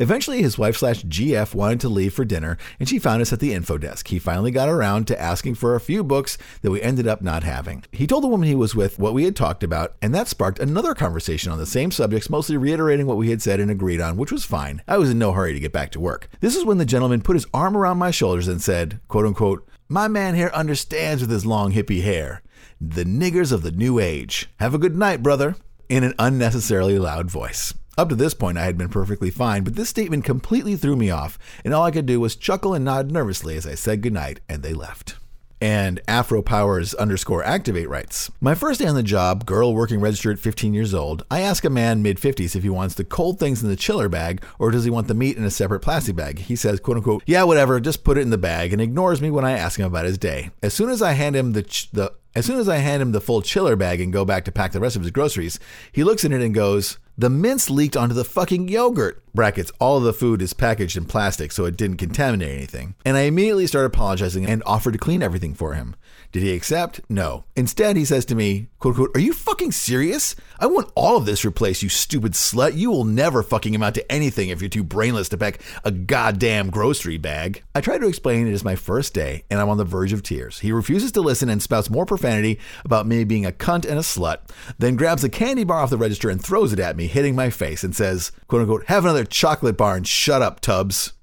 Eventually, 0.00 0.42
his 0.42 0.58
wife 0.58 0.76
slash 0.76 1.04
GF 1.04 1.54
wanted 1.54 1.80
to 1.80 1.88
leave 1.88 2.14
for 2.14 2.24
dinner, 2.24 2.56
and 2.78 2.88
she 2.88 3.00
found 3.00 3.20
us 3.20 3.32
at 3.32 3.40
the 3.40 3.52
info 3.52 3.78
desk. 3.78 4.08
He 4.08 4.18
finally 4.18 4.52
got 4.52 4.68
around 4.68 5.06
to 5.08 5.20
asking 5.20 5.56
for 5.56 5.74
a 5.74 5.80
few 5.80 6.04
books 6.04 6.38
that 6.62 6.70
we 6.70 6.80
ended 6.80 7.08
up 7.08 7.20
not 7.20 7.42
having. 7.42 7.84
He 7.90 8.06
told 8.06 8.22
the 8.22 8.28
woman 8.28 8.48
he 8.48 8.54
was 8.54 8.76
with 8.76 8.98
what 8.98 9.12
we 9.12 9.24
had 9.24 9.34
talked 9.34 9.64
about, 9.64 9.96
and 10.00 10.14
that 10.14 10.28
sparked 10.28 10.60
another 10.60 10.94
conversation 10.94 11.50
on 11.50 11.58
the 11.58 11.66
same 11.66 11.90
subjects, 11.90 12.30
mostly 12.30 12.56
reiterating 12.56 13.06
what 13.06 13.16
we 13.16 13.30
had 13.30 13.42
said 13.42 13.58
and 13.58 13.70
agreed 13.70 14.00
on, 14.00 14.16
which 14.16 14.30
was 14.30 14.44
fine. 14.44 14.82
I 14.86 14.98
was 14.98 15.10
in 15.10 15.18
no 15.18 15.32
hurry 15.32 15.52
to 15.52 15.60
get 15.60 15.72
back 15.72 15.90
to 15.92 16.00
work. 16.00 16.28
This 16.40 16.54
is 16.54 16.64
when 16.64 16.78
the 16.78 16.84
gentleman 16.84 17.22
put 17.22 17.36
his 17.36 17.46
arm 17.52 17.76
around 17.76 17.98
my 17.98 18.12
shoulders 18.12 18.46
and 18.46 18.62
said, 18.62 19.00
quote 19.08 19.26
unquote, 19.26 19.68
My 19.88 20.06
man 20.06 20.36
here 20.36 20.50
understands 20.54 21.22
with 21.22 21.30
his 21.30 21.44
long 21.44 21.72
hippie 21.72 22.02
hair. 22.02 22.42
The 22.80 23.04
niggers 23.04 23.50
of 23.50 23.62
the 23.62 23.72
new 23.72 23.98
age. 23.98 24.48
Have 24.60 24.74
a 24.74 24.78
good 24.78 24.96
night, 24.96 25.24
brother. 25.24 25.56
In 25.88 26.04
an 26.04 26.14
unnecessarily 26.18 26.98
loud 26.98 27.30
voice. 27.30 27.74
Up 27.98 28.10
to 28.10 28.14
this 28.14 28.32
point, 28.32 28.56
I 28.56 28.64
had 28.64 28.78
been 28.78 28.90
perfectly 28.90 29.28
fine, 29.28 29.64
but 29.64 29.74
this 29.74 29.88
statement 29.88 30.22
completely 30.22 30.76
threw 30.76 30.94
me 30.94 31.10
off, 31.10 31.36
and 31.64 31.74
all 31.74 31.82
I 31.82 31.90
could 31.90 32.06
do 32.06 32.20
was 32.20 32.36
chuckle 32.36 32.72
and 32.72 32.84
nod 32.84 33.10
nervously 33.10 33.56
as 33.56 33.66
I 33.66 33.74
said 33.74 34.02
goodnight, 34.02 34.38
and 34.48 34.62
they 34.62 34.72
left. 34.72 35.16
And 35.60 36.00
Afro 36.06 36.40
Powers 36.40 36.94
underscore 36.94 37.42
activate 37.42 37.88
writes 37.88 38.30
My 38.40 38.54
first 38.54 38.78
day 38.78 38.86
on 38.86 38.94
the 38.94 39.02
job, 39.02 39.44
girl 39.46 39.74
working 39.74 40.00
register 40.00 40.30
at 40.30 40.38
15 40.38 40.72
years 40.72 40.94
old, 40.94 41.24
I 41.28 41.40
ask 41.40 41.64
a 41.64 41.70
man 41.70 42.00
mid 42.00 42.18
50s 42.18 42.54
if 42.54 42.62
he 42.62 42.68
wants 42.68 42.94
the 42.94 43.02
cold 43.02 43.40
things 43.40 43.64
in 43.64 43.68
the 43.68 43.74
chiller 43.74 44.08
bag 44.08 44.44
or 44.60 44.70
does 44.70 44.84
he 44.84 44.90
want 44.90 45.08
the 45.08 45.14
meat 45.14 45.36
in 45.36 45.42
a 45.42 45.50
separate 45.50 45.80
plastic 45.80 46.14
bag. 46.14 46.38
He 46.38 46.54
says, 46.54 46.78
quote 46.78 46.98
unquote, 46.98 47.24
yeah, 47.26 47.42
whatever, 47.42 47.80
just 47.80 48.04
put 48.04 48.16
it 48.16 48.20
in 48.20 48.30
the 48.30 48.38
bag 48.38 48.72
and 48.72 48.80
ignores 48.80 49.20
me 49.20 49.32
when 49.32 49.44
I 49.44 49.58
ask 49.58 49.80
him 49.80 49.86
about 49.86 50.04
his 50.04 50.18
day. 50.18 50.50
As 50.62 50.72
soon 50.72 50.90
as 50.90 51.02
I 51.02 51.14
hand 51.14 51.34
him 51.34 51.54
the, 51.54 51.64
ch- 51.64 51.90
the 51.90 52.12
as 52.34 52.46
soon 52.46 52.58
as 52.58 52.68
I 52.68 52.76
hand 52.76 53.02
him 53.02 53.12
the 53.12 53.20
full 53.20 53.42
chiller 53.42 53.74
bag 53.74 54.00
and 54.00 54.12
go 54.12 54.24
back 54.24 54.44
to 54.44 54.52
pack 54.52 54.72
the 54.72 54.80
rest 54.80 54.96
of 54.96 55.02
his 55.02 55.10
groceries, 55.10 55.58
he 55.90 56.04
looks 56.04 56.24
at 56.24 56.32
it 56.32 56.42
and 56.42 56.54
goes, 56.54 56.98
The 57.16 57.30
mince 57.30 57.70
leaked 57.70 57.96
onto 57.96 58.14
the 58.14 58.24
fucking 58.24 58.68
yogurt. 58.68 59.22
Brackets, 59.34 59.72
all 59.80 59.96
of 59.96 60.04
the 60.04 60.12
food 60.12 60.42
is 60.42 60.52
packaged 60.52 60.96
in 60.96 61.06
plastic 61.06 61.52
so 61.52 61.64
it 61.64 61.76
didn't 61.76 61.96
contaminate 61.96 62.54
anything. 62.54 62.94
And 63.04 63.16
I 63.16 63.22
immediately 63.22 63.66
start 63.66 63.86
apologizing 63.86 64.46
and 64.46 64.62
offer 64.66 64.92
to 64.92 64.98
clean 64.98 65.22
everything 65.22 65.54
for 65.54 65.74
him. 65.74 65.96
Did 66.30 66.42
he 66.42 66.52
accept? 66.52 67.00
No. 67.08 67.44
Instead, 67.56 67.96
he 67.96 68.04
says 68.04 68.26
to 68.26 68.34
me, 68.34 68.68
quote, 68.78 68.96
quote, 68.96 69.16
Are 69.16 69.20
you 69.20 69.32
fucking 69.32 69.72
serious? 69.72 70.36
I 70.58 70.66
want 70.66 70.92
all 70.94 71.16
of 71.16 71.24
this 71.24 71.44
replaced, 71.44 71.82
you 71.82 71.88
stupid 71.88 72.32
slut. 72.32 72.76
You 72.76 72.90
will 72.90 73.04
never 73.04 73.42
fucking 73.42 73.74
amount 73.74 73.94
to 73.94 74.12
anything 74.12 74.50
if 74.50 74.60
you're 74.60 74.68
too 74.68 74.84
brainless 74.84 75.30
to 75.30 75.38
pack 75.38 75.60
a 75.84 75.90
goddamn 75.90 76.68
grocery 76.68 77.16
bag. 77.16 77.62
I 77.74 77.80
try 77.80 77.96
to 77.96 78.06
explain 78.06 78.46
it 78.46 78.52
is 78.52 78.62
my 78.62 78.76
first 78.76 79.14
day 79.14 79.44
and 79.50 79.58
I'm 79.58 79.70
on 79.70 79.78
the 79.78 79.84
verge 79.84 80.12
of 80.12 80.22
tears. 80.22 80.58
He 80.58 80.70
refuses 80.70 81.12
to 81.12 81.22
listen 81.22 81.48
and 81.48 81.62
spouts 81.62 81.88
more 81.88 82.04
profanity 82.04 82.58
about 82.84 83.06
me 83.06 83.24
being 83.24 83.46
a 83.46 83.52
cunt 83.52 83.86
and 83.86 83.98
a 83.98 84.02
slut, 84.02 84.40
then 84.78 84.96
grabs 84.96 85.24
a 85.24 85.30
candy 85.30 85.64
bar 85.64 85.80
off 85.80 85.90
the 85.90 85.96
register 85.96 86.28
and 86.28 86.42
throws 86.42 86.74
it 86.74 86.78
at 86.78 86.96
me, 86.96 87.06
hitting 87.06 87.34
my 87.34 87.48
face, 87.48 87.82
and 87.82 87.96
says, 87.96 88.32
quote 88.48 88.62
unquote, 88.62 88.84
Have 88.86 89.04
another 89.04 89.24
chocolate 89.24 89.78
bar 89.78 89.96
and 89.96 90.06
shut 90.06 90.42
up, 90.42 90.60
Tubbs. 90.60 91.14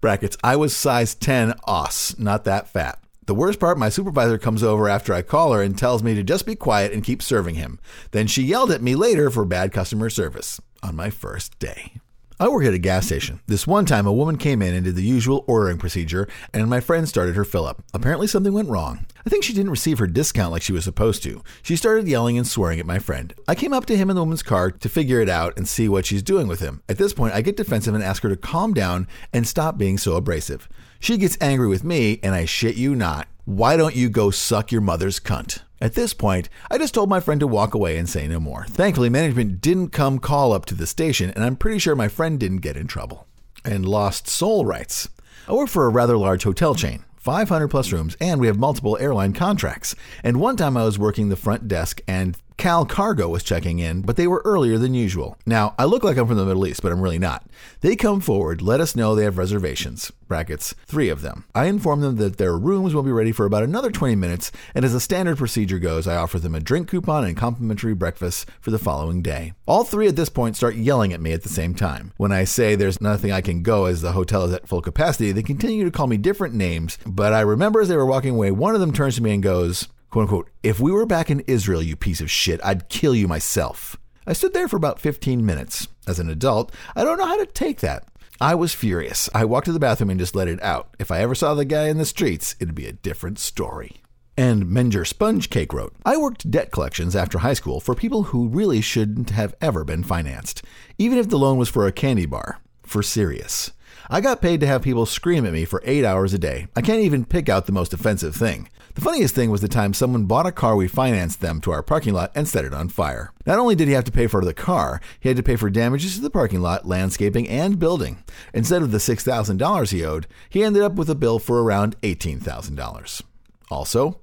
Brackets, 0.01 0.37
I 0.45 0.55
was 0.55 0.77
size 0.77 1.17
10 1.17 1.55
os, 1.67 2.17
not 2.19 2.45
that 2.45 2.69
fat. 2.69 3.01
The 3.27 3.35
worst 3.35 3.59
part, 3.59 3.79
my 3.79 3.89
supervisor 3.89 4.39
comes 4.39 4.63
over 4.63 4.89
after 4.89 5.13
I 5.13 5.23
call 5.23 5.53
her 5.53 5.61
and 5.61 5.77
tells 5.77 6.05
me 6.05 6.15
to 6.15 6.23
just 6.23 6.47
be 6.47 6.55
quiet 6.55 6.93
and 6.93 7.03
keep 7.03 7.21
serving 7.21 7.57
him. 7.57 7.81
Then 8.13 8.29
she 8.29 8.45
yelled 8.45 8.71
at 8.71 8.81
me 8.81 8.95
later 8.95 9.29
for 9.29 9.45
bad 9.45 9.73
customer 9.73 10.09
service 10.09 10.61
on 10.85 10.95
my 10.95 11.11
first 11.11 11.59
day. 11.59 11.95
I 12.41 12.47
work 12.47 12.65
at 12.65 12.73
a 12.73 12.79
gas 12.79 13.07
station. 13.07 13.41
This 13.49 13.67
one 13.67 13.85
time, 13.85 14.07
a 14.07 14.13
woman 14.13 14.39
came 14.39 14.63
in 14.63 14.73
and 14.73 14.85
did 14.85 14.95
the 14.95 15.03
usual 15.03 15.45
ordering 15.49 15.77
procedure, 15.77 16.29
and 16.55 16.71
my 16.71 16.79
friend 16.79 17.09
started 17.09 17.35
her 17.35 17.45
fill 17.45 17.67
up. 17.67 17.83
Apparently, 17.93 18.29
something 18.29 18.53
went 18.53 18.69
wrong. 18.69 19.07
I 19.27 19.29
think 19.29 19.43
she 19.43 19.53
didn't 19.53 19.73
receive 19.73 19.99
her 19.99 20.07
discount 20.07 20.53
like 20.53 20.63
she 20.63 20.73
was 20.73 20.85
supposed 20.85 21.25
to. 21.25 21.43
She 21.63 21.75
started 21.75 22.07
yelling 22.07 22.39
and 22.39 22.47
swearing 22.47 22.79
at 22.79 22.87
my 22.87 23.01
friend. 23.01 23.35
I 23.49 23.57
came 23.57 23.73
up 23.73 23.87
to 23.87 23.97
him 23.97 24.09
in 24.09 24.15
the 24.15 24.23
woman's 24.23 24.45
car 24.45 24.71
to 24.71 24.89
figure 24.89 25.21
it 25.21 25.29
out 25.29 25.57
and 25.57 25.67
see 25.67 25.89
what 25.89 26.07
she's 26.07 26.23
doing 26.23 26.47
with 26.47 26.61
him. 26.61 26.81
At 26.89 26.97
this 26.97 27.13
point, 27.13 27.35
I 27.35 27.41
get 27.41 27.57
defensive 27.57 27.93
and 27.93 28.05
ask 28.05 28.23
her 28.23 28.29
to 28.29 28.37
calm 28.37 28.73
down 28.73 29.09
and 29.33 29.45
stop 29.45 29.77
being 29.77 29.99
so 29.99 30.15
abrasive. 30.15 30.69
She 31.01 31.17
gets 31.17 31.39
angry 31.41 31.67
with 31.67 31.83
me, 31.83 32.21
and 32.23 32.37
I 32.37 32.45
shit 32.45 32.77
you 32.77 32.95
not. 32.95 33.27
Why 33.47 33.77
don't 33.77 33.97
you 33.97 34.09
go 34.09 34.31
suck 34.31 34.71
your 34.71 34.81
mother's 34.81 35.19
cunt? 35.19 35.63
At 35.81 35.95
this 35.95 36.13
point, 36.13 36.49
I 36.71 36.79
just 36.79 36.93
told 36.93 37.09
my 37.09 37.21
friend 37.21 37.39
to 37.41 37.47
walk 37.47 37.73
away 37.73 37.99
and 37.99 38.09
say 38.09 38.27
no 38.27 38.41
more. 38.41 38.65
Thankfully, 38.67 39.09
management 39.09 39.61
didn't 39.61 39.91
come 39.91 40.19
call 40.19 40.53
up 40.53 40.67
to 40.67 40.75
the 40.75 40.87
station, 40.87 41.31
and 41.31 41.45
I'm 41.45 41.57
pretty 41.57 41.79
sure 41.79 41.95
my 41.95 42.09
friend 42.09 42.39
didn't 42.39 42.59
get 42.59 42.77
in 42.77 42.89
trouble. 42.89 43.27
And 43.65 43.87
Lost 43.87 44.27
Soul 44.27 44.65
writes 44.65 45.09
I 45.47 45.53
work 45.53 45.69
for 45.69 45.87
a 45.87 45.91
rather 45.91 46.17
large 46.17 46.43
hotel 46.45 46.75
chain. 46.75 47.05
500 47.17 47.69
plus 47.69 47.93
rooms, 47.93 48.17
and 48.21 48.41
we 48.41 48.47
have 48.47 48.59
multiple 48.59 48.97
airline 48.99 49.33
contracts. 49.33 49.95
And 50.25 50.41
one 50.41 50.57
time 50.57 50.77
I 50.77 50.85
was 50.85 50.99
working 50.99 51.29
the 51.29 51.37
front 51.37 51.69
desk, 51.69 52.01
and 52.09 52.37
Cal 52.59 52.85
Cargo 52.85 53.29
was 53.29 53.45
checking 53.45 53.79
in, 53.79 54.03
but 54.03 54.17
they 54.17 54.27
were 54.27 54.43
earlier 54.45 54.79
than 54.79 54.93
usual. 54.93 55.39
Now, 55.47 55.77
I 55.79 55.85
look 55.85 56.03
like 56.03 56.17
I'm 56.17 56.27
from 56.27 56.39
the 56.39 56.45
Middle 56.45 56.67
East, 56.67 56.83
but 56.83 56.91
I'm 56.91 57.01
really 57.01 57.19
not. 57.19 57.47
They 57.83 57.95
come 57.95 58.21
forward, 58.21 58.61
let 58.61 58.81
us 58.81 58.97
know 58.97 59.15
they 59.15 59.23
have 59.23 59.39
reservations, 59.39 60.11
brackets, 60.27 60.75
three 60.85 61.09
of 61.09 61.23
them. 61.23 61.45
I 61.55 61.67
inform 61.67 62.01
them 62.01 62.17
that 62.17 62.37
their 62.37 62.59
rooms 62.59 62.95
will 62.95 63.05
be 63.05 63.13
ready 63.13 63.31
for 63.31 63.47
about 63.47 63.63
another 63.63 63.93
20 63.93 64.17
minutes, 64.17 64.51
and 64.75 64.85
as 64.85 64.93
a 64.93 64.99
standard 64.99 65.39
procedure 65.39 65.79
goes, 65.79 66.09
I 66.09 66.17
offer 66.17 66.41
them 66.41 66.57
a 66.57 66.61
drink 66.61 66.89
coupon 66.89 67.25
and 67.25 67.37
complimentary 67.37 67.95
breakfast 67.95 68.49
for 68.61 68.73
the 68.73 68.79
following 68.79 69.23
day. 69.23 69.53
All 69.65 69.85
three 69.85 70.09
at 70.09 70.17
this 70.17 70.29
point 70.29 70.57
start 70.57 70.75
yelling 70.75 71.13
at 71.13 71.21
me 71.21 71.33
at 71.33 71.45
the 71.45 71.49
same 71.49 71.77
time. 71.77 72.13
When 72.17 72.33
I 72.33 72.43
say 72.43 72.75
there's 72.75 73.01
nothing 73.01 73.31
I 73.31 73.41
can 73.41 73.63
go 73.63 73.85
as 73.85 74.03
the 74.03 74.13
hotel 74.13 74.47
is 74.47 74.53
at 74.53 74.67
full 74.67 74.83
capacity, 74.83 75.31
they 75.31 75.45
continue 75.45 75.85
to 75.85 75.93
call 75.93 76.09
me 76.09 76.17
different 76.17 76.55
names, 76.55 76.99
but 77.07 77.33
I 77.33 77.41
remember 77.43 77.81
as 77.81 77.87
they 77.87 77.97
were 77.97 78.05
walking 78.05 78.35
away, 78.35 78.51
one 78.51 78.75
of 78.75 78.81
them 78.81 78.93
turns 78.93 79.15
to 79.15 79.23
me 79.23 79.33
and 79.33 79.45
goes, 79.45 79.87
quote 80.11 80.25
unquote, 80.25 80.51
if 80.63 80.81
we 80.81 80.91
were 80.91 81.07
back 81.07 81.31
in 81.31 81.41
Israel, 81.41 81.83
you 81.83 81.97
piece 81.97 82.21
of 82.21 82.31
shit, 82.31 82.61
I'd 82.65 82.89
kill 82.89 83.15
you 83.15 83.29
myself. 83.29 83.97
I 84.27 84.33
stood 84.33 84.53
there 84.53 84.69
for 84.69 84.77
about 84.77 85.01
15 85.01 85.45
minutes. 85.45 85.89
As 86.07 86.19
an 86.19 86.29
adult, 86.29 86.75
I 86.95 87.05
don't 87.05 87.19
know 87.19 87.27
how 87.27 87.39
to 87.39 87.47
take 87.47 87.81
that. 87.81 88.07
I 88.41 88.55
was 88.55 88.75
furious. 88.75 89.29
I 89.35 89.45
walked 89.45 89.67
to 89.67 89.73
the 89.73 89.81
bathroom 89.81 90.11
and 90.11 90.21
just 90.21 90.37
let 90.37 90.49
it 90.49 90.63
out. 90.63 90.95
If 90.99 91.11
I 91.11 91.21
ever 91.21 91.35
saw 91.35 91.55
the 91.55 91.65
guy 91.65 91.89
in 91.89 91.99
the 91.99 92.05
streets, 92.05 92.55
it'd 92.61 92.75
be 92.75 92.87
a 92.87 92.93
different 92.93 93.39
story. 93.39 94.03
And 94.37 94.67
Menger 94.67 95.05
Sponge 95.05 95.51
Cake 95.51 95.73
wrote 95.73 95.95
I 96.05 96.17
worked 96.17 96.49
debt 96.49 96.71
collections 96.71 97.17
after 97.17 97.39
high 97.39 97.55
school 97.55 97.81
for 97.81 97.97
people 97.97 98.25
who 98.25 98.47
really 98.47 98.81
shouldn't 98.81 99.31
have 99.31 99.57
ever 99.61 99.83
been 99.83 100.05
financed, 100.05 100.63
even 100.97 101.19
if 101.19 101.29
the 101.29 101.39
loan 101.39 101.59
was 101.59 101.69
for 101.69 101.87
a 101.87 101.93
candy 101.93 102.27
bar. 102.27 102.61
For 102.85 103.03
serious. 103.03 103.73
I 104.11 104.23
got 104.23 104.41
paid 104.41 104.61
to 104.61 104.67
have 104.67 104.81
people 104.83 105.05
scream 105.05 105.45
at 105.45 105.53
me 105.53 105.67
for 105.67 105.83
eight 105.85 106.03
hours 106.03 106.33
a 106.33 106.39
day. 106.39 106.69
I 106.75 106.81
can't 106.81 107.03
even 107.03 107.27
pick 107.27 107.51
out 107.51 107.67
the 107.67 107.73
most 107.73 107.93
offensive 107.93 108.35
thing. 108.35 108.71
The 108.95 109.03
funniest 109.03 109.35
thing 109.35 109.51
was 109.51 109.61
the 109.61 109.69
time 109.69 109.93
someone 109.93 110.25
bought 110.25 110.47
a 110.47 110.51
car 110.51 110.77
we 110.77 110.89
financed 110.89 111.43
them 111.43 111.61
to 111.61 111.73
our 111.73 111.83
parking 111.83 112.15
lot 112.15 112.33
and 112.35 112.49
set 112.49 112.65
it 112.65 112.73
on 112.73 112.89
fire. 112.89 113.33
Not 113.45 113.59
only 113.59 113.75
did 113.75 113.87
he 113.87 113.93
have 113.93 114.05
to 114.05 114.13
pay 114.13 114.27
for 114.27 114.43
the 114.43 114.55
car, 114.55 115.01
he 115.21 115.29
had 115.29 115.37
to 115.37 115.43
pay 115.43 115.57
for 115.57 115.69
damages 115.69 116.17
to 116.17 116.23
the 116.23 116.31
parking 116.31 116.63
lot, 116.63 116.87
landscaping, 116.87 117.47
and 117.49 117.79
building. 117.79 118.25
Instead 118.55 118.81
of 118.81 118.93
the 118.93 118.99
$6,000 118.99 119.91
he 119.91 120.05
owed, 120.05 120.27
he 120.49 120.65
ended 120.65 120.83
up 120.83 120.95
with 120.95 121.11
a 121.11 121.15
bill 121.15 121.39
for 121.39 121.63
around 121.63 122.01
$18,000. 122.01 123.23
Also, 123.71 124.21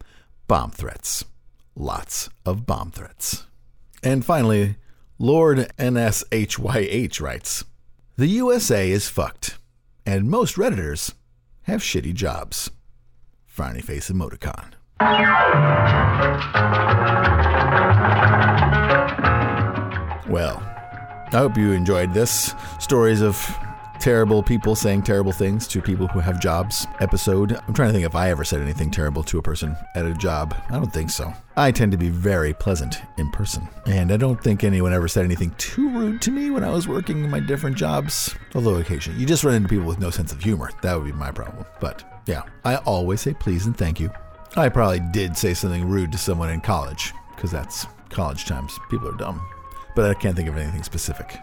bomb 0.47 0.71
threats. 0.71 1.25
Lots 1.75 2.29
of 2.43 2.65
bomb 2.65 2.89
threats. 2.89 3.45
And 4.01 4.25
finally, 4.25 4.77
Lord 5.19 5.71
NSHYH 5.77 7.21
writes 7.21 7.63
The 8.17 8.27
USA 8.27 8.89
is 8.89 9.07
fucked, 9.09 9.57
and 10.05 10.29
most 10.29 10.55
Redditors 10.55 11.13
have 11.63 11.81
shitty 11.81 12.13
jobs. 12.13 12.71
Frowny 13.51 13.83
face 13.83 14.09
emoticon. 14.09 14.73
Well, 20.27 20.57
I 21.31 21.37
hope 21.37 21.57
you 21.57 21.71
enjoyed 21.71 22.13
this. 22.13 22.53
Stories 22.79 23.21
of 23.21 23.35
terrible 23.99 24.43
people 24.43 24.75
saying 24.75 25.03
terrible 25.03 25.31
things 25.31 25.67
to 25.67 25.81
people 25.81 26.07
who 26.07 26.19
have 26.19 26.39
jobs 26.39 26.85
episode. 26.99 27.53
I'm 27.67 27.73
trying 27.73 27.89
to 27.89 27.93
think 27.93 28.05
if 28.05 28.15
I 28.15 28.29
ever 28.29 28.43
said 28.43 28.61
anything 28.61 28.91
terrible 28.91 29.23
to 29.23 29.37
a 29.37 29.41
person 29.41 29.75
at 29.95 30.05
a 30.05 30.13
job. 30.13 30.55
I 30.69 30.73
don't 30.73 30.93
think 30.93 31.09
so. 31.09 31.33
I 31.57 31.71
tend 31.71 31.91
to 31.91 31.97
be 31.97 32.09
very 32.09 32.53
pleasant 32.53 32.97
in 33.17 33.31
person. 33.31 33.67
And 33.85 34.11
I 34.11 34.17
don't 34.17 34.41
think 34.43 34.63
anyone 34.63 34.93
ever 34.93 35.07
said 35.07 35.25
anything 35.25 35.51
too 35.57 35.89
rude 35.89 36.21
to 36.23 36.31
me 36.31 36.51
when 36.51 36.63
I 36.63 36.69
was 36.69 36.87
working 36.87 37.23
in 37.23 37.29
my 37.29 37.39
different 37.39 37.77
jobs. 37.77 38.35
Although 38.53 38.75
occasionally 38.75 39.19
you 39.19 39.25
just 39.25 39.43
run 39.43 39.55
into 39.55 39.69
people 39.69 39.85
with 39.85 39.99
no 39.99 40.09
sense 40.09 40.31
of 40.31 40.41
humor. 40.41 40.71
That 40.81 40.95
would 40.95 41.05
be 41.05 41.11
my 41.11 41.31
problem. 41.31 41.65
But 41.79 42.03
yeah, 42.25 42.43
I 42.63 42.77
always 42.77 43.21
say 43.21 43.33
please 43.33 43.65
and 43.65 43.77
thank 43.77 43.99
you. 43.99 44.11
I 44.57 44.69
probably 44.69 45.01
did 45.11 45.35
say 45.35 45.53
something 45.53 45.85
rude 45.87 46.11
to 46.13 46.17
someone 46.17 46.49
in 46.49 46.61
college, 46.61 47.13
because 47.35 47.51
that's 47.51 47.87
college 48.09 48.45
times. 48.45 48.77
People 48.89 49.09
are 49.09 49.17
dumb. 49.17 49.45
But 49.95 50.09
I 50.09 50.13
can't 50.13 50.35
think 50.35 50.47
of 50.47 50.57
anything 50.57 50.83
specific. 50.83 51.37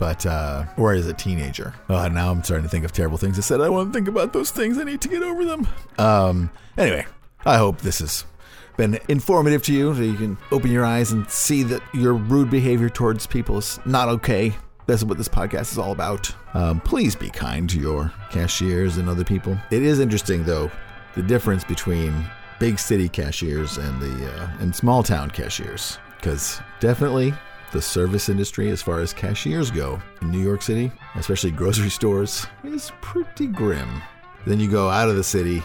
But, 0.00 0.26
uh, 0.26 0.64
or 0.76 0.94
as 0.94 1.06
a 1.06 1.12
teenager. 1.12 1.74
Uh, 1.88 2.08
now 2.08 2.32
I'm 2.32 2.42
starting 2.42 2.64
to 2.64 2.70
think 2.70 2.84
of 2.84 2.92
terrible 2.92 3.18
things 3.18 3.38
I 3.38 3.42
said. 3.42 3.60
I 3.60 3.68
want 3.68 3.92
to 3.92 3.92
think 3.92 4.08
about 4.08 4.32
those 4.32 4.50
things. 4.50 4.78
I 4.78 4.82
need 4.82 5.02
to 5.02 5.08
get 5.08 5.22
over 5.22 5.44
them. 5.44 5.68
Um, 5.98 6.50
anyway, 6.78 7.06
I 7.44 7.58
hope 7.58 7.82
this 7.82 7.98
has 7.98 8.24
been 8.78 8.98
informative 9.08 9.62
to 9.64 9.74
you 9.74 9.94
so 9.94 10.00
you 10.00 10.14
can 10.14 10.38
open 10.52 10.70
your 10.70 10.86
eyes 10.86 11.12
and 11.12 11.28
see 11.30 11.62
that 11.64 11.82
your 11.92 12.14
rude 12.14 12.48
behavior 12.50 12.88
towards 12.88 13.26
people 13.26 13.58
is 13.58 13.78
not 13.84 14.08
okay. 14.08 14.54
That's 14.86 15.04
what 15.04 15.18
this 15.18 15.28
podcast 15.28 15.72
is 15.72 15.78
all 15.78 15.92
about. 15.92 16.34
Um, 16.54 16.80
please 16.80 17.14
be 17.14 17.28
kind 17.28 17.68
to 17.68 17.78
your 17.78 18.10
cashiers 18.30 18.96
and 18.96 19.06
other 19.06 19.22
people. 19.22 19.56
It 19.70 19.82
is 19.82 20.00
interesting, 20.00 20.44
though, 20.44 20.70
the 21.14 21.22
difference 21.22 21.62
between 21.62 22.24
big 22.58 22.78
city 22.78 23.08
cashiers 23.08 23.76
and 23.76 24.00
the 24.00 24.32
uh, 24.32 24.50
and 24.60 24.74
small 24.74 25.02
town 25.02 25.30
cashiers, 25.30 25.98
because 26.16 26.58
definitely 26.80 27.34
the 27.72 27.82
service 27.82 28.28
industry, 28.28 28.70
as 28.70 28.82
far 28.82 29.00
as 29.00 29.12
cashiers 29.12 29.70
go 29.70 30.00
in 30.22 30.30
New 30.30 30.42
York 30.42 30.62
City, 30.62 30.90
especially 31.14 31.50
grocery 31.50 31.90
stores, 31.90 32.46
is 32.64 32.92
pretty 33.00 33.46
grim. 33.46 34.02
Then 34.46 34.60
you 34.60 34.70
go 34.70 34.88
out 34.88 35.08
of 35.08 35.16
the 35.16 35.24
city 35.24 35.62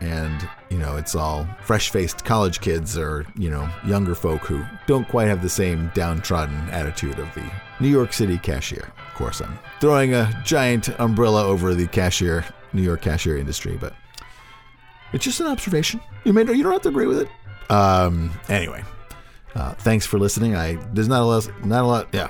and 0.00 0.48
you 0.70 0.78
know 0.78 0.96
it's 0.96 1.14
all 1.14 1.46
fresh-faced 1.62 2.24
college 2.24 2.60
kids 2.60 2.98
or 2.98 3.26
you 3.36 3.48
know 3.50 3.68
younger 3.86 4.14
folk 4.14 4.42
who 4.42 4.64
don't 4.86 5.08
quite 5.08 5.28
have 5.28 5.42
the 5.42 5.48
same 5.48 5.90
downtrodden 5.94 6.68
attitude 6.70 7.18
of 7.18 7.32
the 7.34 7.50
New 7.80 7.88
York 7.88 8.12
City 8.12 8.38
cashier. 8.38 8.92
Of 9.08 9.14
course, 9.14 9.40
I'm 9.40 9.58
throwing 9.80 10.14
a 10.14 10.42
giant 10.44 10.88
umbrella 11.00 11.44
over 11.44 11.74
the 11.74 11.86
cashier, 11.86 12.44
New 12.72 12.82
York 12.82 13.02
cashier 13.02 13.38
industry, 13.38 13.76
but 13.80 13.94
it's 15.12 15.24
just 15.24 15.40
an 15.40 15.46
observation. 15.46 16.00
You 16.24 16.32
may 16.32 16.42
you 16.42 16.62
don't 16.62 16.72
have 16.72 16.82
to 16.82 16.88
agree 16.88 17.06
with 17.06 17.20
it. 17.20 17.28
Um, 17.70 18.30
anyway, 18.48 18.82
uh, 19.54 19.72
thanks 19.74 20.06
for 20.06 20.18
listening. 20.18 20.56
I 20.56 20.74
there's 20.92 21.08
not 21.08 21.22
a 21.22 21.24
lot, 21.24 21.64
not 21.64 21.84
a 21.84 21.86
lot. 21.86 22.08
Yeah. 22.12 22.28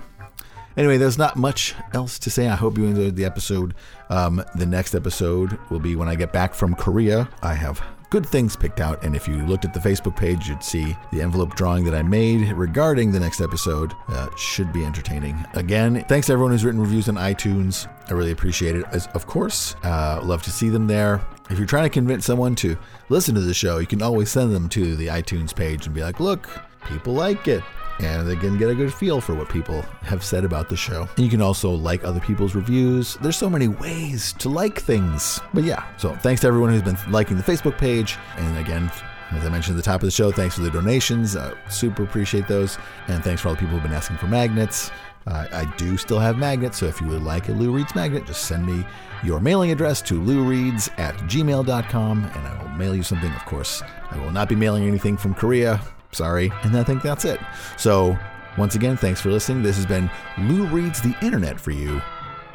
Anyway, 0.76 0.96
there's 0.96 1.18
not 1.18 1.36
much 1.36 1.74
else 1.92 2.18
to 2.18 2.30
say. 2.30 2.48
I 2.48 2.56
hope 2.56 2.76
you 2.76 2.84
enjoyed 2.84 3.14
the 3.14 3.24
episode. 3.24 3.74
Um, 4.10 4.44
the 4.56 4.66
next 4.66 4.94
episode 4.94 5.56
will 5.70 5.78
be 5.78 5.94
when 5.94 6.08
I 6.08 6.16
get 6.16 6.32
back 6.32 6.52
from 6.52 6.74
Korea. 6.74 7.28
I 7.42 7.54
have 7.54 7.80
good 8.10 8.26
things 8.26 8.56
picked 8.56 8.80
out, 8.80 9.02
and 9.04 9.14
if 9.16 9.26
you 9.26 9.36
looked 9.46 9.64
at 9.64 9.72
the 9.74 9.80
Facebook 9.80 10.16
page, 10.16 10.48
you'd 10.48 10.62
see 10.62 10.96
the 11.12 11.20
envelope 11.20 11.54
drawing 11.54 11.84
that 11.84 11.94
I 11.94 12.02
made 12.02 12.52
regarding 12.52 13.12
the 13.12 13.20
next 13.20 13.40
episode. 13.40 13.92
Uh, 14.08 14.28
should 14.36 14.72
be 14.72 14.84
entertaining. 14.84 15.44
Again, 15.54 16.04
thanks 16.08 16.26
to 16.26 16.32
everyone 16.32 16.52
who's 16.52 16.64
written 16.64 16.80
reviews 16.80 17.08
on 17.08 17.16
iTunes. 17.16 17.88
I 18.08 18.12
really 18.12 18.32
appreciate 18.32 18.76
it. 18.76 18.84
As, 18.92 19.06
of 19.14 19.26
course, 19.26 19.74
uh, 19.84 20.20
love 20.22 20.42
to 20.44 20.50
see 20.50 20.68
them 20.68 20.86
there. 20.86 21.24
If 21.50 21.58
you're 21.58 21.66
trying 21.66 21.84
to 21.84 21.90
convince 21.90 22.24
someone 22.24 22.54
to 22.56 22.76
listen 23.08 23.34
to 23.34 23.40
the 23.40 23.54
show, 23.54 23.78
you 23.78 23.86
can 23.86 24.02
always 24.02 24.30
send 24.30 24.54
them 24.54 24.68
to 24.70 24.96
the 24.96 25.08
iTunes 25.08 25.54
page 25.54 25.86
and 25.86 25.94
be 25.94 26.02
like, 26.02 26.20
look, 26.20 26.48
people 26.84 27.12
like 27.12 27.48
it 27.48 27.62
and 28.00 28.26
they 28.28 28.36
can 28.36 28.58
get 28.58 28.68
a 28.68 28.74
good 28.74 28.92
feel 28.92 29.20
for 29.20 29.34
what 29.34 29.48
people 29.48 29.82
have 30.02 30.24
said 30.24 30.44
about 30.44 30.68
the 30.68 30.76
show. 30.76 31.08
And 31.16 31.24
you 31.24 31.30
can 31.30 31.40
also 31.40 31.70
like 31.70 32.04
other 32.04 32.20
people's 32.20 32.54
reviews. 32.54 33.16
There's 33.16 33.36
so 33.36 33.48
many 33.48 33.68
ways 33.68 34.32
to 34.34 34.48
like 34.48 34.80
things. 34.80 35.40
But 35.52 35.64
yeah, 35.64 35.84
so 35.96 36.14
thanks 36.16 36.40
to 36.42 36.48
everyone 36.48 36.70
who's 36.70 36.82
been 36.82 36.98
liking 37.10 37.36
the 37.36 37.42
Facebook 37.42 37.78
page. 37.78 38.16
And 38.36 38.58
again, 38.58 38.90
as 39.30 39.44
I 39.44 39.48
mentioned 39.48 39.76
at 39.76 39.84
the 39.84 39.90
top 39.90 40.02
of 40.02 40.06
the 40.06 40.10
show, 40.10 40.32
thanks 40.32 40.56
for 40.56 40.62
the 40.62 40.70
donations. 40.70 41.36
Uh, 41.36 41.54
super 41.68 42.02
appreciate 42.02 42.48
those. 42.48 42.78
And 43.08 43.22
thanks 43.22 43.42
for 43.42 43.48
all 43.48 43.54
the 43.54 43.60
people 43.60 43.74
who've 43.74 43.82
been 43.82 43.92
asking 43.92 44.16
for 44.16 44.26
magnets. 44.26 44.90
Uh, 45.26 45.46
I 45.52 45.64
do 45.76 45.96
still 45.96 46.18
have 46.18 46.36
magnets, 46.36 46.76
so 46.76 46.84
if 46.84 47.00
you 47.00 47.06
would 47.06 47.22
like 47.22 47.48
a 47.48 47.52
Lou 47.52 47.72
Reads 47.72 47.94
magnet, 47.94 48.26
just 48.26 48.44
send 48.44 48.66
me 48.66 48.84
your 49.22 49.40
mailing 49.40 49.70
address 49.70 50.02
to 50.02 50.20
loureads 50.20 50.90
at 50.98 51.14
gmail.com 51.16 52.24
and 52.24 52.46
I 52.46 52.62
will 52.62 52.68
mail 52.72 52.94
you 52.94 53.02
something, 53.02 53.32
of 53.32 53.42
course. 53.46 53.82
I 54.10 54.18
will 54.18 54.32
not 54.32 54.50
be 54.50 54.54
mailing 54.54 54.86
anything 54.86 55.16
from 55.16 55.32
Korea. 55.32 55.80
Sorry. 56.14 56.50
And 56.62 56.76
I 56.76 56.84
think 56.84 57.02
that's 57.02 57.24
it. 57.24 57.40
So, 57.76 58.18
once 58.56 58.74
again, 58.74 58.96
thanks 58.96 59.20
for 59.20 59.30
listening. 59.30 59.62
This 59.62 59.76
has 59.76 59.86
been 59.86 60.10
Lou 60.38 60.66
Reads 60.66 61.00
the 61.02 61.16
Internet 61.20 61.60
for 61.60 61.72
you. 61.72 62.00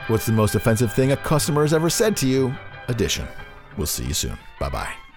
What's 0.08 0.26
the 0.26 0.32
most 0.32 0.56
offensive 0.56 0.93
thing 0.93 1.12
a 1.12 1.17
customer 1.17 1.62
has 1.62 1.74
ever 1.74 1.89
said 1.89 2.17
to 2.17 2.28
you? 2.28 2.54
Edition. 2.88 3.28
We'll 3.78 3.88
see 3.88 4.06
you 4.06 4.13
soon. 4.13 4.38
Bye 4.60 4.69
bye. 4.69 5.09